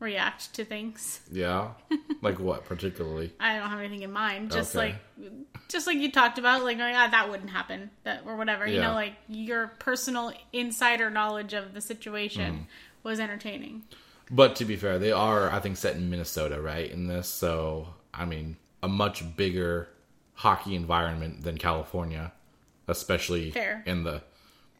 [0.00, 1.20] react to things.
[1.30, 1.70] Yeah.
[2.22, 3.32] Like what particularly?
[3.38, 4.96] I don't have anything in mind, just Okay.
[5.18, 5.30] like,
[5.68, 8.66] just like you talked about, like, oh, yeah, that wouldn't happen, that or whatever.
[8.66, 12.62] You know, like your personal insider knowledge of the situation Mm-hmm.
[13.02, 13.82] was entertaining.
[14.30, 16.90] But to be fair, they are, I think, set in Minnesota, right?
[16.90, 19.88] In this, so I mean, a much bigger
[20.34, 22.32] hockey environment than California,
[22.88, 23.82] especially Fair.
[23.86, 24.22] in the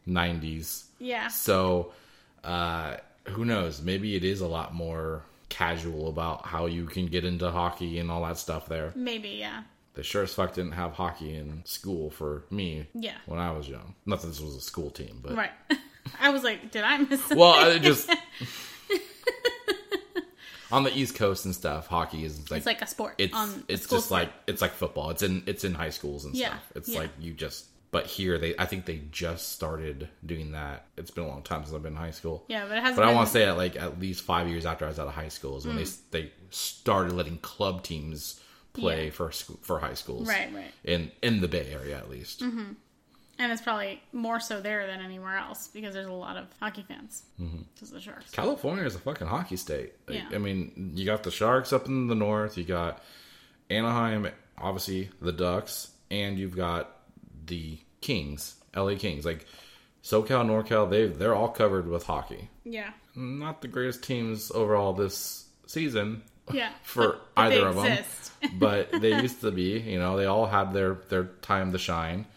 [0.07, 0.85] '90s.
[0.99, 1.91] Yeah, So,
[2.43, 2.97] uh,
[3.29, 3.81] who knows?
[3.81, 8.09] Maybe it is a lot more casual about how you can get into hockey and
[8.11, 8.91] all that stuff there.
[8.95, 13.15] maybe, yeah, They sure as fuck didn't have hockey in school for me Yeah.
[13.25, 13.95] when I was young.
[14.05, 15.51] Not that this was a school team, but right.
[16.19, 17.37] I was like, did I miss something?
[17.37, 18.09] well, I just
[20.71, 23.15] on the East Coast and stuff, hockey is like it's like a sport.
[23.17, 24.21] it's on it's just sport.
[24.23, 25.09] like it's like football.
[25.11, 26.71] It's in it's in high schools and Yeah, stuff.
[26.75, 26.99] It's yeah.
[26.99, 30.87] like you just but here they I think they just started doing that.
[30.97, 32.43] It's been a long time since I've been in high school.
[32.47, 32.97] yeah, but it hasn't.
[32.97, 35.07] But I want to say that like at least five years after I was out
[35.07, 35.83] of high school is when Hmm.
[36.11, 38.39] they they started letting club teams
[38.73, 39.11] play Yeah.
[39.11, 40.73] for for high schools, Right, right.
[40.83, 42.41] in in the Bay Area at least.
[43.37, 46.85] And it's probably more so there than anywhere else because there's a lot of hockey
[46.87, 47.23] fans.
[47.39, 47.93] Mm-hmm.
[47.93, 48.31] The Sharks.
[48.31, 49.93] California is a fucking hockey state.
[50.07, 50.29] Like, Yeah.
[50.33, 53.01] I mean, you got the Sharks up in the north, you got
[53.69, 54.27] Anaheim,
[54.57, 56.95] obviously the Ducks, and you've got
[57.45, 59.25] the Kings, LA Kings.
[59.25, 59.45] Like
[60.03, 62.49] SoCal, NorCal, they they're all covered with hockey.
[62.63, 62.91] Yeah.
[63.15, 66.21] Not the greatest teams overall this season
[66.53, 66.69] Yeah.
[66.83, 68.03] for But- but either of them,
[68.59, 69.79] but they used to be.
[69.79, 72.27] You know, they all had their their time to shine.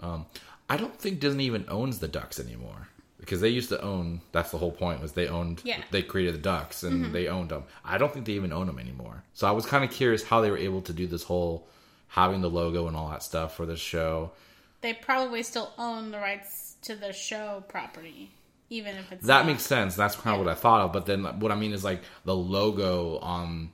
[0.00, 0.26] Um,
[0.68, 2.88] I don't think Disney even owns the Ducks anymore
[3.18, 4.20] because they used to own.
[4.32, 5.60] That's the whole point was they owned.
[5.64, 5.82] Yeah.
[5.90, 7.64] They created the Ducks and they owned them.
[7.84, 9.22] I don't think they even own them anymore.
[9.34, 11.66] So I was kind of curious how they were able to do this whole
[12.08, 14.32] having the logo and all that stuff for this show.
[14.80, 18.30] They probably still own the rights to the show property,
[18.70, 19.46] even if it's That not.
[19.46, 19.94] makes sense.
[19.96, 20.92] That's kind of what I thought of.
[20.92, 23.72] But then what I mean is like the logo on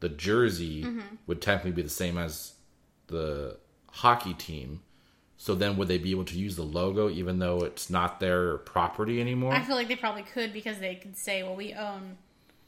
[0.00, 1.16] the jersey Mm-hmm.
[1.26, 2.54] would technically be the same as
[3.08, 3.58] the
[3.90, 4.80] hockey team.
[5.40, 8.58] So then would they be able to use the logo even though it's not their
[8.58, 9.52] property anymore?
[9.54, 12.18] I feel like they probably could because they could say, "Well, we own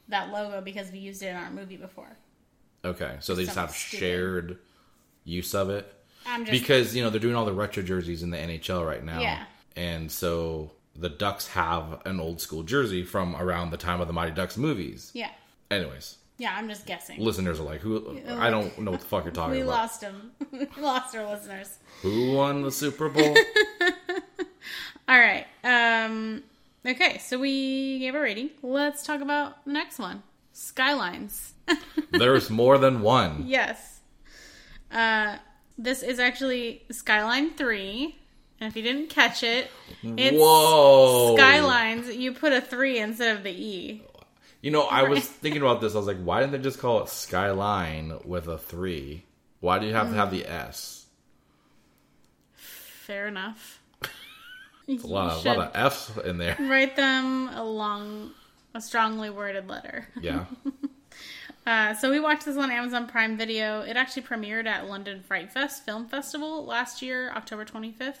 [0.07, 2.17] that logo because we used it in our movie before."
[2.83, 3.99] okay, so they just have stupid.
[3.99, 4.57] shared
[5.23, 5.93] use of it
[6.25, 9.03] I'm just because you know they're doing all the retro jerseys in the NHL right
[9.03, 9.19] now.
[9.19, 9.43] Yeah.
[9.75, 14.13] And so the Ducks have an old school jersey from around the time of the
[14.13, 15.11] Mighty Ducks movies.
[15.13, 15.31] yeah,
[15.69, 16.55] Anyways, yeah.
[16.57, 17.19] I'm just guessing.
[17.19, 18.19] listeners are like, "Who?
[18.27, 20.31] I don't know what the fuck you're talking we about." We lost them.
[20.51, 21.77] we lost our listeners.
[22.01, 23.35] Who won the Super Bowl?
[25.07, 25.45] All right.
[25.63, 26.43] Um.
[26.85, 28.49] Okay, so we gave a rating.
[28.63, 30.23] Let's talk about the next one.
[30.53, 31.53] Skylines.
[32.11, 33.43] There's more than one.
[33.45, 33.99] Yes.
[34.91, 35.37] Uh,
[35.77, 38.15] this is actually Skyline 3.
[38.59, 39.69] And if you didn't catch it,
[40.03, 41.35] it's Whoa!
[41.37, 42.15] Skylines.
[42.15, 44.03] You put a 3 instead of the E.
[44.61, 45.95] You know, I was thinking about this.
[45.95, 49.25] I was like, why didn't they just call it Skyline with a three?
[49.59, 51.05] Why do you have to have the S?
[52.53, 53.79] Fair enough.
[54.87, 56.57] A lot, of, lot of F's in there.
[56.59, 58.31] Write them along
[58.73, 60.07] a strongly worded letter.
[60.19, 60.45] Yeah.
[61.67, 63.81] Uh, so we watched this on Amazon Prime Video.
[63.81, 68.15] It actually premiered at London FrightFest Film Festival last year, October 25th.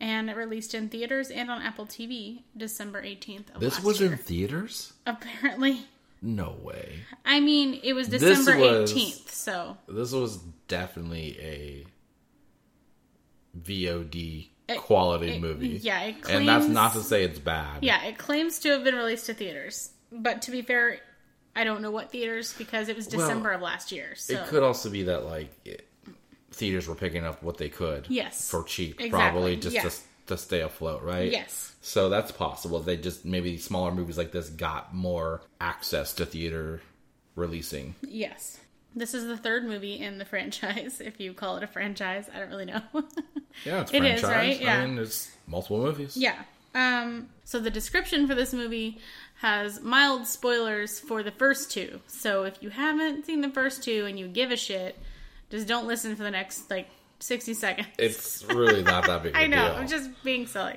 [0.00, 4.12] And it released in theaters and on Apple TV December 18th of This was year.
[4.12, 4.94] in theaters?
[5.06, 5.82] Apparently.
[6.22, 7.00] No way.
[7.24, 11.86] I mean, it was December was- 18th, so This was definitely a
[13.58, 15.68] VOD It- quality it- movie.
[15.82, 17.82] yeah, it and that's not to say it's bad.
[17.82, 19.90] yeah, it claims to have been released to theaters.
[20.12, 21.00] But to be fair,
[21.56, 24.14] I don't know what theaters because it was Well, December of last year.
[24.14, 25.88] So It could also be that like it,
[26.52, 28.06] theaters were picking up what they could.
[28.08, 28.50] Yes.
[28.50, 29.82] For cheap, Exactly, probably just yeah.
[29.82, 29.90] to
[30.26, 31.30] to stay afloat, right?
[31.32, 31.74] Yes.
[31.80, 32.78] So that's possible.
[32.80, 36.82] They just maybe smaller movies like this got more access to theater
[37.34, 37.94] releasing.
[38.02, 38.58] Yes.
[38.94, 42.28] This is the third movie in the franchise, if you call it a franchise.
[42.34, 42.82] I don't really know.
[43.64, 44.22] Yeah, it's It franchise.
[44.22, 44.60] is, right?
[44.60, 44.78] Yeah.
[44.82, 46.16] I mean, it's multiple movies.
[46.16, 46.36] yeah.
[46.72, 48.98] Um, so the description for this movie
[49.40, 51.98] has mild spoilers for the first two.
[52.06, 54.96] So if you haven't seen the first two and you give a shit,
[55.50, 56.88] just don't listen for the next like
[57.20, 57.88] 60 seconds.
[57.98, 59.32] It's really not that big.
[59.36, 59.76] I know, deal.
[59.76, 60.76] I'm just being silly.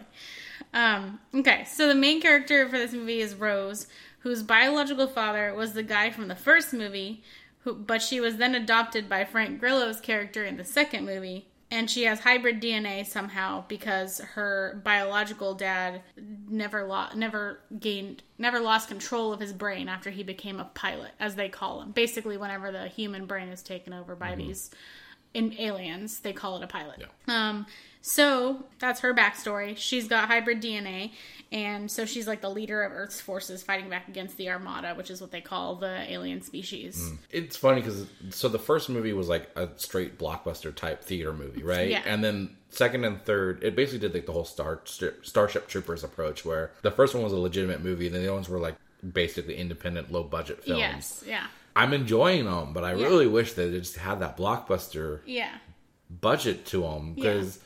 [0.73, 3.87] Um, okay, so the main character for this movie is Rose,
[4.19, 7.23] whose biological father was the guy from the first movie,
[7.59, 11.47] who, but she was then adopted by Frank Grillo's character in the second movie.
[11.73, 16.03] And she has hybrid DNA somehow because her biological dad
[16.47, 21.13] never lo- never gained never lost control of his brain after he became a pilot,
[21.19, 21.89] as they call him.
[21.91, 24.69] Basically, whenever the human brain is taken over by these
[25.33, 26.99] in aliens, they call it a pilot.
[27.27, 27.65] Um,
[28.05, 29.77] so that's her backstory.
[29.77, 31.11] She's got hybrid DNA,
[31.53, 35.09] and so she's like the leader of Earth's forces fighting back against the Armada, which
[35.09, 37.07] is what they call the alien species.
[37.07, 37.15] Hmm.
[37.31, 41.63] It's funny because so the first movie was like a straight blockbuster type theater movie,
[41.63, 41.87] right?
[41.89, 42.01] Yeah.
[42.05, 44.81] And then second and third, it basically did like the whole Star
[45.21, 48.35] Starship Troopers approach, where the first one was a legitimate movie, and then the other
[48.35, 48.75] ones were like
[49.13, 50.79] basically independent, low budget films.
[50.81, 53.05] Yes, yeah, I'm enjoying them, but I Yeah.
[53.05, 55.51] really wish they just had that blockbuster yeah,
[56.09, 57.59] budget to them because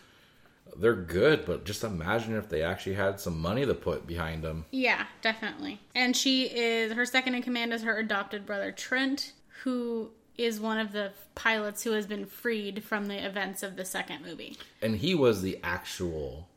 [0.80, 1.46] they're good.
[1.46, 4.66] But just imagine if they actually had some money to put behind them.
[4.72, 5.80] yeah, definitely.
[5.96, 9.34] And she is her second in command is her adopted brother Trent,
[9.64, 13.84] who is one of the pilots who has been freed from the events of the
[13.86, 14.56] second movie.
[14.82, 16.48] And he was the actual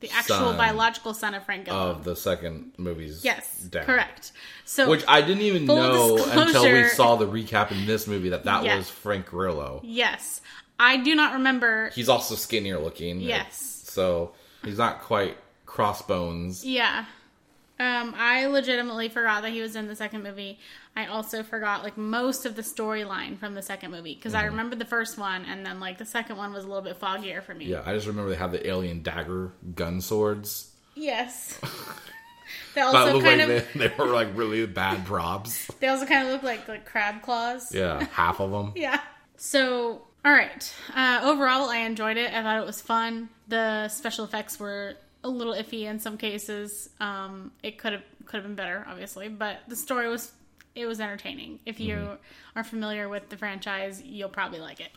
[0.00, 1.90] The actual Son biological son of Frank Grillo.
[1.90, 3.86] of the second movie's yes, dad.
[3.86, 4.32] correct.
[4.66, 8.44] So Which I didn't even know until we saw the recap in this movie that
[8.44, 8.76] that Yeah.
[8.76, 9.80] was Frank Grillo.
[9.84, 10.42] Yes.
[10.78, 11.90] I do not remember.
[11.94, 13.20] He's also skinnier looking.
[13.20, 13.69] Yes.
[13.90, 14.32] So
[14.64, 15.36] he's not quite
[15.66, 16.64] crossbones.
[16.64, 17.04] Yeah.
[17.78, 20.58] Um, I legitimately forgot that he was in the second movie.
[20.94, 24.42] I also forgot like most of the storyline from the second movie because Mm-hmm.
[24.42, 27.00] I remembered the first one and then like the second one was a little bit
[27.00, 27.64] foggier for me.
[27.66, 30.70] Yeah, I just remember they have the alien dagger gun swords.
[30.94, 31.58] Yes.
[32.74, 35.66] they That also looked kind like of they, they were like really bad props.
[35.80, 37.74] they also kind of look like like crab claws.
[37.74, 38.72] Yeah, half of them.
[38.76, 39.00] Yeah.
[39.36, 40.74] So, all right.
[40.94, 42.30] Uh, overall, I enjoyed it.
[42.34, 43.30] I thought it was fun.
[43.50, 46.88] The special effects were a little iffy in some cases.
[47.00, 50.32] Um, it could have could have been better, obviously, but the story was
[50.74, 51.58] it was entertaining.
[51.66, 52.58] If you Mm-hmm.
[52.58, 54.90] are familiar with the franchise, you'll probably like it.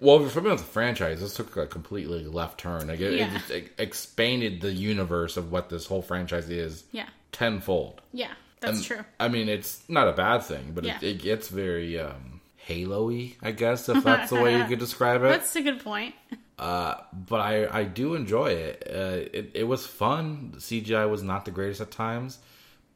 [0.00, 2.88] Well, if you're familiar with the franchise, this took a completely left turn.
[2.88, 3.30] Like, it, it Yeah.
[3.38, 7.08] just it expanded the universe of what this whole franchise is Yeah.
[7.32, 8.00] tenfold.
[8.12, 9.04] Yeah, that's And, true.
[9.20, 10.96] I mean, it's not a bad thing, but Yeah.
[10.96, 15.22] it, it gets very um, Halo-y, I guess, if that's the way you could describe
[15.22, 15.28] it.
[15.28, 16.14] That's a good point.
[16.58, 18.86] But I, I do enjoy it.
[18.88, 19.50] Uh, it.
[19.54, 20.52] It was fun.
[20.54, 22.38] The CGI was not the greatest at times,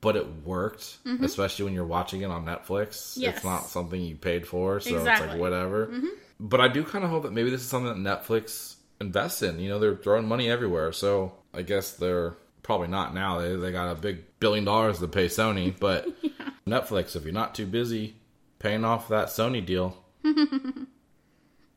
[0.01, 3.13] but it worked, especially when you're watching it on Netflix.
[3.13, 3.21] Mm-hmm.
[3.23, 3.37] Yes.
[3.37, 5.29] It's not something you paid for, so it's Exactly.
[5.29, 5.33] Mm-hmm.
[5.33, 5.93] like whatever.
[6.39, 9.59] But I do kind of hope that maybe this is something that Netflix invests in.
[9.61, 13.41] You know, they're throwing money everywhere, so I guess they're probably not now.
[13.41, 16.09] They, they got a big billion dollars to pay Sony, but
[16.67, 18.15] Netflix, if you're not too busy
[18.59, 20.03] paying off that Sony deal,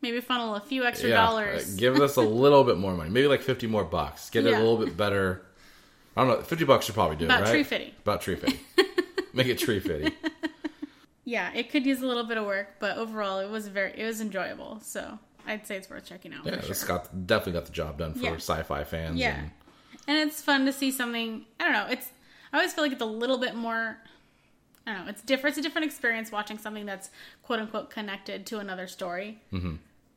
[0.03, 1.73] Maybe funnel a few extra yeah, dollars.
[1.73, 4.29] uh, give us a little bit more money, maybe like fifty more bucks.
[4.29, 5.45] Get it a little bit better.
[6.15, 7.51] I don't know, fifty bucks should probably do About it, right?
[7.51, 7.93] tree fitty.
[8.03, 8.59] About tree fitty.
[9.33, 10.13] Make it tree fitty.
[11.25, 14.05] yeah, it could use a little bit of work, but overall, it was very it
[14.05, 14.79] was enjoyable.
[14.83, 15.17] So
[15.47, 16.45] I'd say it's worth checking out.
[16.45, 16.87] Yeah, it's sure.
[16.87, 18.33] got definitely got the job done for Yeah.
[18.35, 19.17] sci-fi fans.
[19.19, 19.39] Yeah.
[19.39, 19.51] and-
[20.05, 21.45] And it's fun to see something.
[21.59, 21.87] I don't know.
[21.89, 22.09] It's.
[22.51, 23.97] I always feel like it's a little bit more.
[24.85, 25.09] I don't know.
[25.09, 25.57] It's different.
[25.57, 27.09] It's a different experience watching something that's
[27.41, 29.39] quote unquote connected to another story.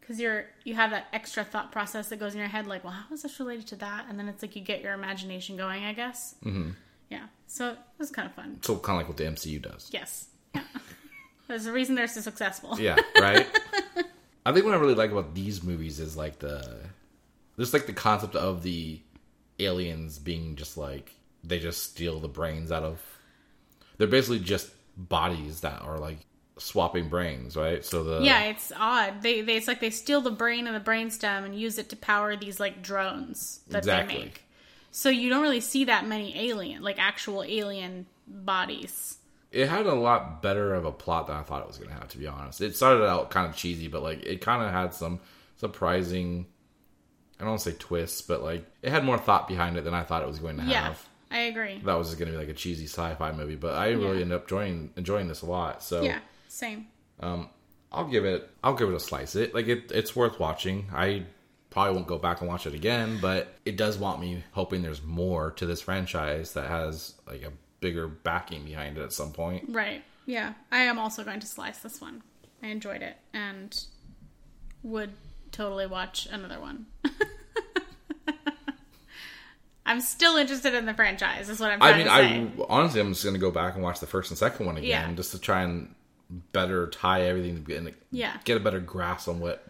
[0.07, 2.93] Because you're you have that extra thought process that goes in your head, like, well,
[2.93, 4.07] how is this related to that?
[4.09, 5.85] And then it's like you get your imagination going.
[5.85, 6.37] I guess.
[6.45, 6.71] Mm-hmm.
[7.11, 7.27] Yeah.
[7.49, 8.59] So it was kind of fun.
[8.63, 9.89] so kind of like what the MCU does.
[9.93, 10.29] Yes.
[10.55, 10.63] Yeah.
[11.49, 12.77] There's a reason they're so successful.
[12.79, 13.47] Yeah, right.
[14.47, 16.81] I think what I really like about these movies is like the
[17.59, 19.01] just like the concept of the
[19.59, 21.13] aliens being just like
[21.45, 23.01] they just steal the brains out of.
[23.99, 26.19] They're basically just bodies that are like
[26.59, 27.85] swapping brains, right?
[27.85, 29.23] So the Yeah, it's odd.
[29.23, 31.97] They, they it's like they steal the brain and the brainstem and use it to
[31.97, 34.15] power these like drones that Exactly.
[34.17, 34.43] they make.
[34.91, 39.19] So you don't really see that many alien, like actual alien bodies.
[39.53, 41.95] it had a lot better of a plot than I thought it was going to
[41.97, 42.09] have.
[42.09, 44.95] To be honest, it started out kind of cheesy, but like it kind of had
[44.95, 45.21] some
[45.57, 46.47] surprising.
[47.39, 49.93] I don't want to say twists, but like it had more thought behind it than
[49.93, 50.73] I thought it was going to have.
[50.73, 50.95] Yeah.
[51.29, 51.83] I agree.
[51.85, 54.23] That was just going to be like a cheesy sci-fi movie, but I really Yeah.
[54.23, 55.83] ended up enjoying enjoying this a lot.
[55.83, 56.21] So Yeah,
[56.57, 56.87] same.
[57.21, 57.49] Um,
[57.93, 58.51] I'll give it.
[58.65, 59.35] I'll give it a slice.
[59.37, 59.91] It like it.
[59.93, 60.87] It's worth watching.
[60.95, 61.25] I
[61.71, 65.03] probably won't go back and watch it again, but it does want me hoping there's
[65.03, 69.67] more to this franchise that has like a bigger backing behind it at some point.
[69.69, 70.03] Right.
[70.25, 70.55] Yeah.
[70.73, 72.23] I am also going to slice this one.
[72.63, 73.79] I enjoyed it and
[74.83, 75.13] would
[75.53, 76.87] totally watch another one.
[79.89, 81.49] I'm still interested in the franchise.
[81.49, 82.63] Is what I'm trying I to mean, say.
[82.65, 85.11] I honestly, I'm just gonna go back and watch the first and second one again,
[85.11, 85.15] Yeah.
[85.15, 85.95] just to try and
[86.31, 88.37] better tie everything and Yeah.
[88.45, 89.67] get a better grasp on what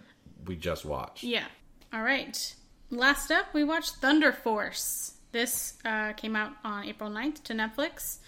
[0.46, 1.22] we just watched.
[1.24, 1.46] Yeah.
[1.92, 2.54] All right.
[2.90, 5.14] Last up, we watched Thunder Force.
[5.32, 8.18] This uh, came out on April 9th to Netflix.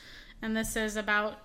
[0.42, 1.38] And this is about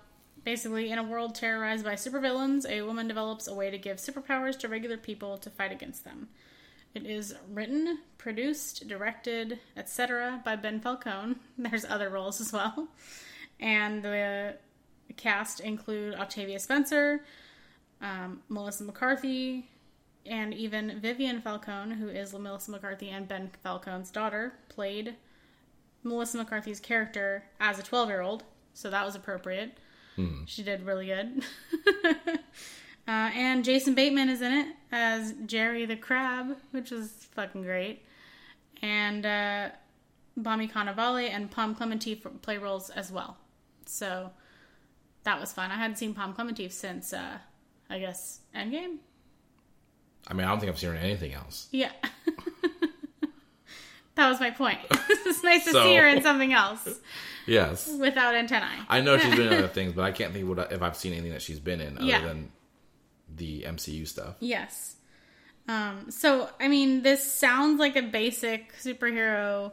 [0.44, 4.58] basically in a world terrorized by supervillains, a woman develops a way to give superpowers
[4.58, 6.28] to regular people to fight against them.
[6.94, 10.42] It is written, produced, directed, etc.
[10.44, 11.36] by Ben Falcone.
[11.58, 12.88] There's other roles as well.
[13.58, 14.56] And the
[15.16, 17.24] cast include Octavia Spencer,
[18.00, 19.68] um, Melissa McCarthy,
[20.26, 25.14] and even Vivian Falcone, who is Melissa McCarthy and Ben Falcone's daughter, played
[26.02, 29.78] Melissa McCarthy's character as a 12 year old, so that was appropriate.
[30.46, 31.42] She did really good.
[32.04, 32.30] uh,
[33.08, 38.04] and Jason Bateman is in it as Jerry the Crab, which is fucking great.
[38.80, 39.68] And uh,
[40.36, 43.36] Bobby Cannavale and Pom Klementieff play roles as well.
[43.86, 44.30] So
[45.24, 45.70] that was fun.
[45.70, 47.38] I hadn't seen Pom Klementieff since, uh,
[47.90, 48.96] I guess, Endgame.
[50.26, 51.68] I mean, I don't think I've seen her in anything else.
[51.70, 51.90] Yeah.
[54.16, 54.78] that was my point.
[54.90, 56.88] it's nice to So- see her in something else
[57.46, 58.64] Yes, without antennae.
[58.88, 61.12] I know she's been in other things, but I can't think what if I've seen
[61.12, 62.22] anything that she's been in other Yeah.
[62.24, 62.50] than
[63.34, 64.36] the MCU stuff.
[64.40, 64.96] Yes.
[65.68, 69.72] Um, so, I mean, this sounds like a basic superhero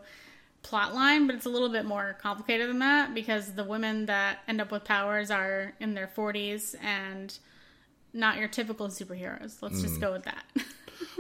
[0.63, 4.39] plot line, but it's a little bit more complicated than that because the women that
[4.47, 7.37] end up with powers are in their 40s and
[8.13, 9.61] not your typical superheroes.
[9.61, 10.01] Let's just mm.
[10.01, 10.43] go with that.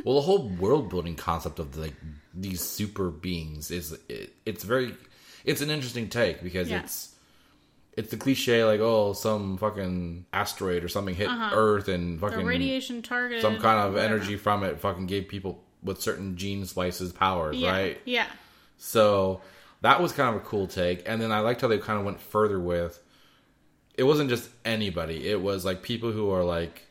[0.05, 1.95] Well, the whole world building concept of like
[2.35, 4.95] these super beings is it, it's very
[5.43, 6.81] it's an interesting take because Yeah.
[6.81, 7.15] it's
[7.93, 11.55] it's the cliche like oh some fucking asteroid or something hit uh-huh.
[11.55, 15.63] Earth and the fucking radiation target some kind of energy from it fucking gave people
[15.83, 17.71] with certain gene slices powers, Yeah.
[17.71, 18.01] right?
[18.05, 18.27] Yeah.
[18.83, 19.41] So
[19.81, 21.07] that was kind of a cool take.
[21.07, 22.99] And then I liked how they kind of went further with
[23.95, 26.83] it wasn't just anybody, it was like people who are like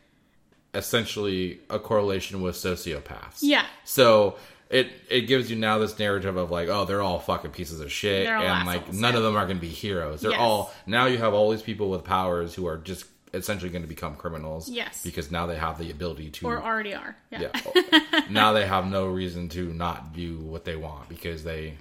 [0.72, 3.38] essentially a correlation with sociopaths.
[3.40, 3.66] Yeah.
[3.84, 4.36] So
[4.68, 7.90] it it gives you now this narrative of like, oh, they're all fucking pieces of
[7.90, 9.18] shit, and like none yeah.
[9.18, 10.20] of them are going to be heroes.
[10.20, 10.40] They're Yes.
[10.40, 13.88] all now you have all these people with powers who are just essentially going to
[13.88, 14.68] become criminals.
[14.68, 15.02] Yes.
[15.02, 16.46] because now they have the ability to.
[16.46, 17.16] Or already are.
[17.30, 17.50] Yeah.
[17.74, 21.74] yeah, now they have no reason to not do what they want because they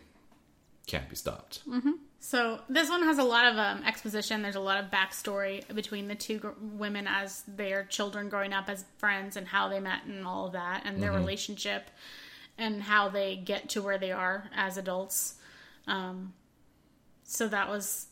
[0.87, 1.61] can't be stopped.
[2.19, 4.41] So this one has a lot of um, exposition.
[4.41, 8.69] There's a lot of backstory between the two gr- women as their children growing up
[8.69, 11.89] as friends and how they met and all of that and their relationship
[12.57, 15.35] and how they get to where they are as adults.
[15.87, 16.33] Um,
[17.23, 18.07] so that was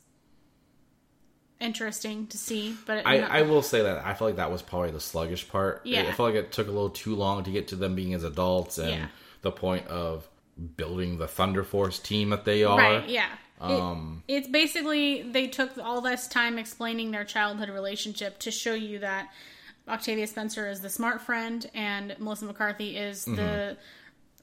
[1.60, 2.76] interesting to see.
[2.86, 5.48] But I, not- I will say that I felt like that was probably the sluggish
[5.50, 5.82] part.
[5.84, 6.02] Yeah.
[6.04, 8.24] I felt like it took a little too long to get to them being as
[8.24, 9.08] adults and Yeah.
[9.42, 10.28] the point of
[10.76, 12.78] building the Thunder Force team that they are.
[12.78, 13.28] Right, yeah.
[13.60, 18.74] It- Um, it's basically they took all this time explaining their childhood relationship to show
[18.76, 19.30] you that
[19.88, 23.36] Octavia Spencer is the smart friend and Melissa McCarthy is Mm-hmm.
[23.36, 23.78] the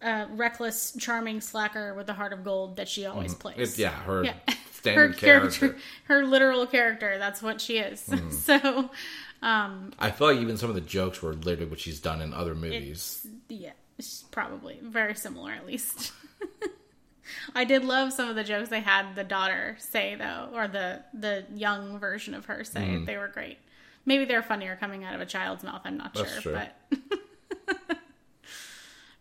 [0.03, 3.55] uh, reckless, charming slacker with the heart of gold that she always plays.
[3.55, 3.63] Mm-hmm.
[3.63, 4.35] It's yeah, her Yeah.
[4.85, 5.77] standard her character.
[6.05, 7.19] her literal character.
[7.19, 8.07] That's what she is.
[8.07, 8.31] Mm-hmm.
[9.45, 12.33] So, I feel like even some of the jokes were literally what she's done in
[12.33, 13.27] other movies.
[13.51, 13.73] yeah,
[14.31, 16.13] probably very similar at least.
[17.55, 21.03] I did love some of the jokes they had the daughter say though, or the
[21.13, 22.81] the young version of her say.
[22.81, 23.05] Mm-hmm.
[23.05, 23.59] They were great.
[24.07, 25.83] Maybe they're funnier coming out of a child's mouth.
[25.85, 26.53] I'm not That's sure, true.
[26.53, 26.99] but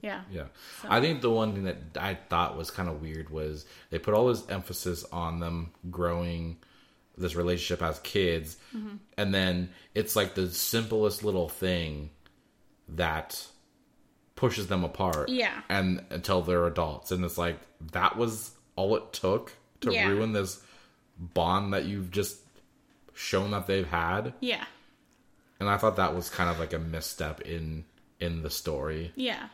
[0.03, 0.45] yeah, Yeah.
[0.87, 4.13] I think the one thing that I thought was kind of weird was they put
[4.13, 6.57] all this emphasis on them growing
[7.17, 8.95] this relationship as kids, Mm-hmm.
[9.17, 12.09] and then it's like the simplest little thing
[12.89, 13.47] that
[14.35, 15.29] pushes them apart.
[15.29, 15.61] Yeah.
[15.69, 17.11] And until they're adults.
[17.11, 17.59] And it's like
[17.91, 20.07] that was all it took to Yeah.
[20.07, 20.61] ruin this
[21.17, 22.39] bond that you've just
[23.13, 24.33] shown that they've had.
[24.39, 24.65] yeah,
[25.59, 27.85] And I thought that was kind of like a misstep in
[28.19, 29.11] in the story.
[29.15, 29.49] yeah.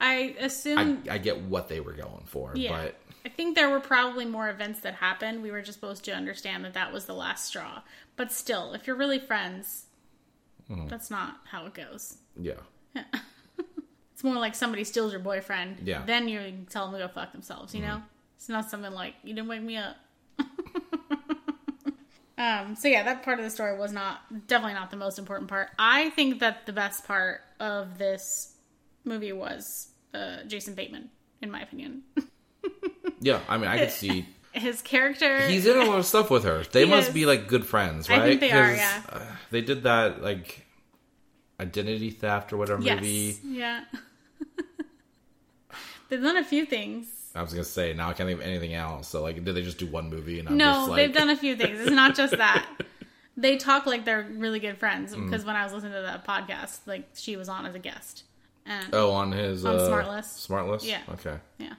[0.00, 2.70] I assume I, I get what they were going for, Yeah.
[2.82, 2.94] but
[3.26, 5.42] I think there were probably more events that happened.
[5.42, 7.82] We were just supposed to understand that that was the last straw.
[8.16, 9.84] But still, if you're really friends,
[10.70, 10.88] Mm-hmm.
[10.88, 12.18] that's not how it goes.
[12.38, 12.52] yeah,
[14.12, 15.78] It's more like somebody steals your boyfriend.
[15.82, 16.02] Yeah.
[16.04, 18.02] Then you tell them to go fuck themselves, you know?
[18.36, 19.96] It's not something like, you didn't wake me up.
[22.36, 25.48] Um, so yeah, that part of the story was not definitely not the most important
[25.50, 25.70] part.
[25.76, 28.52] I think that the best part of this
[29.04, 31.10] movie was uh, Jason Bateman,
[31.42, 32.02] in my opinion.
[33.20, 35.40] Yeah, I mean, I could see His character.
[35.48, 36.62] he's in a lot of stuff with her.
[36.70, 37.14] They He must is.
[37.14, 38.22] be like good friends, I right?
[38.24, 39.02] think they are, yeah.
[39.08, 39.20] uh,
[39.50, 40.64] they did that like
[41.58, 43.38] identity theft or whatever yes, movie.
[43.44, 43.84] yeah.
[46.08, 47.06] They've done a few things.
[47.34, 49.08] I was gonna say now I can't think of anything else.
[49.08, 50.38] So like, did they just do one movie?
[50.38, 51.80] And I'm No, just like, they've done a few things.
[51.80, 52.66] It's not just that.
[53.36, 55.26] They talk like they're really good friends Mm.
[55.26, 58.24] because when I was listening to that podcast, like she was on as a guest.
[58.68, 60.46] And Oh, on his On uh, SmartLess.
[60.46, 60.84] SmartLess.
[60.84, 61.00] Yeah.
[61.14, 61.38] Okay.
[61.58, 61.72] yeah.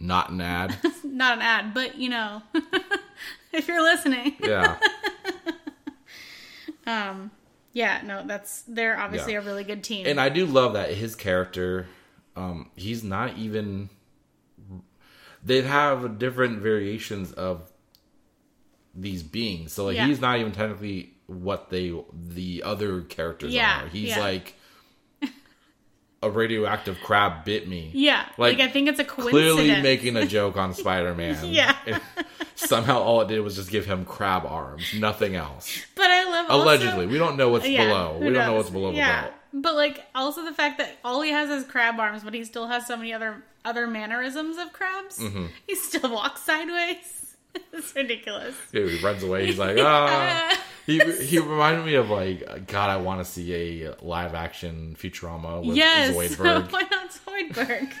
[0.00, 0.76] Not an ad.
[1.04, 2.42] Not an ad, but you know,
[3.52, 4.36] if you're listening.
[4.40, 4.76] yeah.
[6.86, 7.30] Um
[7.72, 9.40] yeah, no, that's they're obviously Yeah.
[9.40, 10.06] a really good team.
[10.06, 11.86] And I do love that his character,
[12.34, 13.90] um, he's not even.
[15.44, 17.70] They'd have different variations of
[18.94, 20.06] these beings, so like Yeah.
[20.06, 23.88] he's not even technically what they the other characters Yeah, are.
[23.88, 24.54] He's like
[26.22, 27.90] a radioactive crab bit me.
[27.94, 29.54] yeah, like, like, I think it's a coincidence.
[29.54, 31.36] Clearly making a joke on Spider Man.
[31.52, 31.76] Yeah.
[32.54, 35.78] Somehow all it did was just give him crab arms, nothing else.
[35.94, 38.18] But I love also- Allegedly, we don't know what's Yeah, below.
[38.18, 39.28] We don't know what's below the yeah.
[39.52, 42.66] But like also the fact that all he has is crab arms, but he still
[42.66, 45.18] has so many other other mannerisms of crabs.
[45.18, 45.46] Mm-hmm.
[45.66, 47.36] He still walks sideways.
[47.72, 48.54] it's ridiculous.
[48.72, 49.46] Yeah, he runs away.
[49.46, 50.58] He's like, ah.
[50.86, 55.66] He he reminded me of like, God, I want to see a live action Futurama
[55.66, 56.14] with yes.
[56.14, 56.66] Zoidberg.
[56.66, 57.92] Oh, Why not Zoidberg?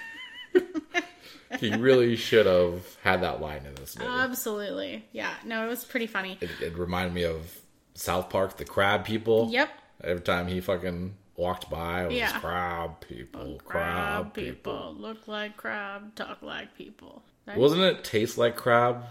[1.60, 4.10] he really should have had that line in this movie.
[4.10, 5.04] Absolutely.
[5.12, 5.34] Yeah.
[5.44, 6.38] No, it was pretty funny.
[6.40, 7.60] it, it reminded me of
[7.94, 9.48] South Park, the crab people.
[9.50, 9.68] Yep.
[10.04, 12.38] Every time he fucking walked by, it was Yeah.
[12.38, 17.22] crab people, Crab people look like crab, talk like people.
[17.46, 17.56] Right?
[17.56, 19.04] Wasn't it taste like crab?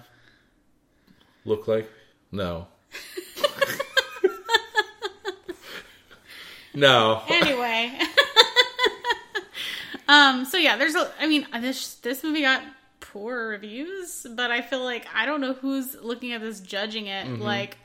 [1.43, 1.89] Look like
[2.31, 2.67] no.
[6.73, 7.21] no.
[7.27, 7.97] anyway.
[10.07, 10.45] um.
[10.45, 11.11] So yeah, there's a.
[11.19, 12.61] I mean, this this movie got
[12.99, 17.39] poor reviews, but I feel like I don't know who's looking at this judging it.
[17.39, 17.79] Like, Mm-hmm.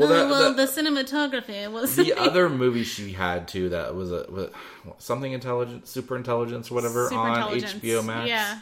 [0.00, 3.94] Well, well, that- well that- the cinematography was the other movie she had too that
[3.94, 4.50] was a was
[4.98, 7.52] something intelligent, super intelligence, or whatever Super on.
[7.52, 8.28] HBO Max.
[8.28, 8.58] Yeah.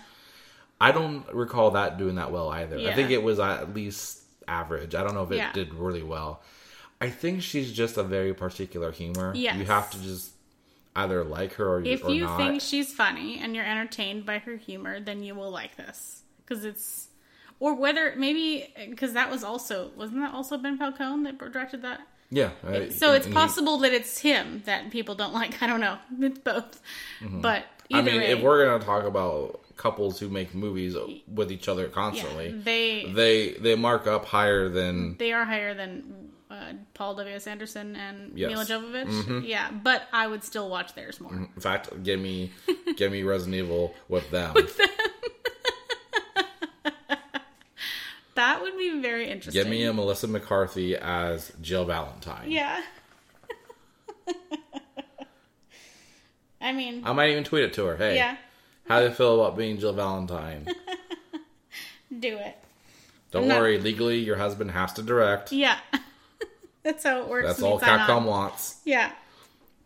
[0.79, 2.77] I don't recall that doing that well either.
[2.79, 4.22] I think it was at least
[4.57, 4.95] average.
[4.95, 5.53] I don't know if it Yeah.
[5.53, 6.43] did really well.
[7.01, 9.35] I think she's just a very particular humor.
[9.35, 10.33] You have to just
[10.95, 12.37] either like her or, you- If or you not.
[12.37, 16.65] think she's funny and you're entertained by her humor, then you will like this because
[16.65, 17.09] it's.
[17.61, 22.01] Or whether maybe because that was also wasn't that also Ben Falcone that directed that
[22.31, 22.51] yeah.
[22.67, 25.63] I- So and- it's and he- possible that it's him that people don't like.
[25.63, 25.97] I don't know.
[26.21, 26.81] It's both.
[27.21, 27.41] Mm-hmm.
[27.41, 30.97] But I mean, way, if we're gonna talk about couples who make movies
[31.27, 35.75] with each other yeah, constantly, they they they mark up higher than they are higher
[35.75, 37.35] than uh, Paul W.
[37.35, 37.47] S.
[37.47, 38.51] Anderson and Yes.
[38.51, 39.07] Milla Jovovich.
[39.07, 39.41] Mm-hmm.
[39.45, 41.33] Yeah, but I would still watch theirs more.
[41.33, 41.45] Mm-hmm.
[41.57, 42.53] In fact, give me
[42.97, 44.55] give me Resident Evil with them.
[48.35, 49.63] That would be very interesting.
[49.63, 52.51] Give me a Melissa McCarthy as Jill Valentine.
[52.51, 52.81] Yeah.
[56.61, 57.97] I mean, I might even tweet it to her.
[57.97, 58.37] Hey, yeah,
[58.89, 60.67] how do you feel about being Jill Valentine?
[62.19, 62.57] do it.
[63.31, 65.53] Don't I'm not- worry, legally your husband has to direct.
[65.53, 65.79] Yeah.
[66.83, 67.47] That's how it works.
[67.47, 68.25] That's when you all sign Capcom on.
[68.25, 68.81] wants.
[68.85, 69.13] Yeah.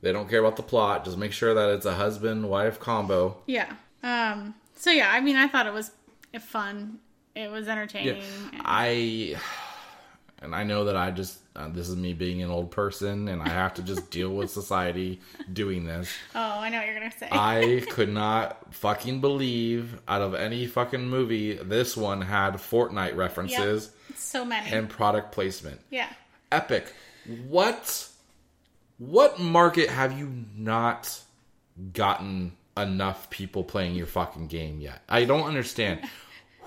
[0.03, 1.05] They don't care about the plot.
[1.05, 3.37] Just make sure that it's a husband wife combo.
[3.47, 3.73] Yeah.
[4.03, 4.55] Um.
[4.77, 5.91] So yeah, I mean, I thought it was
[6.41, 6.99] fun.
[7.35, 8.23] It was entertaining.
[8.53, 9.37] and- I
[10.43, 13.41] and I know that I just uh, this is me being an old person and
[13.43, 15.21] I have to just deal with society
[15.53, 16.11] doing this.
[16.35, 17.29] oh, I know what you're gonna say.
[17.33, 23.91] I could not fucking believe out of any fucking movie this one had Fortnite references
[24.15, 24.71] so many.
[24.71, 25.81] and product placement.
[25.91, 26.09] yeah.
[26.53, 26.93] Epic.
[27.49, 28.09] What
[28.99, 31.21] what market have you not
[31.93, 35.03] gotten enough people playing your fucking game yet?
[35.09, 36.01] I don't understand.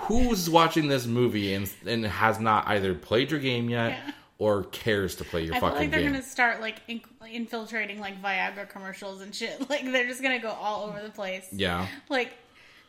[0.03, 4.11] Who's watching this movie and and has not either played your game yet Yeah.
[4.37, 6.11] or cares to play your I feel fucking like they're game?
[6.13, 9.59] gonna start like in- infiltrating like Viagra commercials and shit.
[9.69, 11.47] Like they're just gonna go all over the place.
[11.51, 11.87] Yeah.
[12.09, 12.31] Like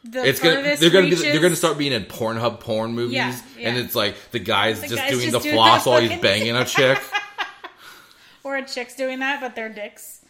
[0.04, 3.36] the It's gonna they're gonna be they're gonna start being in Pornhub porn movies Yeah,
[3.58, 3.68] yeah.
[3.68, 6.20] and it's like the guy's just guy's doing just the doing floss the while he's
[6.20, 6.98] banging a chick.
[8.44, 10.24] or a chick's doing that, but they're dicks.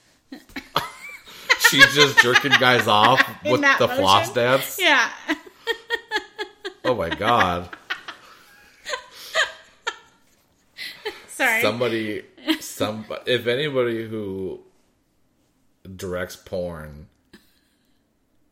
[1.69, 3.97] She's just jerking guys off with the motion?
[3.97, 4.77] floss dance.
[4.81, 5.09] Yeah.
[6.85, 7.69] Oh my god.
[11.29, 11.63] Sorry.
[11.63, 12.23] somebody
[12.61, 14.61] some if anybody who
[15.97, 17.09] directs porn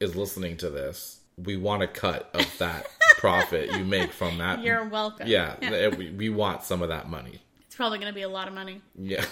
[0.01, 2.87] is listening to this we want a cut of that
[3.19, 4.63] profit you make from that.
[4.63, 5.27] You're welcome.
[5.29, 7.41] yeah, th- we, we want some of that money.
[7.67, 8.81] It's probably going to be a lot of money.
[8.97, 9.25] Yeah.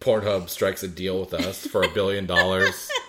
[0.00, 2.88] Pornhub strikes a deal with us for a billion dollars.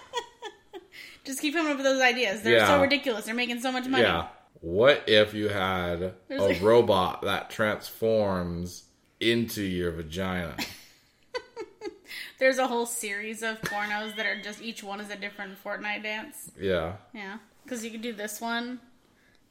[1.28, 2.42] Just keep coming up with those ideas.
[2.42, 2.68] They're Yeah.
[2.68, 3.26] so ridiculous.
[3.26, 4.04] They're making so much money.
[4.04, 4.28] Yeah.
[4.62, 8.86] What if you had a There's- robot that transforms
[9.20, 10.56] into your vagina?
[12.40, 16.04] There's a whole series of pornos that are just each one is a different Fortnite
[16.04, 16.52] dance.
[16.60, 16.94] Yeah.
[17.14, 17.38] Yeah.
[17.64, 18.80] Because you could do this one.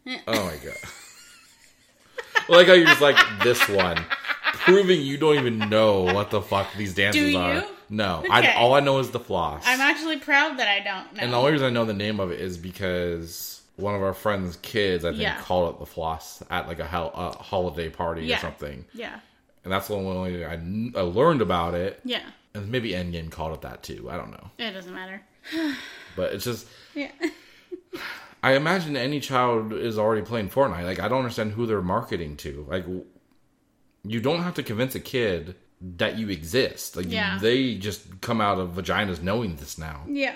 [0.07, 0.77] Oh my god.
[2.49, 3.99] I like how you're just like this one,
[4.55, 7.39] proving you don't even know what the fuck these dances Do you?
[7.39, 7.65] are.
[7.89, 8.31] No, Okay.
[8.31, 9.63] I, all I know is the floss.
[9.67, 11.23] I'm actually proud that I don't know.
[11.23, 14.15] and the only reason I know the name of it is because one of our
[14.15, 15.41] friends' kids, I think, Yeah.
[15.43, 18.37] called it the floss at like a, hel- a holiday party Yeah.
[18.37, 18.85] or something.
[18.95, 19.21] yeah.
[19.65, 22.01] And that's the only way I, kn- I learned about it.
[22.05, 22.23] Yeah.
[22.55, 24.09] And maybe Endgame called it that too.
[24.09, 24.51] I don't know.
[24.59, 25.23] It doesn't matter.
[26.17, 27.11] But it's just, Yeah.
[28.43, 30.85] I imagine any child is already playing Fortnite.
[30.85, 32.65] Like, I don't understand who they're marketing to.
[32.69, 32.85] Like,
[34.05, 36.97] you don't have to convince a kid that you exist.
[36.97, 37.39] Like, Yeah.
[37.41, 40.03] they just come out of vaginas knowing this now.
[40.09, 40.35] Yeah.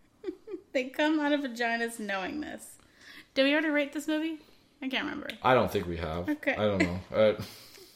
[0.72, 2.64] they come out of vaginas knowing this.
[3.34, 4.38] Did we already rate this movie?
[4.82, 5.28] I can't remember.
[5.42, 6.28] I don't think we have.
[6.28, 6.52] Okay.
[6.54, 6.98] I don't know.
[7.14, 7.42] Uh,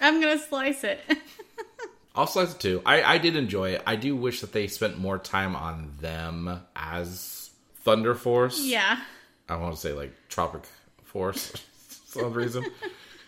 [0.01, 1.01] I'm gonna slice it.
[2.15, 2.83] I'll slice it too.
[2.85, 3.83] I, I did enjoy it.
[3.87, 7.51] I do wish that they spent more time on them as
[7.83, 8.61] Thunder Force.
[8.61, 9.01] yeah.
[9.49, 10.63] I want to say like Tropic
[11.05, 12.67] Force for some reason.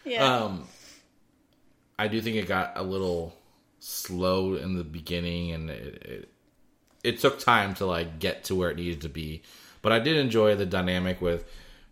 [0.04, 0.24] Yeah.
[0.36, 0.68] Um,
[1.98, 3.34] I do think it got a little
[3.80, 6.28] slow in the beginning, and it, it
[7.04, 9.42] it took time to like get to where it needed to be.
[9.82, 11.44] But I did enjoy the dynamic with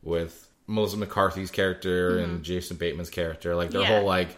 [0.03, 3.91] with Melissa McCarthy's character and Jason Bateman's character, like their Mm-hmm.
[3.93, 3.99] Yeah.
[3.99, 4.37] whole like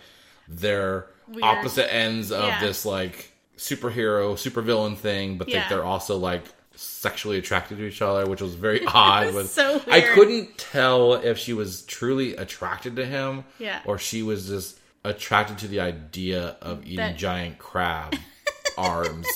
[0.48, 1.42] their Weird.
[1.44, 2.60] opposite ends of Yeah.
[2.60, 5.60] this like superhero supervillain thing, but Yeah.
[5.60, 6.44] like they're also like
[6.74, 9.34] sexually attracted to each other, which was very odd.
[9.34, 13.80] With So I couldn't tell if she was truly attracted to him, Yeah.
[13.86, 14.78] or she was just
[15.08, 18.14] attracted to the idea of eating That- giant crab
[18.78, 19.26] arms.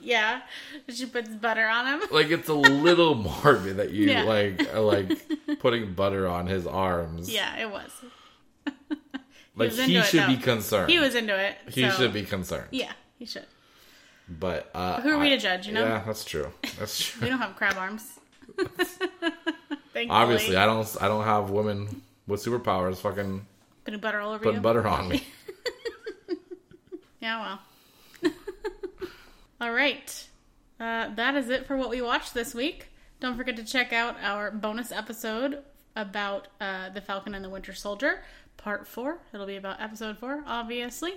[0.00, 0.42] yeah.
[0.88, 2.08] She puts butter on him.
[2.10, 4.22] Like it's a little morbid that you Yeah.
[4.24, 7.32] like like putting butter on his arms.
[7.32, 7.90] Yeah, it was.
[9.56, 10.90] like was he into it, should be concerned.
[10.90, 11.56] He was into it.
[11.68, 12.68] He so- should be concerned.
[12.70, 13.46] Yeah, he should.
[14.28, 15.84] But uh, Who are we I- to judge, you know?
[15.84, 16.50] Yeah, that's true.
[16.78, 17.22] That's true.
[17.22, 18.18] We don't have crab arms.
[18.56, 20.08] Thankfully.
[20.10, 20.96] Obviously, I don't.
[21.00, 23.46] I don't have women with superpowers fucking
[23.84, 24.62] Putting butter all over putting you.
[24.62, 25.24] butter on me.
[27.20, 27.58] Yeah,
[28.22, 28.32] well.
[29.60, 30.28] All right.
[30.78, 32.88] Uh, that is it for what we watched this week.
[33.18, 35.60] Don't forget to check out our bonus episode
[35.96, 38.22] about uh, The Falcon and the Winter Soldier,
[38.58, 39.20] part four.
[39.32, 41.14] It'll be about episode four, obviously,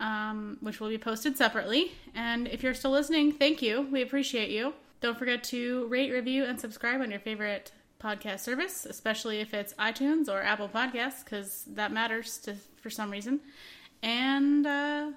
[0.00, 1.92] um, which will be posted separately.
[2.14, 3.88] And if you're still listening, thank you.
[3.90, 4.74] We appreciate you.
[5.00, 9.74] Don't forget to rate, review, and subscribe on your favorite podcast service, especially if it's
[9.74, 13.40] iTunes or Apple Podcasts, because that matters to, for some reason.
[14.02, 15.10] And uh,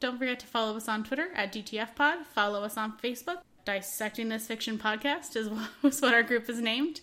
[0.00, 2.24] don't forget to follow us on Twitter at DTFPod.
[2.26, 3.38] Follow us on Facebook.
[3.64, 5.48] Dissecting This Fiction Podcast is
[5.80, 7.00] what, our group is named.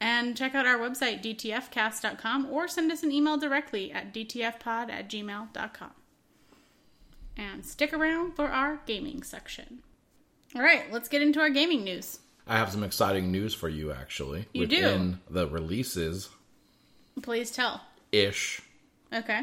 [0.00, 5.08] And check out our website, dtfcast.com, or send us an email directly at dtfpod at
[5.10, 5.90] gmail.com.
[7.36, 9.82] And stick around for our gaming section.
[10.54, 12.20] All right, let's get into our gaming news.
[12.48, 14.46] I have some exciting news for you, actually.
[14.54, 14.76] You do?
[14.76, 16.30] within the releases
[17.22, 17.82] Please tell.
[18.12, 18.60] ish.
[19.12, 19.42] Okay.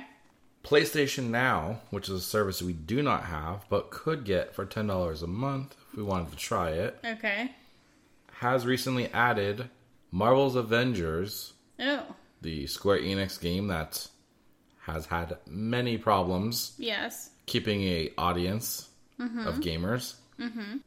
[0.63, 4.87] PlayStation Now, which is a service we do not have but could get for ten
[4.87, 7.51] dollars a month if we wanted to try it, Okay.
[8.39, 9.69] has recently added
[10.11, 12.03] Marvel's Avengers, Oh,
[12.41, 14.07] the Square Enix game that
[14.83, 17.29] has had many problems yes.
[17.45, 20.15] keeping a audience of gamers.
[20.39, 20.77] Mm-hmm.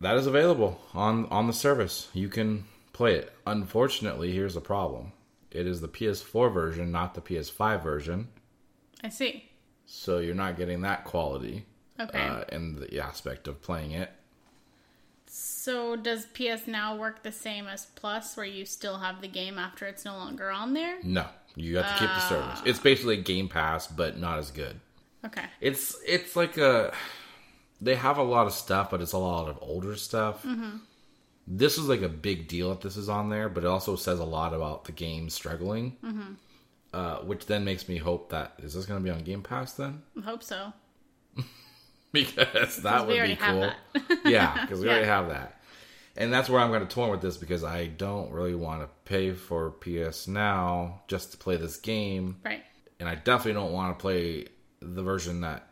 [0.00, 2.08] That is available on on the service.
[2.12, 3.32] You can play it.
[3.46, 5.12] Unfortunately, here's the problem:
[5.50, 8.28] it is the PS4 version, not the PS5 version.
[9.02, 9.44] I see.
[9.86, 11.64] So you're not getting that quality
[11.98, 12.18] Okay.
[12.18, 14.10] uh, in the aspect of playing it.
[15.26, 19.58] So does PS Now work the same as Plus, where you still have the game
[19.58, 20.98] after it's no longer on there?
[21.02, 22.62] No, you have to keep the service.
[22.64, 24.80] It's basically Game Pass, but not as good.
[25.24, 25.44] Okay.
[25.60, 26.92] It's it's like a
[27.80, 30.46] they have a lot of stuff, but it's a lot of older stuff.
[31.48, 34.18] This is like a big deal that this is on there, but it also says
[34.18, 35.96] a lot about the game struggling,
[36.92, 39.74] uh, which then makes me hope that is this going to be on Game Pass
[39.74, 40.02] then?
[40.18, 40.72] I hope so.
[42.12, 43.70] because that would be cool.
[44.24, 44.92] yeah, because we Yeah.
[44.92, 45.60] already have that.
[46.16, 48.88] And that's where I'm going to torn with this because I don't really want to
[49.04, 52.62] pay for PS Now just to play this game, Right.
[52.98, 54.46] and I definitely don't want to play
[54.80, 55.68] the version that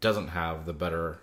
[0.00, 1.18] doesn't have the better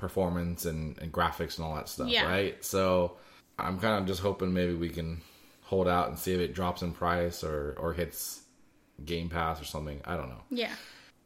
[0.00, 2.26] performance and, and graphics and all that stuff, Yeah.
[2.26, 2.64] right?
[2.64, 3.16] So
[3.58, 5.20] I'm kind of just hoping maybe we can
[5.62, 8.40] hold out and see if it drops in price or or hits
[9.04, 10.00] Game Pass or something.
[10.04, 10.42] I don't know.
[10.50, 10.72] Yeah.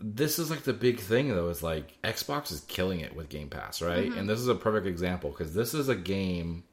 [0.01, 3.49] This is like the big thing though is like Xbox is killing it with Game
[3.49, 4.13] Pass, right?
[4.13, 6.65] And this is a perfect example because this is a game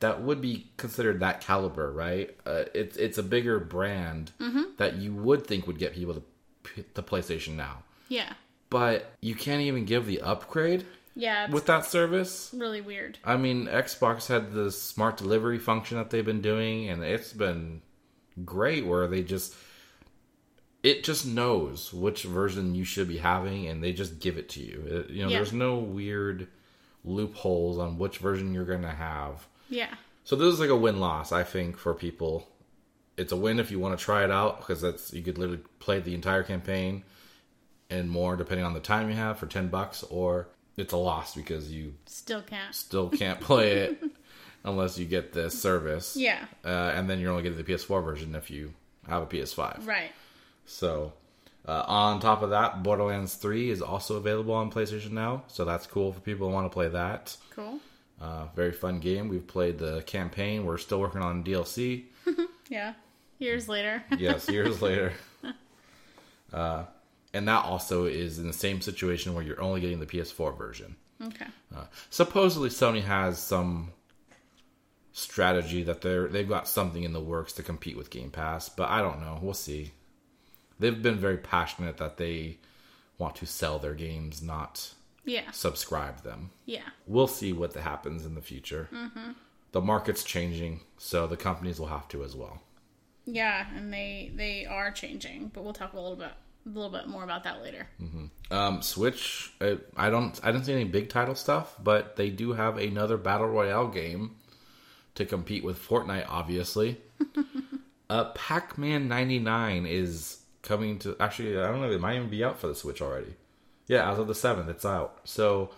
[0.00, 2.34] that would be considered that caliber, right?
[2.46, 4.30] Uh, it's it's a bigger brand
[4.78, 8.32] that you would think would get people to the PlayStation now, Yeah.
[8.70, 10.84] but you can't even give the upgrade
[11.18, 11.50] Yeah.
[11.50, 12.50] With that service.
[12.54, 13.18] really weird.
[13.24, 17.80] I mean, Xbox had the smart delivery function that they've been doing, and it's been
[18.44, 19.54] great where they just
[20.82, 24.60] it just knows which version you should be having, and they just give it to
[24.60, 24.84] you.
[24.86, 25.38] It- you know, Yeah.
[25.38, 26.46] there's no weird
[27.04, 29.48] loopholes on which version you're going to have.
[29.68, 29.94] Yeah.
[30.24, 32.48] So this is like a win loss, I think, for people.
[33.16, 35.62] It's a win if you want to try it out because that's you could literally
[35.80, 37.02] play the entire campaign
[37.88, 41.34] and more depending on the time you have for ten bucks, or it's a loss
[41.34, 42.74] because you Still can't.
[42.74, 44.02] still can't play it
[44.64, 46.16] unless you get this service.
[46.16, 46.44] Yeah.
[46.64, 48.72] Uh, and then you're only getting the PS4 version if you
[49.08, 49.86] have a PS5.
[49.86, 50.10] Right.
[50.66, 51.12] So,
[51.66, 55.44] uh, on top of that, Borderlands 3 is also available on PlayStation now.
[55.48, 57.36] So that's cool for people who want to play that.
[57.50, 57.78] Cool.
[58.20, 59.28] Uh, very fun game.
[59.28, 60.64] We've played the campaign.
[60.64, 62.04] We're still working on DLC.
[62.68, 62.94] Yeah.
[63.38, 64.02] Years later.
[64.18, 65.12] Yes, years later.
[66.52, 66.84] Uh,
[67.36, 70.96] and that also is in the same situation where you're only getting the PS4 version.
[71.22, 71.46] okay.
[71.74, 73.92] Uh, supposedly, Sony has some
[75.12, 78.88] strategy that they're they've got something in the works to compete with Game Pass, but
[78.90, 79.38] I don't know.
[79.40, 79.92] We'll see.
[80.78, 82.58] They've been very passionate that they
[83.18, 84.92] want to sell their games, not
[85.24, 85.50] Yeah.
[85.52, 86.50] subscribe them.
[86.66, 86.88] Yeah.
[87.06, 88.90] We'll see what happens in the future.
[89.72, 92.60] The market's changing, so the companies will have to as well.
[93.24, 96.32] Yeah, and they they are changing, but we'll talk a little bit
[96.66, 97.88] a little bit more about that later.
[98.50, 102.52] Um, Switch, I, I don't, I didn't see any big title stuff, but they do
[102.52, 104.36] have another battle royale game
[105.14, 106.26] to compete with Fortnite.
[106.28, 107.00] Obviously,
[108.10, 111.16] uh, Pac-Man '99 is coming to.
[111.20, 111.90] Actually, I don't know.
[111.90, 113.34] It might even be out for the Switch already.
[113.86, 115.20] Yeah, as of the seventh, it's out.
[115.24, 115.70] So,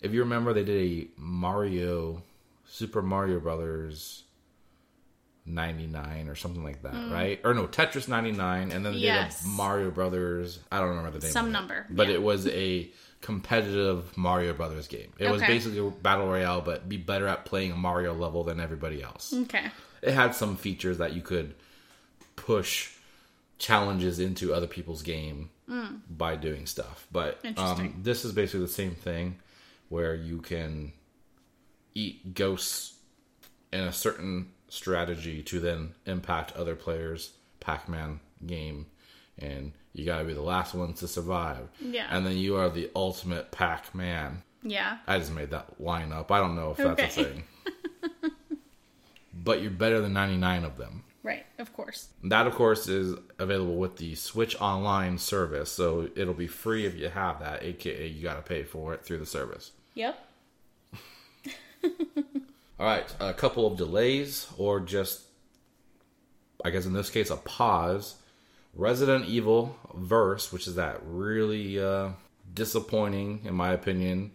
[0.00, 2.22] if you remember, they did a Mario,
[2.66, 4.23] Super Mario Brothers.
[5.46, 7.40] 99 or something like that, right?
[7.44, 9.02] Or no, Tetris 99 and then they Mm.
[9.02, 9.40] Yes.
[9.42, 10.58] did a Mario Brothers.
[10.72, 11.32] I don't remember the name.
[11.32, 11.52] Some of it.
[11.52, 12.14] number, But yeah.
[12.14, 12.90] it was a
[13.20, 15.12] competitive Mario Brothers game.
[15.18, 18.60] It was basically a battle royale, but be better at playing a Mario level than
[18.60, 19.32] everybody else.
[19.34, 19.70] Okay.
[20.02, 21.54] It had some features that you could
[22.36, 22.90] push
[23.58, 25.50] challenges into other people's game
[26.10, 27.06] by doing stuff.
[27.12, 29.36] But um, this is basically the same thing
[29.88, 30.92] where you can
[31.94, 32.94] eat ghosts
[33.72, 38.86] in a certain strategy to then impact other players' Pac-Man game,
[39.38, 41.68] and you got to be the last ones to survive.
[41.80, 42.06] Yeah.
[42.10, 44.42] and then you are the ultimate Pac-Man.
[44.62, 44.98] Yeah.
[45.06, 46.32] I just made that line up.
[46.32, 47.32] I don't know if that's a Okay.
[47.32, 47.44] thing.
[49.34, 51.04] but you're better than 99 of them.
[51.22, 51.44] Right.
[51.58, 52.08] Of course.
[52.24, 56.94] That, of course, is available with the Switch Online service, so it'll be free if
[56.96, 59.72] you have that, aka you got to pay for it through the service.
[59.94, 60.18] Yep.
[62.78, 65.22] All right, a couple of delays, or just,
[66.64, 68.16] I guess in this case, a pause.
[68.74, 72.10] Resident Evil Verse, which is that really uh,
[72.52, 74.32] disappointing, in my opinion,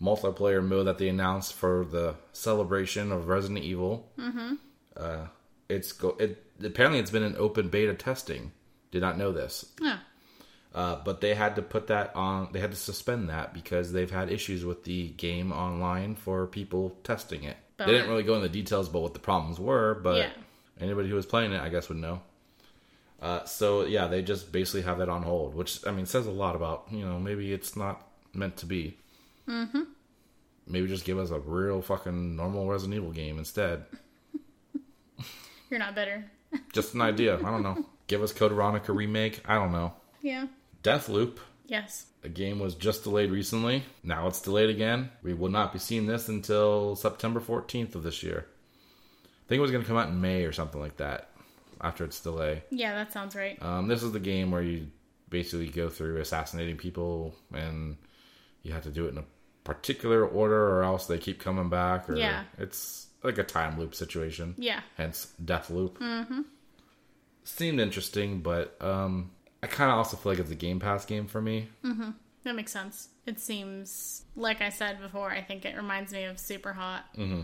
[0.00, 4.08] multiplayer mode that they announced for the celebration of Resident Evil.
[4.16, 4.54] Mm-hmm.
[4.96, 5.26] Uh,
[5.68, 6.16] it's go.
[6.20, 8.52] It apparently it's been in open beta testing.
[8.90, 9.66] Did not know this.
[9.80, 9.98] Yeah.
[10.72, 12.50] Uh, but they had to put that on.
[12.52, 16.96] They had to suspend that because they've had issues with the game online for people
[17.02, 17.56] testing it.
[17.86, 20.30] They didn't really go into the details about what the problems were, but Yeah.
[20.80, 22.22] anybody who was playing it, I guess, would know.
[23.20, 26.30] Uh, so yeah, they just basically have that on hold, which I mean says a
[26.30, 28.96] lot about you know maybe it's not meant to be.
[29.48, 29.82] Mm-hmm.
[30.66, 33.84] Maybe just give us a real fucking normal Resident Evil game instead.
[35.70, 36.24] You're not better.
[36.72, 37.36] Just an idea.
[37.38, 37.84] I don't know.
[38.06, 39.40] Give us Code Veronica remake.
[39.46, 39.92] I don't know.
[40.22, 40.46] Yeah.
[40.82, 41.38] Deathloop.
[41.70, 42.06] Yes.
[42.22, 43.84] The game was just delayed recently.
[44.02, 45.10] Now it's delayed again.
[45.22, 48.46] We will not be seeing this until September 14th of this year.
[49.24, 51.30] I think it was going to come out in May or something like that
[51.80, 52.64] after its delay.
[52.70, 53.56] Yeah, that sounds right.
[53.62, 54.88] Um, this is the game where you
[55.28, 57.96] basically go through assassinating people and
[58.64, 59.24] you have to do it in a
[59.62, 62.10] particular order or else they keep coming back.
[62.10, 62.42] Or Yeah.
[62.58, 64.56] It's like a time loop situation.
[64.58, 64.80] Yeah.
[64.96, 65.92] Hence Deathloop.
[65.98, 66.40] Mm-hmm.
[67.44, 69.30] Seemed interesting, but um,
[69.62, 71.68] I kind of also feel like it's a Game Pass game for me.
[72.44, 73.08] That makes sense.
[73.26, 77.04] It seems, like I said before, I think it reminds me of Super Hot.
[77.16, 77.42] Mm-hmm.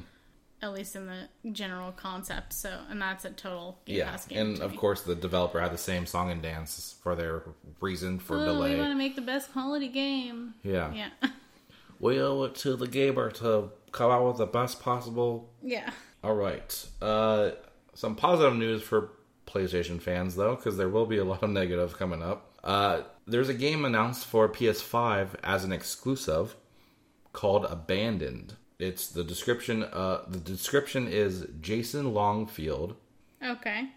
[0.63, 2.55] At least in the general concept.
[2.55, 4.39] So, and that's a total Game Yeah, Pass game.
[4.39, 4.77] and of me.
[4.79, 7.43] course the developer had the same song and dance for their
[7.83, 8.73] reason for Oh, delay.
[8.75, 10.55] we want to make the best quality game.
[10.63, 10.91] yeah.
[10.95, 11.11] Yeah.
[12.01, 15.51] we owe it to the gamer to come out with the best possible.
[15.63, 15.91] yeah.
[16.25, 16.87] All right.
[17.03, 17.51] Uh,
[17.93, 19.11] some positive news for
[19.47, 22.53] PlayStation fans, though, because there will be a lot of negative coming up.
[22.65, 26.57] Uh, there's a game announced for PS5 as an exclusive
[27.33, 28.55] called Abandoned.
[28.79, 29.85] It's the description.
[29.85, 32.97] Uh, the description is Jason Longfield.
[33.45, 33.89] Okay.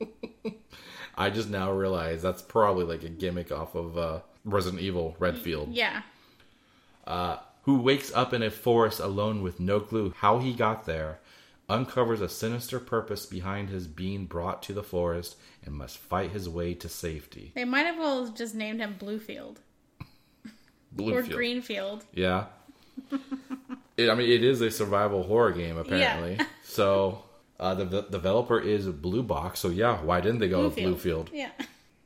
[1.16, 5.72] I just now realize that's probably like a gimmick off of uh, Resident Evil Redfield.
[5.72, 6.02] Yeah.
[7.62, 11.20] who wakes up in a forest alone with no clue how he got there,
[11.68, 16.48] uncovers a sinister purpose behind his being brought to the forest, and must fight his
[16.48, 17.52] way to safety.
[17.54, 19.56] They might have well just named him Bluefield
[20.98, 22.04] or Greenfield.
[22.12, 22.46] Yeah.
[23.96, 26.38] it, I mean, it is a survival horror game, apparently.
[26.66, 27.22] So,
[27.60, 29.60] uh, the, the developer is Blue Box.
[29.60, 31.28] So, yeah, why didn't they go with Bluefield?
[31.32, 31.50] Yeah.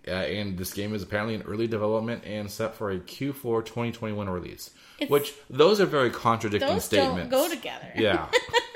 [0.06, 4.28] Uh, and this game is apparently in early development and set for a Q4 2021
[4.28, 4.70] release.
[4.98, 7.30] It's- which, those are very contradicting Those statements.
[7.30, 7.90] don't go together.
[7.96, 8.26] Yeah.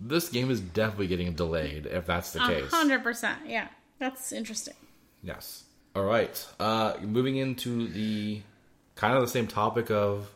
[0.00, 2.70] this game is definitely getting delayed if that's the case.
[2.70, 3.38] hundred percent.
[3.46, 3.68] Yeah.
[3.98, 4.74] That's interesting.
[5.22, 5.64] Yes.
[5.94, 6.46] All right.
[6.58, 8.40] Uh, moving into the
[8.94, 10.30] kind of the same topic of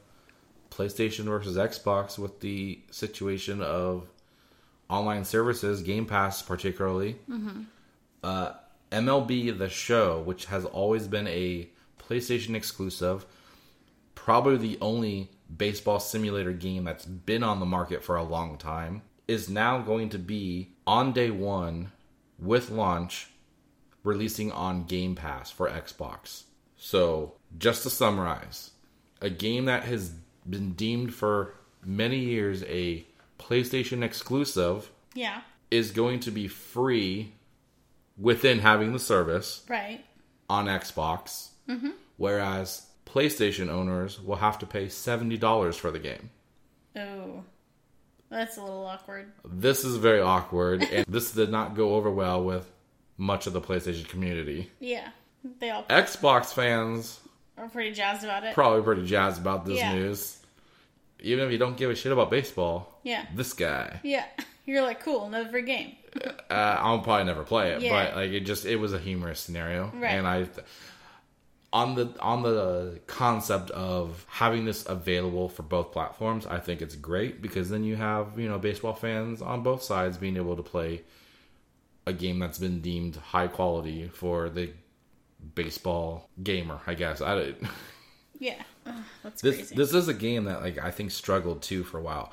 [0.71, 4.07] PlayStation versus Xbox with the situation of
[4.91, 7.17] online services, Game Pass particularly.
[8.23, 8.53] Uh,
[8.93, 11.69] MLB The Show, which has always been a
[11.99, 13.25] PlayStation exclusive,
[14.15, 19.03] probably the only baseball simulator game that's been on the market for a long time,
[19.29, 21.93] is now going to be on day one
[22.39, 23.29] with launch
[24.03, 26.45] releasing on Game Pass for Xbox.
[26.77, 28.73] So, just to summarize,
[29.23, 30.11] a game that has
[30.49, 33.07] been deemed for many years a
[33.39, 35.41] PlayStation exclusive Yeah.
[35.71, 37.33] is going to be free
[38.19, 40.05] within having the service Right.
[40.51, 41.91] on Xbox, mm-hmm.
[42.19, 46.31] whereas PlayStation owners will have to pay $70 for the game.
[46.97, 47.45] Oh.
[48.35, 49.31] That's a little awkward.
[49.45, 52.69] This is very awkward, and this did not go over well with
[53.17, 54.71] much of the PlayStation community.
[54.81, 55.09] Yeah.
[55.61, 57.21] They all Xbox fans
[57.57, 58.55] are pretty jazzed about it.
[58.55, 59.95] probably pretty jazzed about this Yeah.
[59.95, 60.39] news.
[61.21, 63.25] Even if you don't give a shit about baseball, Yeah.
[63.35, 64.25] this guy, Yeah.
[64.67, 65.95] You're like, cool, another game.
[66.51, 67.83] uh, I'll probably never play it.
[67.83, 67.91] Yeah.
[68.07, 70.09] But like, it just it was a humorous scenario, Right.
[70.15, 70.47] and I
[71.75, 76.95] on the on the concept of having this available for both platforms, I think it's
[76.95, 80.63] great because then you have you know baseball fans on both sides being able to
[80.63, 81.03] play
[82.07, 84.71] a game that's been deemed high quality for the
[85.55, 86.81] baseball gamer.
[86.87, 87.57] I guess I don't-
[88.39, 88.63] Yeah.
[88.87, 89.75] Ugh, that's this crazy.
[89.75, 92.33] this is a game that like I think struggled too for a while.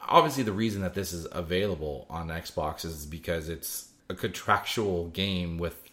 [0.00, 5.58] Obviously, the reason that this is available on Xbox is because it's a contractual game
[5.58, 5.87] with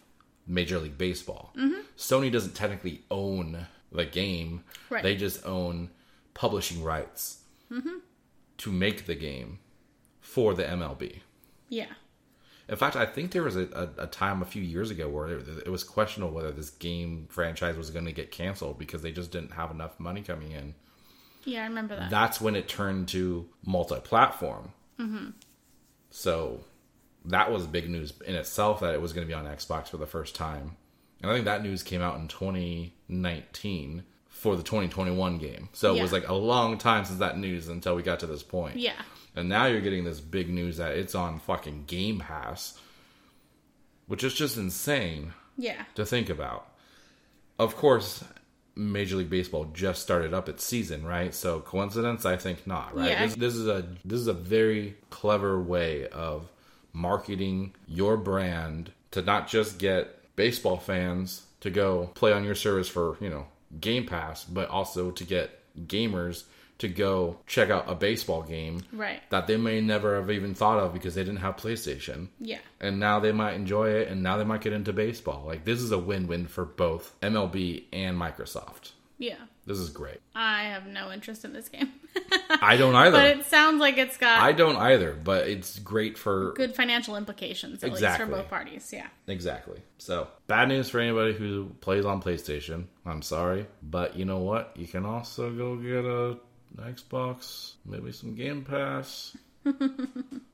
[0.46, 1.52] Major League Baseball.
[1.56, 1.80] Mm-hmm.
[1.96, 5.02] Sony doesn't technically own the game; Right.
[5.02, 5.90] they just own
[6.34, 7.98] publishing rights Mm-hmm.
[8.58, 9.58] to make the game
[10.20, 11.20] for the MLB.
[11.68, 11.86] yeah.
[12.68, 13.68] In fact, I think there was a,
[13.98, 17.28] a, a time a few years ago where it, it was questionable whether this game
[17.30, 20.74] franchise was going to get canceled because they just didn't have enough money coming in.
[21.44, 22.10] Yeah, I remember that.
[22.10, 24.72] that's when it turned to multi-platform.
[26.10, 26.64] So
[27.26, 29.96] that was big news in itself that it was going to be on Xbox for
[29.96, 30.76] the first time,
[31.22, 35.68] and I think that news came out in 2019 for the 2021 game.
[35.72, 38.42] So it was like a long time since that news until we got to this
[38.42, 38.76] point.
[38.76, 39.00] yeah.
[39.34, 42.78] And now you're getting this big news that it's on fucking Game Pass,
[44.06, 45.82] which is just insane Yeah.
[45.94, 46.66] to think about.
[47.58, 48.24] Of course,
[48.74, 51.34] Major League Baseball just started up its season, right?
[51.34, 52.24] So coincidence?
[52.24, 53.10] I think not, right?
[53.10, 53.26] Yeah.
[53.26, 56.50] This, this is a this is a very clever way of
[56.96, 62.88] marketing your brand to not just get baseball fans to go play on your service
[62.88, 63.46] for, you know,
[63.80, 66.44] Game Pass, but also to get gamers
[66.78, 69.20] to go check out a baseball game Right.
[69.30, 72.58] that they may never have even thought of because they didn't have PlayStation Yeah.
[72.80, 75.80] and now they might enjoy it and now they might get into baseball like this
[75.80, 79.36] is a win-win for both mlb and microsoft Yeah.
[79.66, 81.92] This is great I have no interest in this game.
[82.62, 86.16] i don't either but it sounds like it's got i don't either but it's great
[86.16, 88.24] for good financial implications, at Exactly.
[88.24, 88.90] least for both parties.
[88.92, 89.08] Yeah.
[89.26, 94.38] exactly so bad news for anybody who plays on playstation i'm sorry but you know
[94.38, 96.38] what you can also go get a
[96.90, 99.36] xbox maybe some game pass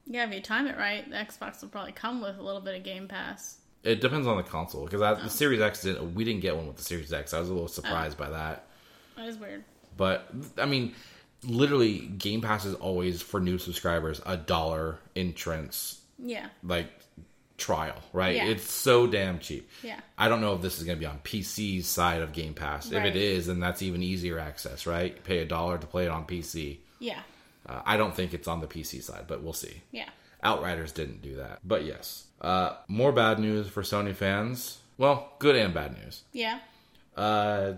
[0.07, 2.77] Yeah, if you time it right, the Xbox will probably come with a little bit
[2.77, 3.59] of Game Pass.
[3.83, 5.29] it depends on the console because the oh.
[5.29, 7.67] series x didn't we didn't get one with the series x i was a little
[7.69, 8.25] surprised oh.
[8.25, 8.67] by that
[9.17, 9.65] That is weird.
[9.97, 10.29] But
[10.59, 10.95] I mean,
[11.45, 16.47] literally, Game Pass is always for new subscribers a dollar entrance Yeah.
[16.63, 16.89] like
[17.59, 18.35] trial, right?
[18.37, 18.47] Yeah.
[18.47, 19.69] It's so damn cheap.
[19.83, 20.01] Yeah.
[20.19, 22.91] I don't know if this is going to be on PC's side of Game Pass.
[22.91, 25.23] If it is, then that's even easier access, right?
[25.25, 26.79] Pay a dollar to play it on PC.
[26.99, 27.21] Yeah.
[27.69, 29.83] Uh, I don't think it's on the PC side, but we'll see.
[29.93, 30.09] Yeah.
[30.43, 31.61] Outriders didn't do that.
[31.63, 32.25] But yes.
[32.41, 34.79] Uh, more bad news for Sony fans.
[34.99, 36.23] Well, good and bad news.
[36.33, 36.59] Yeah.
[37.17, 37.75] Uh,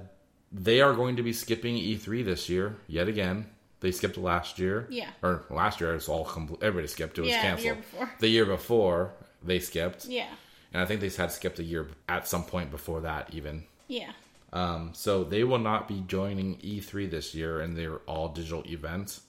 [0.54, 3.46] they are going to be skipping E3 this year yet again.
[3.80, 4.86] They skipped last year.
[4.88, 5.10] Yeah.
[5.22, 6.62] Or last year, it was all complete.
[6.62, 7.18] Everybody skipped.
[7.18, 7.64] It was Yeah, the canceled.
[7.64, 8.10] year before.
[8.20, 9.12] The year before,
[9.42, 10.06] they skipped.
[10.06, 10.28] Yeah.
[10.72, 13.64] And I think they had skipped a year at some point before that, even.
[13.88, 14.12] Yeah.
[14.52, 19.22] Um, so they will not be joining E3 this year, and they're all digital events.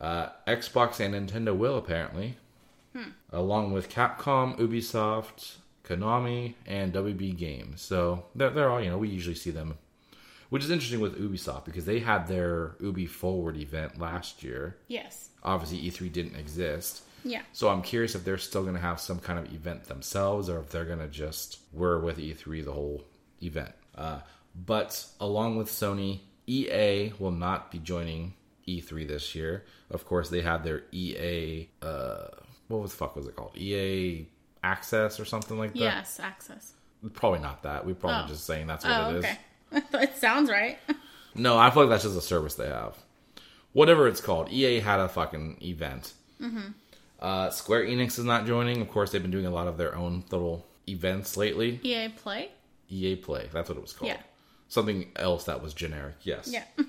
[0.00, 2.36] Uh, Xbox and Nintendo will apparently,
[3.32, 7.80] along with Capcom, Ubisoft, Konami, and WB Games.
[7.80, 8.98] So they're, they're all you know.
[8.98, 9.78] We usually see them,
[10.50, 14.76] which is interesting with Ubisoft because they had their Ubi Forward event last year.
[14.88, 15.30] Yes.
[15.42, 17.02] Obviously, E3 didn't exist.
[17.24, 17.42] Yeah.
[17.52, 20.60] So I'm curious if they're still going to have some kind of event themselves, or
[20.60, 23.04] if they're going to just we're with E3 the whole
[23.42, 23.72] event.
[23.96, 24.20] Uh,
[24.54, 28.34] but along with Sony, EA will not be joining
[28.68, 29.64] E3 this year.
[29.90, 31.68] Of course, they had their EA.
[31.82, 32.28] Uh,
[32.68, 33.56] what was the fuck was it called?
[33.56, 34.26] EA
[34.62, 35.78] Access or something like that.
[35.78, 36.18] Yes.
[36.20, 36.72] Access.
[37.14, 37.86] Probably not that.
[37.86, 38.28] We're probably Oh.
[38.28, 39.24] just saying that's what Oh, it is.
[39.24, 39.38] okay.
[39.94, 40.78] it sounds right.
[41.34, 42.96] No, I feel like that's just a service they have.
[43.72, 46.14] Whatever it's called, EA had a fucking event.
[46.40, 46.68] Mm-hmm.
[47.20, 48.80] Uh, Square Enix is not joining.
[48.80, 51.78] Of course, they've been doing a lot of their own little events lately.
[51.82, 52.50] EA Play.
[52.88, 54.10] EA Play, that's what it was called.
[54.10, 54.20] Yeah.
[54.68, 56.48] Something else that was generic, yes.
[56.50, 56.64] Yeah.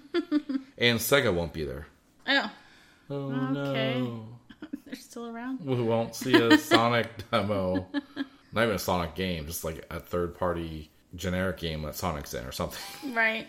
[0.79, 1.87] And Sega won't be there.
[2.27, 2.51] Oh,
[3.09, 3.99] Oh Okay.
[3.99, 4.27] no.
[4.85, 5.59] they're still around.
[5.65, 7.87] We won't see a Sonic demo.
[8.53, 12.45] Not even a Sonic game, just like a third party generic game that Sonic's in
[12.45, 12.81] or something.
[13.13, 13.47] Right.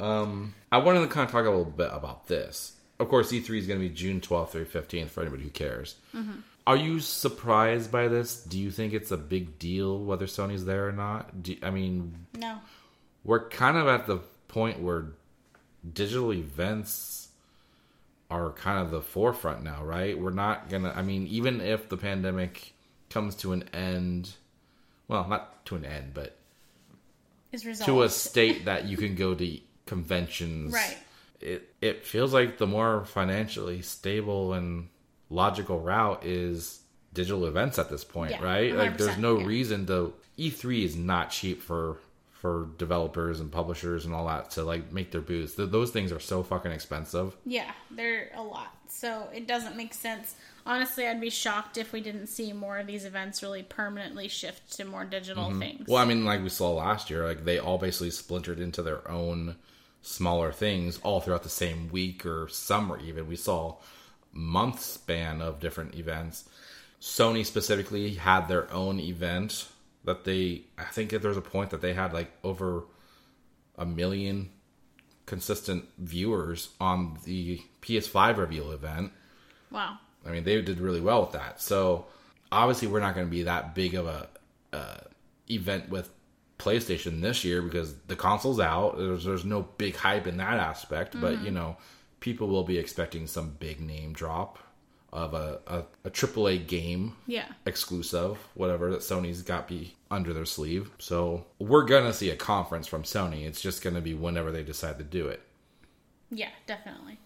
[0.00, 2.72] Um, I wanted to kind of talk a little bit about this.
[2.98, 5.94] Of course, E3 is going to be June 12th through 15th for anybody who cares.
[6.66, 8.42] Are you surprised by this?
[8.42, 11.42] Do you think it's a big deal whether Sony's there or not?
[11.42, 12.58] Do, I mean, No.
[13.24, 14.18] we're kind of at the
[14.48, 15.06] point where
[15.92, 17.28] digital events
[18.30, 20.18] are kind of the forefront now, right?
[20.18, 22.72] We're not going to, I mean, even if the pandemic
[23.10, 24.30] comes to an end,
[25.08, 26.36] well, not to an end, but
[27.52, 27.86] Is resolved.
[27.86, 30.72] to a state that you can go to conventions.
[30.72, 30.98] Right.
[31.40, 34.88] It it feels like the more financially stable and
[35.28, 36.80] logical route is
[37.12, 38.74] digital events at this point, Yeah, right?
[38.74, 39.46] Like there's no yeah.
[39.46, 41.98] reason to E3 is not cheap for
[42.42, 45.54] for developers and publishers and all that to like make their booths.
[45.54, 47.36] Th- those things are so fucking expensive.
[47.46, 48.74] Yeah, they're a lot.
[48.88, 50.34] So it doesn't make sense.
[50.66, 54.72] Honestly, I'd be shocked if we didn't see more of these events really permanently shift
[54.72, 55.82] to more digital things.
[55.82, 55.92] Mm-hmm.
[55.92, 59.08] Well, I mean, like we saw last year, like they all basically splintered into their
[59.08, 59.54] own
[60.00, 62.98] smaller things all throughout the same week or summer.
[62.98, 63.76] Even we saw
[64.32, 66.48] month span of different events.
[67.00, 69.68] Sony specifically had their own event
[70.04, 70.62] that they.
[70.78, 72.84] I think that there's a point that they had like over
[73.76, 74.50] a million
[75.26, 79.12] consistent viewers on the PS5 reveal event.
[79.70, 79.98] wow.
[80.24, 81.60] I mean, they did really well with that.
[81.60, 82.06] So
[82.52, 84.28] obviously, we're not going to be that big of a
[84.72, 84.98] uh,
[85.50, 86.10] event with
[86.58, 88.98] PlayStation this year because the console's out.
[88.98, 91.76] There's there's no big hype in that aspect, but you know,
[92.20, 94.58] people will be expecting some big name drop
[95.12, 97.46] of a a, a AAA game Yeah.
[97.66, 100.90] exclusive, whatever that Sony's got be under their sleeve.
[100.98, 103.44] So we're gonna see a conference from Sony.
[103.46, 105.42] It's just gonna be whenever they decide to do it.
[106.30, 107.18] Yeah, definitely.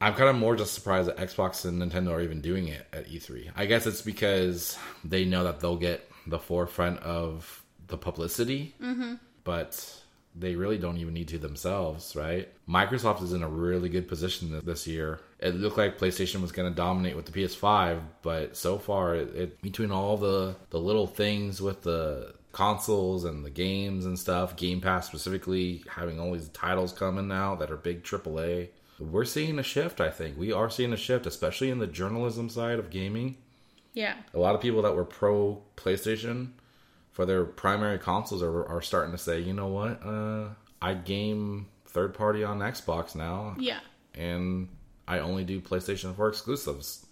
[0.00, 3.08] I'm kind of more just surprised that Xbox and Nintendo are even doing it at
[3.08, 3.50] E3.
[3.54, 9.14] I guess it's because they know that they'll get the forefront of the publicity, mm-hmm.
[9.44, 9.99] but
[10.34, 12.48] they really don't even need to themselves, right?
[12.68, 15.20] Microsoft is in a really good position this year.
[15.40, 19.34] It looked like PlayStation was going to dominate with the PS5, but so far, it,
[19.34, 24.56] it between all the the little things with the consoles and the games and stuff,
[24.56, 29.58] Game Pass specifically having all these titles coming now that are big AAA we're seeing
[29.58, 32.90] a shift i think we are seeing a shift especially in the journalism side of
[32.90, 33.34] gaming
[33.94, 34.14] Yeah.
[34.34, 36.50] a lot of people that were pro playstation
[37.20, 40.48] for their primary consoles are, are starting to say you know what uh,
[40.80, 43.80] i game third party on xbox now Yeah.
[44.14, 44.68] and
[45.06, 47.04] i only do playstation 4 exclusives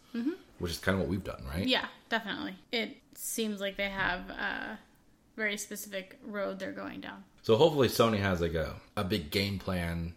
[0.61, 2.55] which is kind of what we've done right Yeah, definitely.
[2.73, 4.79] It seems like they have a
[5.37, 7.23] very specific road they're going down.
[7.43, 10.15] so hopefully sony has like a, a big game plan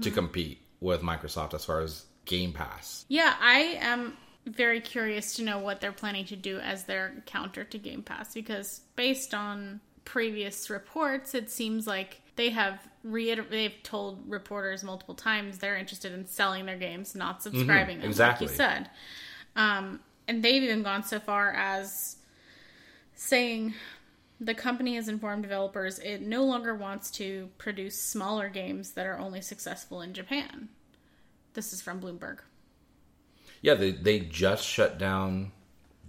[0.00, 4.16] to compete with microsoft as far as game pass Yeah, I am
[4.46, 8.32] very curious to know what they're planning to do as their counter to Game Pass
[8.32, 15.14] because based on previous reports, it seems like they have reiter- they've told reporters multiple
[15.14, 18.46] times they're interested in selling their games, not subscribing them, exactly.
[18.46, 18.90] like you said.
[19.56, 22.16] Um, and they've even gone so far as
[23.14, 23.74] saying
[24.38, 29.18] the company has informed developers it no longer wants to produce smaller games that are
[29.18, 30.68] only successful in Japan.
[31.54, 32.40] This is from Bloomberg.
[33.66, 35.52] Yeah, they they just shut down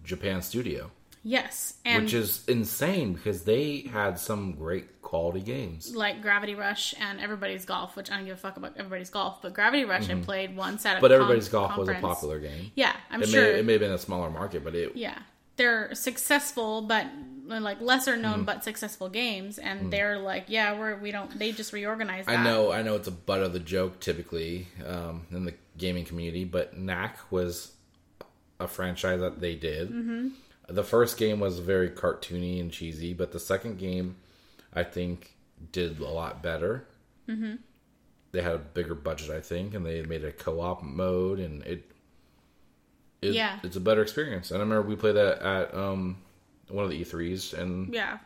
[0.03, 0.91] Japan Studio,
[1.23, 5.95] Yes, and which is insane because they had some great quality games.
[5.95, 9.41] like Gravity Rush and Everybody's Golf, which I don't give a fuck about Everybody's Golf,
[9.41, 11.01] but Gravity Rush I played once at a Mm-hmm.
[11.01, 12.71] But con- everybody's golf was a popular game.
[12.75, 13.41] Yeah, I'm It sure.
[13.41, 15.17] may it may have been a smaller market, but it yeah,
[15.57, 17.05] they're successful, but
[17.47, 18.21] like lesser Mm-hmm.
[18.21, 21.37] known but successful games, and they're like, yeah, we're we don't.
[21.39, 22.25] They just reorganize.
[22.25, 22.39] That.
[22.39, 26.05] I know, I know it's a butt of the joke typically um, in the gaming
[26.05, 27.71] community, but Knack was
[28.59, 29.89] a franchise that they did.
[29.89, 30.27] Mm-hmm.
[30.69, 34.17] The first game was very cartoony and cheesy, but the second game,
[34.73, 35.33] I think,
[35.71, 36.85] did a lot better.
[37.29, 37.55] Mm-hmm.
[38.33, 41.89] They had a bigger budget, I think, and they made a co-op mode, and it,
[43.21, 43.59] it Yeah.
[43.63, 44.51] it's a better experience.
[44.51, 46.17] And I remember we played that at um,
[46.69, 48.17] one of the E3s, and Yeah,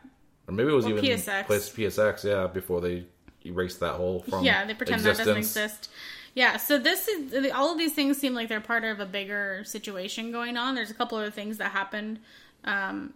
[0.48, 1.46] or maybe it was Or even PSX.
[1.48, 3.06] PSX, yeah, before they
[3.46, 5.90] erased that whole from yeah, they pretend that doesn't exist.
[6.34, 9.64] Yeah, so this is all of these things seem like they're part of a bigger
[9.66, 10.76] situation going on.
[10.76, 12.20] There's a couple other things that happened
[12.64, 13.14] um,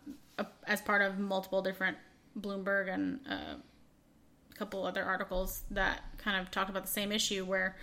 [0.68, 1.98] as part of multiple different
[2.38, 3.56] Bloomberg and uh,
[4.52, 7.78] a couple other articles that kind of talked about the same issue where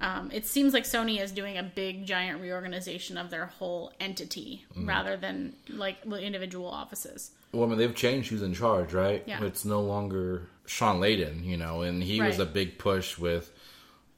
[0.00, 4.64] um, it seems like Sony is doing a big giant reorganization of their whole entity
[4.76, 4.88] Mm.
[4.88, 7.32] rather than like the individual offices.
[7.52, 9.22] Well, I mean, they've changed who's in charge, right?
[9.26, 9.42] Yeah.
[9.44, 13.52] It's no longer Shawn Layden, you know, and he was a big push with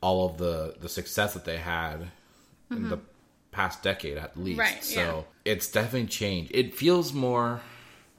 [0.02, 2.10] all of the the success that they had
[2.70, 2.98] in the
[3.50, 4.59] past decade at least.
[4.59, 4.74] Mm-hmm.
[4.74, 6.50] Right, So it's definitely changed.
[6.54, 7.60] It feels more,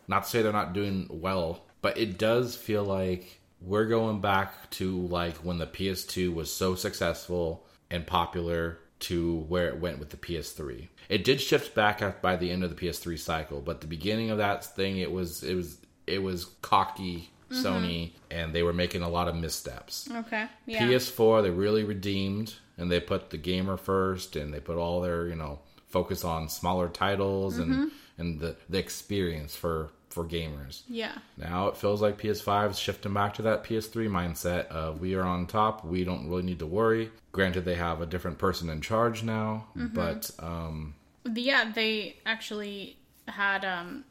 [0.08, 4.70] not to say they're not doing well, but it does feel like we're going back
[4.72, 10.10] to like when the PS2 was so successful and popular to where it went with
[10.10, 10.88] the PS3.
[11.10, 14.38] It did shift back by the end of the PS3 cycle, but the beginning of
[14.38, 15.78] that thing, it was it was
[16.08, 17.66] it was cocky mm-hmm.
[17.66, 20.10] Sony, and they were making a lot of missteps.
[20.12, 20.48] Okay.
[20.66, 20.88] Yeah.
[20.88, 25.28] PS4 they really redeemed and they put the gamer first and they put all their
[25.28, 25.60] you know
[25.90, 27.88] focus on smaller titles and mm-hmm.
[28.18, 30.82] and the the experience for for gamers.
[30.88, 31.14] yeah.
[31.38, 35.24] Now it feels like PS5 is shifting back to that PS3 mindset of we are
[35.24, 37.12] on top, we don't really need to worry.
[37.32, 40.94] Granted, they have a different person in charge now, but um,
[41.26, 44.04] Yeah, they actually had um,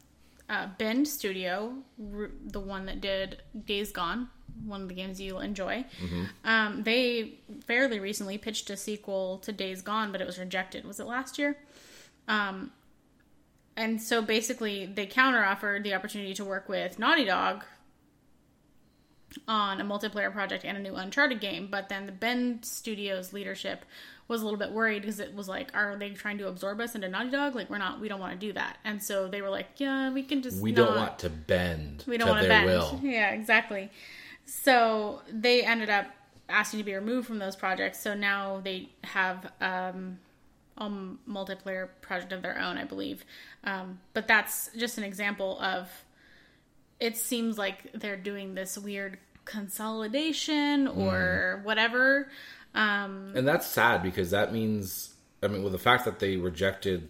[0.49, 1.73] uh, Bend Studio,
[2.15, 4.27] r- the one that did Days Gone,
[4.65, 5.85] one of the games you'll enjoy.
[6.43, 7.35] Um, they
[7.65, 10.83] fairly recently pitched a sequel to Days Gone, but it was rejected.
[10.85, 11.55] Was it last year?
[12.27, 12.71] Um,
[13.75, 17.63] and so basically, they counteroffered the opportunity to work with Naughty Dog
[19.47, 21.67] on a multiplayer project and a new Uncharted game.
[21.69, 23.83] But then the Bend Studios leadership
[24.27, 26.95] was a little bit worried because it was like, are they trying to absorb us
[26.95, 27.55] into Naughty Dog?
[27.55, 28.77] Like, we're not, we don't want to do that.
[28.83, 30.61] And so they were like, yeah, we can just.
[30.61, 32.65] we don't want to bend we don't to want to bend.
[32.65, 32.99] will.
[33.03, 33.89] Yeah, exactly.
[34.45, 36.07] So they ended up
[36.47, 37.99] asking to be removed from those projects.
[37.99, 40.19] So now they have um,
[40.77, 43.25] a multiplayer project of their own, I believe.
[43.63, 45.89] Um, but that's just an example of.
[46.99, 52.29] It seems like they're doing this weird consolidation or whatever.
[52.73, 57.09] Um, And that's sad because that means, I mean, with the fact that they rejected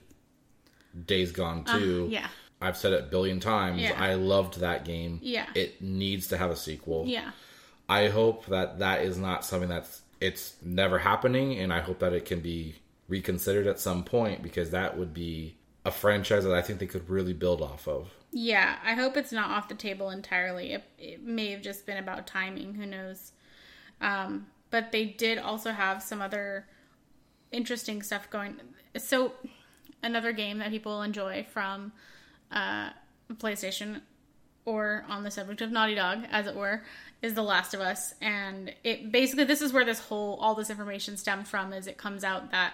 [1.06, 2.28] Days Gone 2, yeah.
[2.62, 3.82] I've said it a billion times.
[3.82, 4.02] Yeah.
[4.02, 5.20] I loved that game.
[5.22, 5.46] Yeah.
[5.54, 7.06] It needs to have a sequel.
[7.06, 7.32] Yeah.
[7.90, 12.14] I hope that that is not something that's it's never happening, and I hope that
[12.14, 12.76] it can be
[13.14, 17.08] reconsidered at some point because that would be a franchise that I think they could
[17.08, 18.10] really build off of.
[18.32, 20.74] Yeah, I hope it's not off the table entirely.
[20.74, 22.74] It, it may have just been about timing.
[22.74, 23.34] Who knows?
[24.02, 26.66] Um, but they did also have some other
[27.52, 28.60] interesting stuff going.
[28.98, 29.34] So,
[30.02, 31.92] another game that people enjoy from
[32.52, 32.90] uh,
[33.34, 34.02] PlayStation,
[34.66, 36.82] or on the subject of Naughty Dog, as it were,
[37.22, 38.16] is The Last of Us.
[38.20, 41.74] And it basically this is where this whole all this information stemmed from.
[41.74, 42.74] Is it comes out that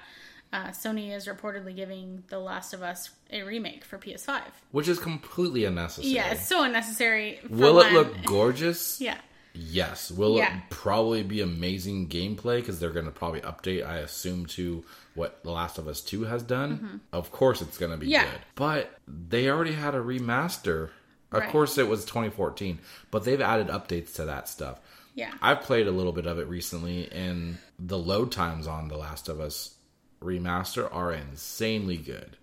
[0.51, 4.41] uh, Sony is reportedly giving The Last of Us a remake for PS5.
[4.71, 6.13] Which is completely unnecessary.
[6.13, 7.39] Yeah, it's so unnecessary.
[7.49, 8.99] Will it look gorgeous?
[8.99, 9.17] Yeah,
[9.53, 10.11] Yes.
[10.11, 10.55] Will Yeah.
[10.57, 14.85] it probably be amazing gameplay because they're going to probably update, I assume, to
[15.15, 17.01] what The Last of Us 2 has done?
[17.11, 18.11] Of course it's going to be Mm-hmm.
[18.13, 18.23] Yeah.
[18.31, 18.39] good.
[18.55, 20.89] But they already had a remaster.
[21.31, 21.49] Of Right.
[21.51, 22.79] course it was 2014,
[23.11, 24.79] but they've added updates to that stuff.
[25.15, 28.97] yeah, I've played a little bit of it recently, and the load times on The
[28.97, 29.75] Last of Us
[30.21, 32.37] remaster are insanely good.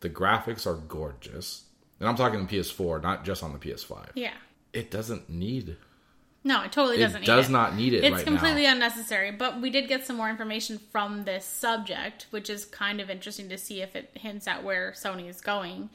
[0.00, 1.64] The graphics are gorgeous.
[2.00, 4.08] And I'm talking the PS4, not just on the PS5.
[4.14, 4.32] yeah.
[4.72, 5.76] It doesn't need
[6.42, 7.22] No, it totally doesn't.
[7.22, 8.72] it does need not need it It's right completely now.
[8.72, 9.30] unnecessary.
[9.30, 13.48] But we did get some more information from this subject, which is kind of interesting
[13.50, 15.90] to see if it hints at where Sony is going.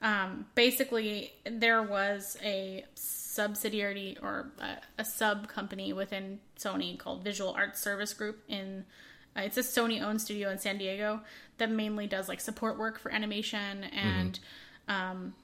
[0.00, 7.52] Um, basically, there was a subsidiary or a, a sub company within Sony called Visual
[7.52, 8.84] Arts Service Group in
[9.36, 11.20] Uh, it's a Sony owned studio in San Diego
[11.58, 14.38] that mainly does like support work for animation and
[14.88, 15.34] um,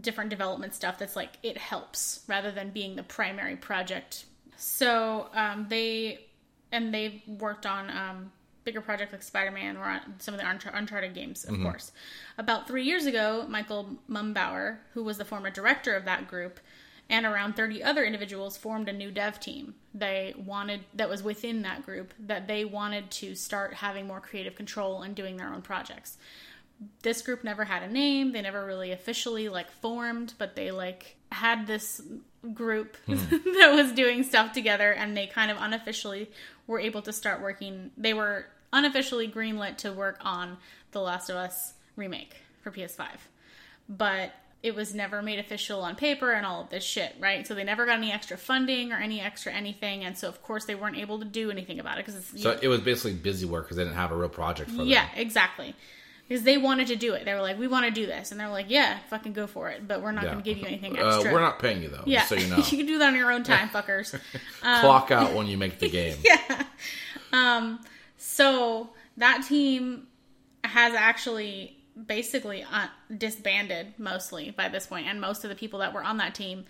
[0.00, 4.24] different development stuff that's like it helps rather than being the primary project.
[4.56, 6.26] So um, they
[6.70, 8.32] and they've worked on um,
[8.64, 11.92] bigger projects like Spider-Man or some of the Unchar- Uncharted games, of course.
[12.38, 16.60] About three years ago, Michael Mumbauer, who was the former director of that group,
[17.08, 19.74] and around 30 other individuals formed a new dev team.
[19.94, 24.54] They wanted that was within that group that they wanted to start having more creative
[24.54, 26.16] control and doing their own projects.
[27.02, 28.32] This group never had a name.
[28.32, 32.00] They never really officially like formed, but they like had this
[32.54, 33.14] group hmm.
[33.14, 36.30] that was doing stuff together and they kind of unofficially
[36.66, 37.90] were able to start working.
[37.96, 40.56] They were unofficially greenlit to work on
[40.92, 43.08] The Last of Us remake for PS5.
[43.88, 47.46] But it was never made official on paper and all of this shit, right?
[47.46, 50.64] So they never got any extra funding or any extra anything, and so of course
[50.66, 53.44] they weren't able to do anything about it because it's So it was basically busy
[53.46, 54.86] work because they didn't have a real project for them.
[54.86, 55.74] yeah, exactly.
[56.28, 57.24] Because they wanted to do it.
[57.26, 59.68] They were like, "We want to do this," and they're like, "Yeah, fucking go for
[59.70, 60.30] it." But we're not Yeah.
[60.32, 61.32] going to give you anything Uh, extra.
[61.32, 62.04] we're not paying you though.
[62.06, 62.56] Yeah, so you know.
[62.58, 64.18] you can do that on your own time, fuckers.
[64.62, 66.16] Clock out when you make the game.
[66.24, 66.62] yeah.
[67.32, 67.80] Um.
[68.16, 70.06] So that team
[70.64, 71.76] has actually
[72.06, 76.16] basically uh, disbanded mostly by this point, and most of the people that were on
[76.18, 76.64] that team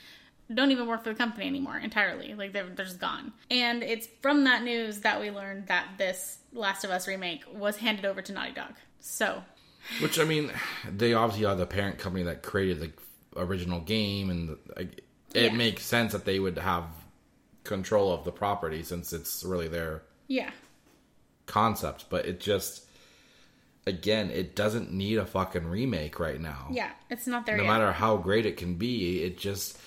[0.53, 2.35] don't even work for the company anymore entirely.
[2.35, 3.33] Like they're, they're just gone.
[3.51, 7.79] And it's from that news that we learned that this Last of Us remake was
[7.79, 8.75] handed over to Naughty Dog.
[9.01, 9.43] So
[10.01, 10.51] Which I mean,
[10.91, 15.01] they obviously are the parent company that created the original game, and like,
[15.35, 15.53] it Yeah.
[15.53, 16.85] makes sense that they would have
[17.65, 20.51] control of the property since it's really their yeah,
[21.47, 22.07] concept.
[22.11, 22.85] But it just,
[23.87, 26.69] again, it doesn't need a fucking remake right now.
[26.71, 27.69] yeah, it's not there no yet.
[27.71, 29.79] matter how great it can be, it just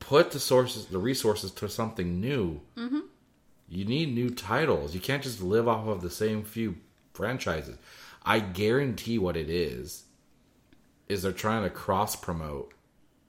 [0.00, 2.60] put the sources, the resources to something new.
[2.76, 3.00] Mm-hmm.
[3.68, 4.94] You need new titles.
[4.94, 6.76] You can't just live off of the same few
[7.14, 7.76] franchises.
[8.24, 10.04] I guarantee what it is
[11.08, 12.72] is they're trying to cross promote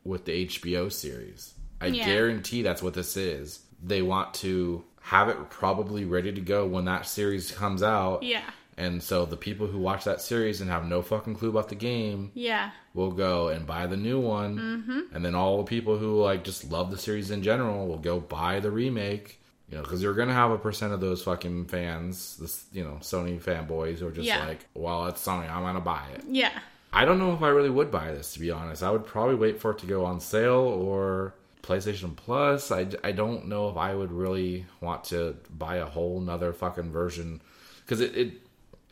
[0.04, 1.54] with the HBO series.
[1.82, 2.06] I Yeah.
[2.06, 3.60] guarantee that's what this is.
[3.84, 8.24] They want to have it probably ready to go when that series comes out.
[8.24, 11.70] Yeah, And so the people who watch that series and have no fucking clue about
[11.70, 15.16] the game yeah, will go and buy the new one, mm-hmm.
[15.16, 18.20] and then all the people who like just love the series in general will go
[18.20, 19.40] buy the remake.
[19.70, 23.00] You know, because you're gonna have a percent of those fucking fans, this you know
[23.02, 24.46] Sony fanboys who are just Yeah.
[24.46, 26.52] like, "Well, it's Sony, I'm gonna buy it." yeah,
[26.94, 28.84] I don't know if I really would buy this to be honest.
[28.84, 31.34] I would probably wait for it to go on sale or
[31.64, 32.72] PlayStation Plus.
[32.72, 36.92] I, I don't know if I would really want to buy a whole nother fucking
[36.92, 37.42] version
[37.84, 38.34] because it, it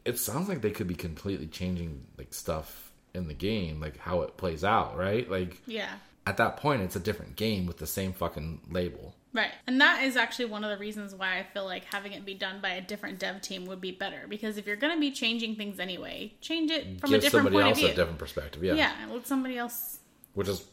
[0.06, 4.22] it sounds like they could be completely changing like stuff in the game, like how
[4.22, 5.30] it plays out, right?
[5.30, 5.90] Like yeah.
[6.28, 9.16] at that point, it's a different game with the same fucking label.
[9.34, 9.52] Right.
[9.68, 12.36] And that is actually one of the reasons why I feel like having it be
[12.36, 14.28] done by a different dev team would be better.
[14.30, 17.56] Because if you're going to be changing things anyway, change it from a different somebody
[17.56, 17.90] point else of view.
[17.90, 18.76] a different perspective, yeah.
[18.76, 20.00] yeah, let somebody else.
[20.36, 20.64] Which is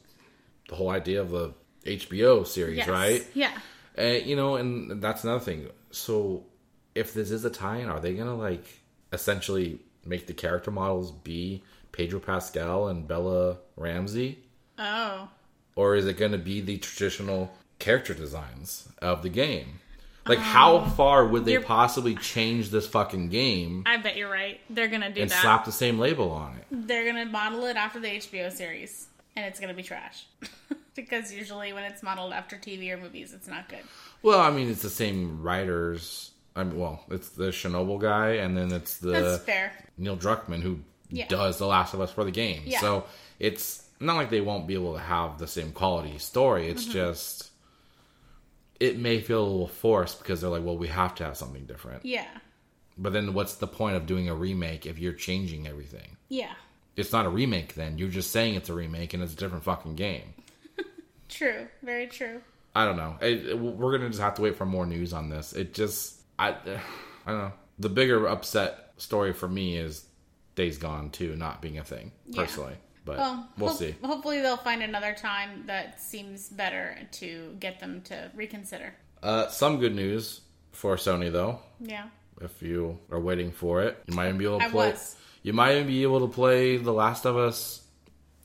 [0.68, 1.54] the whole idea of the
[1.84, 2.88] HBO series, Yes.
[2.88, 3.26] right?
[3.34, 3.50] Yeah.
[3.98, 5.68] Uh, you know, and that's another thing.
[5.90, 6.44] So,
[6.94, 8.81] if this is a tie-in, are they gonna like
[9.12, 11.62] essentially make the character models be
[11.92, 14.38] Pedro Pascal and Bella Ramsey,
[14.78, 15.28] Oh.
[15.76, 19.80] or is it gonna be the traditional character designs of the game?
[20.26, 20.84] Like, how oh.
[20.84, 24.60] far would they possibly change this fucking game I bet you're right.
[24.70, 25.42] They're going to do and that.
[25.42, 26.64] slap the same label on it?
[26.70, 29.08] They're going to model it after the HBO series.
[29.34, 30.26] And it's going to be trash.
[30.94, 33.80] because usually when it's modeled after TV or movies, it's not good.
[34.22, 36.31] Well, I mean, it's the same writers.
[36.54, 39.72] I mean, well, it's the Chernobyl guy, and then it's the That's fair.
[39.96, 40.80] Neil Druckmann who
[41.10, 41.26] Yeah.
[41.28, 42.62] does The Last of Us for the game.
[42.66, 42.80] Yeah.
[42.80, 43.04] So
[43.38, 46.68] it's not like they won't be able to have the same quality story.
[46.68, 46.92] It's Mm-hmm.
[46.92, 47.50] just
[48.80, 51.64] it may feel a little forced because they're like, well, we have to have something
[51.66, 52.04] different.
[52.04, 52.26] Yeah.
[52.98, 56.16] But then what's the point of doing a remake if you're changing everything?
[56.28, 56.52] Yeah.
[56.96, 57.96] It's not a remake then.
[57.96, 60.34] You're just saying it's a remake and it's a different fucking game.
[61.28, 61.68] True.
[61.82, 62.42] Very true.
[62.74, 63.16] I don't know.
[63.20, 65.52] It, it- we're gonna just have to wait for more news on this.
[65.52, 66.50] It just, I,
[67.26, 67.52] I don't know.
[67.78, 70.04] The bigger upset story for me is
[70.54, 72.42] Days Gone too not being a thing, Yeah.
[72.44, 72.74] personally.
[73.04, 73.94] But Well, we'll hope- see.
[74.04, 78.94] Hopefully, they'll find another time that seems better to get them to reconsider.
[79.22, 80.42] Uh, some good news
[80.72, 81.58] for Sony though.
[81.80, 82.08] Yeah.
[82.40, 84.90] If you are waiting for it, you might even be able to I play.
[84.92, 85.16] was.
[85.42, 87.82] You might even be able to play The Last of Us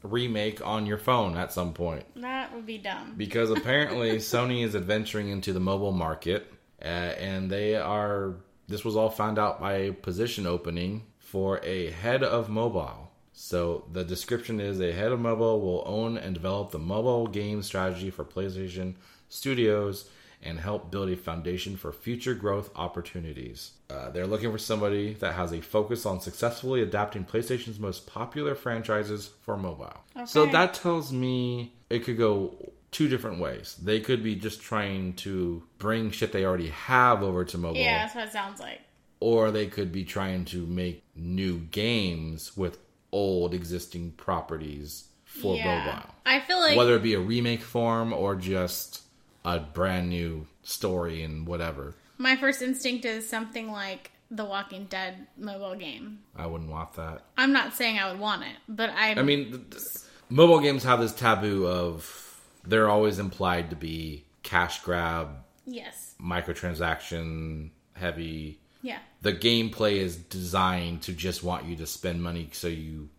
[0.04, 2.06] remake on your phone at some point.
[2.16, 3.14] That would be dumb.
[3.18, 6.52] because apparently Sony is adventuring into the mobile market,
[6.82, 8.36] uh, and they are.
[8.68, 13.12] This was all found out by a position opening for a head of mobile.
[13.34, 17.62] So the description is a head of mobile will own and develop the mobile game
[17.62, 18.96] strategy for PlayStation
[19.30, 20.10] Studios
[20.42, 23.72] and help build a foundation for future growth opportunities.
[23.90, 28.56] Uh, they're looking for somebody that has a focus on successfully adapting PlayStation's most popular
[28.56, 29.98] franchises for mobile.
[30.26, 33.76] So that tells me it could go two different ways.
[33.82, 38.00] They could be just trying to bring shit they already have over to mobile Yeah,
[38.00, 38.82] that's what it sounds like.
[39.20, 42.78] or they could be trying to make new games with
[43.12, 45.86] old existing properties for yeah.
[45.86, 46.10] mobile.
[46.26, 49.02] I feel like Whether it be a remake form or just
[49.46, 51.96] a brand new story and whatever.
[52.18, 56.20] my first instinct is something like the Walking Dead mobile game.
[56.36, 57.22] I wouldn't want that.
[57.38, 59.84] I'm not saying I would want it, but I, I mean, th- th-
[60.30, 62.27] mobile games have this taboo of
[62.68, 65.30] they're always implied to be cash grab,
[65.66, 68.60] yes, microtransaction heavy.
[68.82, 73.10] yeah, The gameplay is designed to just want you to spend money so you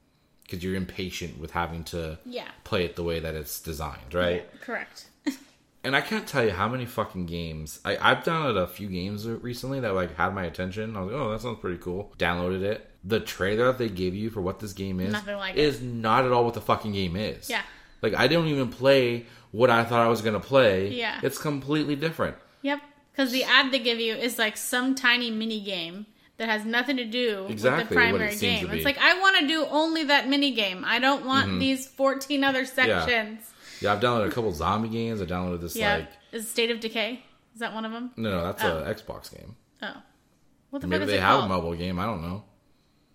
[0.45, 4.47] because you're impatient with having to yeah, play it the way that it's designed, right?
[4.53, 5.07] Yeah, correct.
[5.85, 9.27] And I can't tell you how many fucking games I, I've downloaded a few games
[9.29, 10.97] recently that like had my attention.
[10.97, 12.13] I was like, oh, that sounds pretty cool.
[12.19, 12.91] Downloaded it.
[13.05, 15.61] The trailer that they gave you for what this game is like it.
[15.61, 17.49] is not at all what the fucking game is.
[17.49, 17.63] Yeah.
[18.03, 20.89] Like I don't even play what I thought I was gonna play.
[20.91, 21.21] Yeah.
[21.23, 22.37] It's completely different.
[22.63, 22.81] Yep,
[23.13, 26.07] because the ad they give you is like some tiny mini game
[26.37, 28.71] that has nothing to do Exactly with the it primary seems game.
[28.71, 30.85] It's like I want to do only that mini game.
[30.87, 31.59] I don't want mm-hmm.
[31.59, 33.53] these 14 other sections.
[33.81, 35.21] Yeah, I've downloaded a couple zombie games.
[35.21, 37.23] I downloaded this Yeah, like is State of Decay?
[37.55, 38.13] Is that one of them?
[38.17, 38.79] no, no, that's Oh.
[38.79, 39.57] a Xbox game.
[39.83, 39.95] Oh,
[40.71, 41.99] what the Maybe fuck is they it have a mobile game.
[41.99, 42.45] I don't know.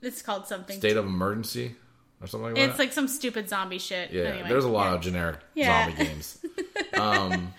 [0.01, 0.77] It's called something.
[0.77, 1.75] State of Emergency
[2.23, 2.79] or something like it's that.
[2.79, 4.11] like some stupid zombie shit.
[4.11, 4.93] Yeah, Anyway, there's a lot yeah.
[4.95, 5.85] of generic Yeah.
[5.89, 6.45] zombie games.
[6.93, 7.53] um,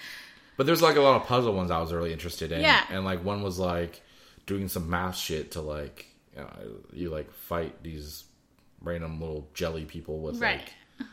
[0.56, 2.62] but there's like a lot of puzzle ones I was really interested in.
[2.62, 2.82] Yeah.
[2.90, 4.00] And like one was like
[4.46, 6.50] doing some math shit to like you, know,
[6.92, 8.24] you like fight these
[8.80, 10.60] random little jelly people with right.
[10.98, 11.08] like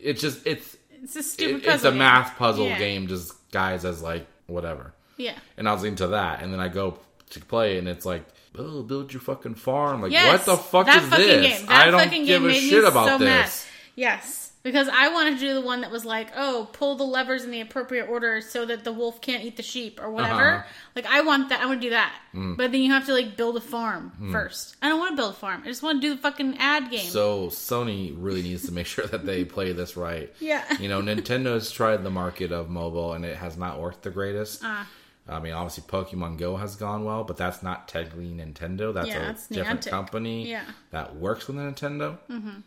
[0.00, 1.74] it's just it's It's a stupid it- puzzle.
[1.74, 1.98] it's a game.
[1.98, 2.78] math puzzle Yeah.
[2.78, 4.94] game just guys as like whatever.
[5.16, 5.36] Yeah.
[5.56, 6.98] And I was into that and then I go
[7.30, 8.24] to play and it's like
[8.58, 10.02] Oh, build your fucking farm.
[10.02, 11.58] Like, Yes, what the fuck that is fucking this?
[11.58, 11.66] Game.
[11.66, 13.28] That I don't fucking give game a made shit about so this.
[13.28, 13.50] mad.
[13.94, 17.44] Yes, because I wanted to do the one that was like, oh, pull the levers
[17.44, 20.50] in the appropriate order so that the wolf can't eat the sheep or whatever.
[20.56, 20.62] Uh-huh.
[20.94, 21.60] Like, I want that.
[21.60, 22.12] I want to do that.
[22.34, 22.56] Mm.
[22.56, 24.76] But then you have to like build a farm first.
[24.82, 25.62] I don't want to build a farm.
[25.64, 27.06] I just want to do the fucking ad game.
[27.06, 30.32] So Sony really needs to make sure that they play this right.
[30.40, 30.64] Yeah.
[30.78, 34.60] You know, Nintendo's tried the market of mobile and it has not worked the greatest.
[34.64, 34.86] Ah.
[35.28, 38.94] I mean, obviously Pokemon Go has gone well, but that's not technically Nintendo.
[38.94, 39.90] That's Yeah, a different Niantic.
[39.90, 40.64] company Yeah.
[40.90, 42.18] that works with Nintendo.
[42.30, 42.60] Mm-hmm.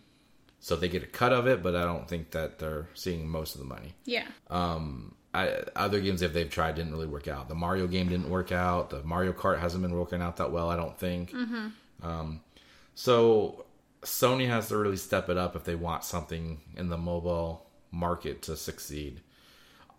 [0.60, 3.56] So they get a cut of it, but I don't think that they're seeing most
[3.56, 3.94] of the money.
[4.06, 4.28] yeah.
[5.34, 7.48] I, other games that they've tried didn't really work out.
[7.48, 8.90] The Mario game didn't work out.
[8.90, 10.70] The Mario Kart hasn't been working out that well.
[10.70, 11.34] I don't think.
[12.04, 12.42] Um,
[12.96, 13.66] so
[14.02, 18.42] Sony has to really step it up if they want something in the mobile market
[18.44, 19.22] to succeed.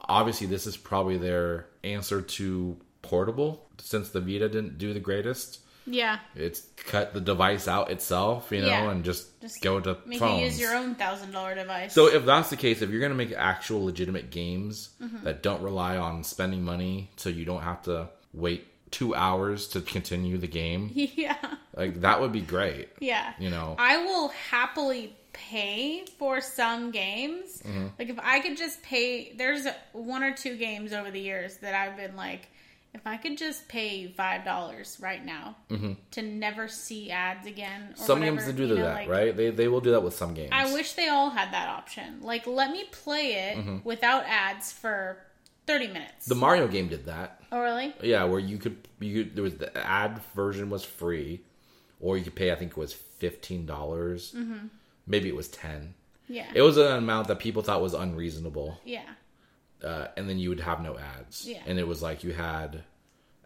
[0.09, 5.61] Obviously, this is probably their answer to portable, since the Vita didn't do the greatest.
[5.85, 6.19] Yeah.
[6.37, 8.91] It's cut the device out itself, you know, Yeah.
[8.91, 10.39] and just, Just go to Make phones.
[10.39, 11.93] you use your own thousand dollar device.
[11.93, 15.25] So if that's the case, if you're going to make actual legitimate games Mm-hmm.
[15.25, 19.81] that don't rely on spending money, so you don't have to wait two hours to
[19.81, 21.37] continue the game, yeah.
[21.77, 22.89] like that would be great.
[23.01, 23.33] Yeah.
[23.41, 23.75] You know.
[23.77, 27.63] I will happily pay for some games.
[27.65, 27.87] Mm-hmm.
[27.99, 31.75] Like if I could just pay there's one or two games over the years that
[31.75, 32.49] I've been like
[32.95, 35.57] if I could just pay five dollars right now
[36.11, 37.81] to never see ads again.
[37.83, 38.03] Or Mm-hmm.
[38.05, 39.37] Some whatever, games do you do know, that, like, right?
[39.37, 40.51] They they will do that with some games.
[40.53, 42.21] I wish they all had that option.
[42.21, 43.77] Like let me play it Mm-hmm.
[43.85, 45.17] without ads for
[45.67, 46.27] thirty minutes.
[46.27, 47.41] the Mario game did that.
[47.51, 47.95] oh really?
[48.03, 51.41] Yeah, where you could you could, there was the ad version was free,
[51.99, 52.53] or you could pay.
[52.53, 54.35] I think it was fifteen dollars.
[55.07, 55.95] Maybe it was ten.
[56.29, 56.47] Yeah.
[56.55, 58.79] It was an amount that people thought was unreasonable.
[58.85, 59.03] yeah.
[59.85, 61.47] uh, and then you would have no ads.
[61.47, 61.61] Yeah.
[61.67, 62.83] And it was like you had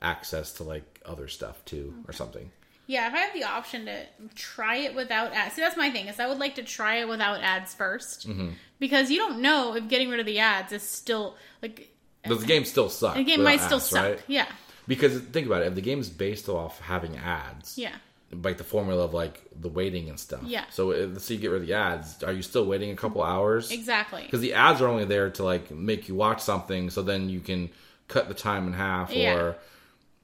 [0.03, 2.51] access to like other stuff too or something.
[2.89, 4.05] Yeah, if I have the option to
[4.37, 7.09] try it without ads, see that's my thing is I would like to try it
[7.09, 8.49] without ads 1st Mm-hmm.
[8.79, 11.91] because you don't know if getting rid of the ads is still like
[12.25, 13.17] the game still sucks.
[13.17, 14.05] the game might still ads, suck.
[14.05, 14.21] right?
[14.29, 14.47] Yeah,
[14.87, 17.95] Because think about it, if the game's based off having ads, yeah,
[18.33, 20.41] like the formula of like the waiting and stuff.
[20.45, 20.65] Yeah.
[20.71, 23.23] So if so you get rid of the ads, are you still waiting a couple
[23.23, 23.71] hours?
[23.71, 24.23] exactly.
[24.23, 27.41] Because the ads are only there to like make you watch something, so then you
[27.41, 27.71] can
[28.09, 29.35] cut the time in half Yeah.
[29.37, 29.57] or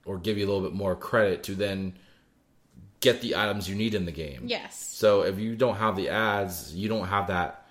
[0.04, 1.94] or give you a little bit more credit to then
[3.00, 4.42] get the items you need in the game.
[4.46, 7.66] Yes, So if you don't have the ads, you don't have that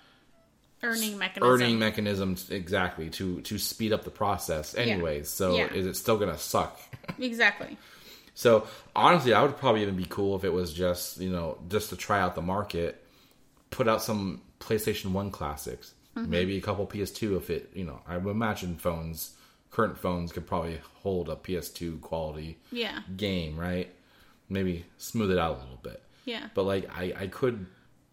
[0.82, 1.52] earning mechanism.
[1.54, 4.74] earning mechanisms exactly to to speed up the process.
[4.74, 5.72] Anyways, so Yeah.
[5.72, 6.80] is it still gonna suck?
[7.18, 7.76] exactly.
[8.34, 11.90] So honestly, I would probably even be cool if it was just you know just
[11.90, 13.02] to try out the market,
[13.70, 16.30] put out some PlayStation One classics, Mm-hmm.
[16.30, 19.34] maybe a couple PS2 if it you know I would imagine phones
[19.70, 23.00] current phones could probably hold a PS2 quality Yeah.
[23.16, 23.88] game, right?
[24.50, 26.02] Maybe smooth it out a little bit.
[26.26, 26.48] Yeah.
[26.52, 27.64] But like I, I could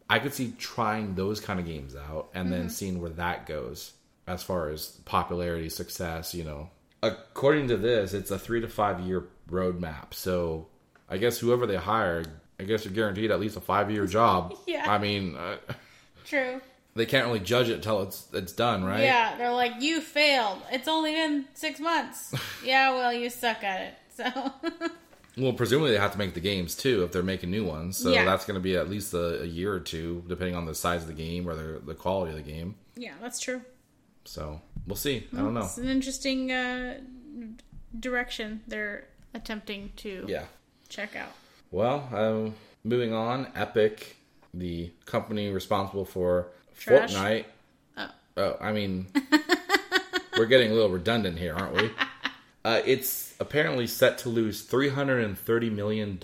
[0.10, 3.92] I could see trying those kind of games out and then seeing where that goes
[4.26, 6.70] as far as popularity, success, you know.
[7.04, 10.14] According to this, it's a three to five year roadmap.
[10.14, 10.68] So
[11.10, 12.24] I guess whoever they hire,
[12.60, 14.56] I guess you're guaranteed at least a five year job.
[14.68, 14.90] Yeah.
[14.92, 15.58] I mean, uh,
[16.26, 16.62] True.
[16.96, 19.04] they can't really judge it until it's it's done, right?
[19.04, 20.60] Yeah, they're like, you failed.
[20.72, 22.34] It's only been six months.
[22.64, 23.94] yeah, well, you suck at it.
[24.16, 24.54] So,
[25.38, 27.96] Well, presumably they have to make the games too if they're making new ones.
[27.98, 28.26] So Yeah.
[28.26, 31.02] that's going to be at least a, a year or two, depending on the size
[31.04, 32.76] of the game or the, the quality of the game.
[32.98, 33.62] yeah, that's true.
[34.26, 35.28] So we'll see.
[35.34, 35.62] I don't know.
[35.62, 37.00] It's an interesting uh,
[37.98, 40.46] direction they're attempting to Yeah.
[40.88, 41.32] check out.
[41.72, 44.16] Well, um, moving on, Epic,
[44.54, 46.48] the company responsible for
[46.78, 47.14] Trash.
[47.14, 47.46] Fortnite.
[47.98, 48.10] Oh.
[48.38, 49.08] Oh, I mean,
[50.38, 51.92] we're getting a little redundant here, aren't we?
[52.66, 56.18] Uh, it's apparently set to lose $330 million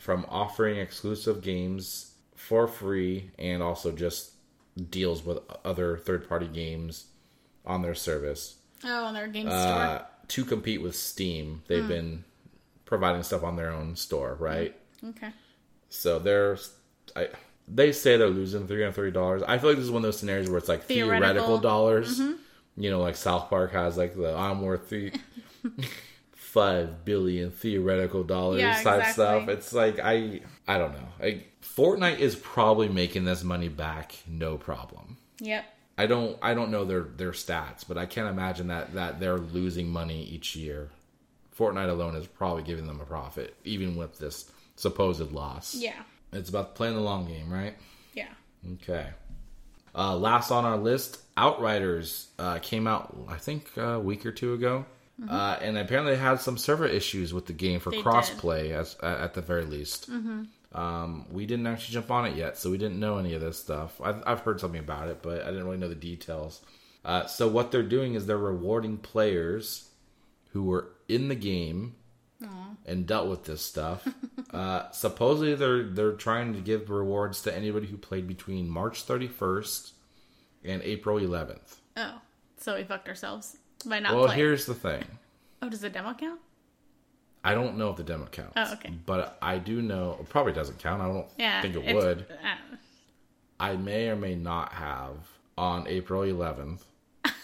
[0.00, 4.30] from offering exclusive games for free and also just
[4.90, 7.04] deals with other third party games
[7.66, 9.60] on their service Oh, on their game uh,
[9.98, 10.06] store.
[10.28, 11.62] To compete with Steam.
[11.68, 11.88] They've hmm.
[11.88, 12.24] been
[12.84, 14.74] providing stuff on their own store, right?
[15.00, 15.10] Hmm.
[15.10, 15.30] Okay.
[15.88, 16.58] So they're,
[17.14, 17.28] I,
[17.68, 19.42] they say they're losing three hundred thirty dollars.
[19.42, 21.58] I feel like this is one of those scenarios where it's like theoretical, Theoretical.
[21.58, 22.20] dollars.
[22.20, 22.32] Mm-hmm.
[22.76, 25.12] You know, like South Park has like the I'm worth three,
[26.32, 29.12] five billion theoretical dollars Yeah, type exactly.
[29.12, 29.48] stuff.
[29.48, 31.08] It's like I I don't know.
[31.20, 35.16] Like Fortnite is probably making this money back, no problem.
[35.40, 35.64] Yep.
[35.96, 39.38] I don't I don't know their their stats, but I can't imagine that that they're
[39.38, 40.90] losing money each year.
[41.56, 45.74] Fortnite alone is probably giving them a profit, even with this supposed loss.
[45.74, 46.02] Yeah.
[46.32, 47.76] It's about playing the long game, right?
[48.12, 48.30] Yeah.
[48.74, 49.06] Okay.
[49.94, 54.54] Uh, last on our list, Outriders uh, came out, I think, a week or two
[54.54, 54.84] ago,
[55.28, 59.20] uh, and apparently had some server issues with the game for They crossplay, as at
[59.20, 60.08] at the very least.
[60.74, 63.58] Um, we didn't actually jump on it yet, so we didn't know any of this
[63.58, 64.00] stuff.
[64.02, 66.60] I've, I've heard something about it, but I didn't really know the details.
[67.04, 69.90] Uh, so what they're doing is they're rewarding players
[70.52, 71.94] who were in the game
[72.86, 74.06] and dealt with this stuff.
[74.50, 79.92] uh, supposedly, they're they're trying to give rewards to anybody who played between March 31st
[80.64, 81.76] and April 11th.
[81.96, 82.20] Oh,
[82.58, 83.56] so we fucked ourselves
[83.86, 84.38] by not Well, playing.
[84.38, 85.04] here's the thing.
[85.62, 86.40] Oh, does the demo count?
[87.46, 88.54] I don't know if the demo counts.
[88.56, 88.90] Oh, okay.
[89.04, 91.02] But I do know it probably doesn't count.
[91.02, 91.60] I don't Yeah.
[91.62, 92.22] think it would.
[92.22, 92.56] uh,
[93.60, 95.16] I may or may not have
[95.58, 96.80] on April 11th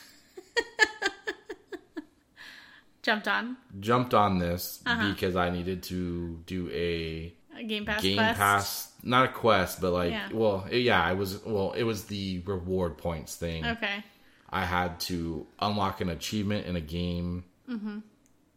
[3.03, 5.11] jumped on jumped on this Uh-huh.
[5.11, 8.39] because I needed to do a a Game Pass Game quest.
[8.39, 10.29] Pass, not a quest, but like, Yeah.
[10.33, 13.67] well, yeah, I was, well, it was the reward points thing.
[13.67, 14.03] Okay.
[14.49, 17.99] I had to unlock an achievement in a game Mm-hmm.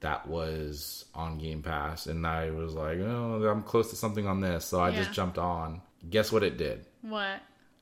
[0.03, 4.39] That was on Game Pass, and I was like, oh, I'm close to something on
[4.39, 5.81] this, so I just jumped on.
[6.09, 6.85] Guess what it did?
[7.01, 7.41] What?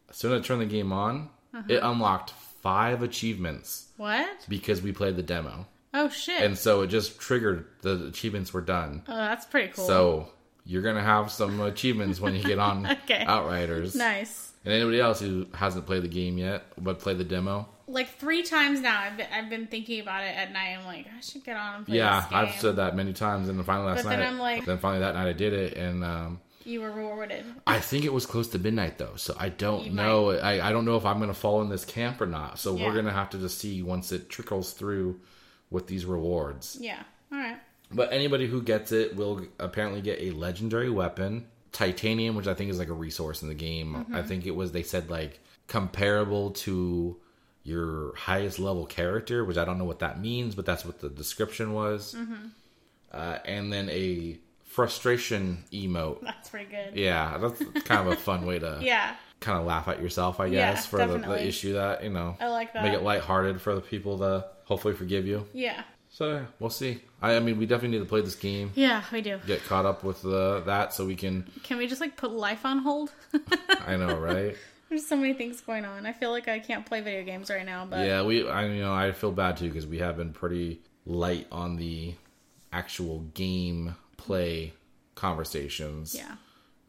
[0.10, 1.64] As soon as I turned the game on, Uh-huh.
[1.68, 2.32] it unlocked
[2.62, 4.46] five achievements What?
[4.48, 6.42] because we played the demo, Oh shit.
[6.42, 9.04] and so it just triggered the achievements were done.
[9.08, 9.86] oh, that's pretty cool.
[9.86, 10.30] So
[10.66, 13.24] you're gonna have some achievements when you get on Okay.
[13.28, 13.96] Outriders.
[13.96, 14.52] nice.
[14.64, 18.44] And anybody else who hasn't played the game yet but played the demo, Like three
[18.44, 20.78] times now, I've been, I've been thinking about it at night.
[20.80, 22.26] I'm like, I should get on and play yeah.
[22.32, 23.50] I've said that many times.
[23.50, 25.54] And then finally last But night, then I'm like- then finally that night I did
[25.54, 27.44] it, and um, You were rewarded.
[27.68, 30.30] I think it was close to midnight though, so I don't You know.
[30.32, 32.60] I, I don't know if I'm gonna fall in this camp or not.
[32.60, 32.88] So Yeah.
[32.88, 35.20] we're gonna have to just see once it trickles through
[35.70, 36.78] with these rewards.
[36.80, 37.02] Yeah.
[37.32, 37.58] All right.
[37.94, 42.70] But anybody who gets it will apparently get a legendary weapon, titanium, which I think
[42.72, 43.96] is like a resource in the game.
[43.96, 44.16] Mm-hmm.
[44.16, 47.18] I think it was they said like comparable to
[47.64, 51.10] your highest level character, which I don't know what that means, but that's what the
[51.10, 52.16] description was.
[52.18, 52.48] Mm-hmm.
[53.12, 56.22] Uh, and then a frustration emote.
[56.24, 56.96] That's pretty good.
[56.98, 59.16] Yeah, that's kind of a fun way to Yeah.
[59.42, 62.38] kind of laugh at yourself, I Yeah, guess, for the, the issue that you know
[62.40, 62.84] I like that.
[62.84, 65.46] make it lighthearted for the people to hopefully forgive you.
[65.54, 65.84] Yeah.
[66.10, 67.02] So yeah, we'll see.
[67.22, 69.40] I, I mean, we definitely need to play this game, Yeah, we do.
[69.46, 71.50] get caught up with uh, that, so we can.
[71.64, 73.12] Can we just like put life on hold?
[73.86, 74.56] I know, right?
[74.92, 76.06] There's so many things going on.
[76.06, 78.46] I feel like I can't play video games right now, but yeah, we.
[78.48, 82.14] I you know I feel bad too because we have been pretty light on the
[82.74, 84.74] actual game play
[85.16, 86.14] conversations.
[86.14, 86.36] yeah.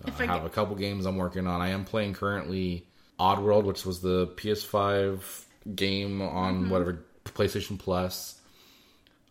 [0.05, 1.61] Uh, I I have get- a couple games I'm working on.
[1.61, 2.89] I am playing currently
[3.21, 5.45] Oddworld, which was the PS5
[5.77, 6.71] game on Mm-hmm.
[6.71, 8.41] whatever PlayStation Plus.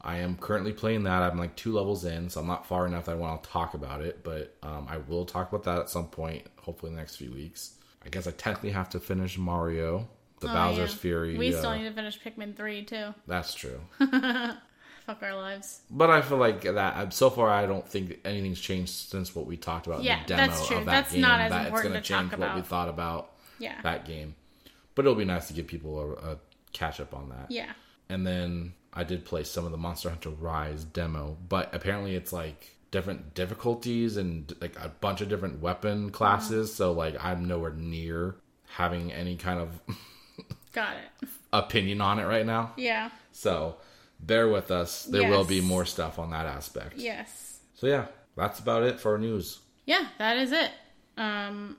[0.04, 1.22] I am currently playing that.
[1.24, 3.74] I'm like two levels in, so I'm not far enough that I want to talk
[3.74, 7.02] about it, but um, I will talk about that at some point, hopefully in the
[7.02, 7.74] next few weeks.
[8.06, 10.08] I guess I technically have to finish Mario
[10.40, 10.98] the Oh, Bowser's yeah.
[10.98, 11.38] Fury.
[11.38, 13.14] We uh, still need to finish Pikmin 3, too.
[13.28, 13.80] That's true.
[15.06, 15.82] Fuck our lives.
[15.90, 19.58] But I feel like that so far, I don't think anything's changed since what we
[19.58, 20.78] talked about Yeah, in the demo that's true.
[20.78, 21.22] of that That's game.
[21.22, 23.82] not as that important it's to going talk change what we thought about Yeah.
[23.84, 24.36] that game.
[24.96, 26.38] But it'll be nice to give people a, a
[26.74, 27.50] catch up on that.
[27.50, 27.72] Yeah.
[28.10, 32.32] And then I did play some of the Monster Hunter Rise demo, but apparently it's
[32.34, 36.74] like different difficulties and like a bunch of different weapon classes.
[36.74, 38.36] So like I'm nowhere near
[38.76, 39.80] having any kind of
[40.74, 41.28] Got it.
[41.54, 42.74] opinion on it right now.
[42.78, 43.10] Yeah.
[43.32, 43.78] So
[44.20, 45.04] bear with us.
[45.06, 46.98] There will be more stuff on that aspect.
[46.98, 47.60] Yes.
[47.76, 48.06] So yeah,
[48.36, 49.60] that's about it for our news.
[49.86, 50.72] Yeah, that is it.
[51.18, 51.78] Um,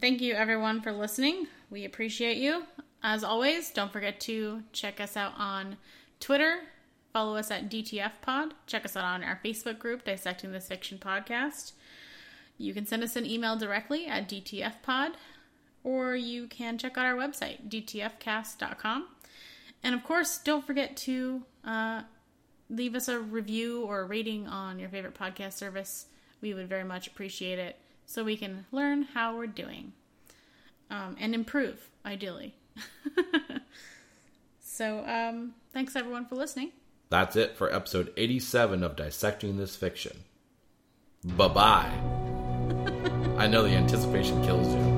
[0.00, 1.46] thank you everyone for listening.
[1.70, 2.64] We appreciate you.
[3.02, 5.76] As always, don't forget to check us out on
[6.18, 6.60] Twitter.
[7.16, 8.52] Follow us at DTF Pod.
[8.66, 11.72] Check us out on our Facebook group, Dissecting This Fiction Podcast.
[12.58, 15.12] You can send us an email directly at DTFpod,
[15.82, 19.06] or you can check out our website, dtfcast.com.
[19.82, 22.02] And of course, don't forget to uh,
[22.68, 26.08] leave us a review or a rating on your favorite podcast service.
[26.42, 29.94] We would very much appreciate it so we can learn how we're doing
[30.90, 32.56] um, and improve, ideally.
[34.60, 36.72] so, um, thanks everyone for listening.
[37.08, 40.24] That's it for episode 87 of Dissecting This Fiction.
[41.24, 41.92] Bye bye.
[43.38, 44.95] I know the anticipation kills you.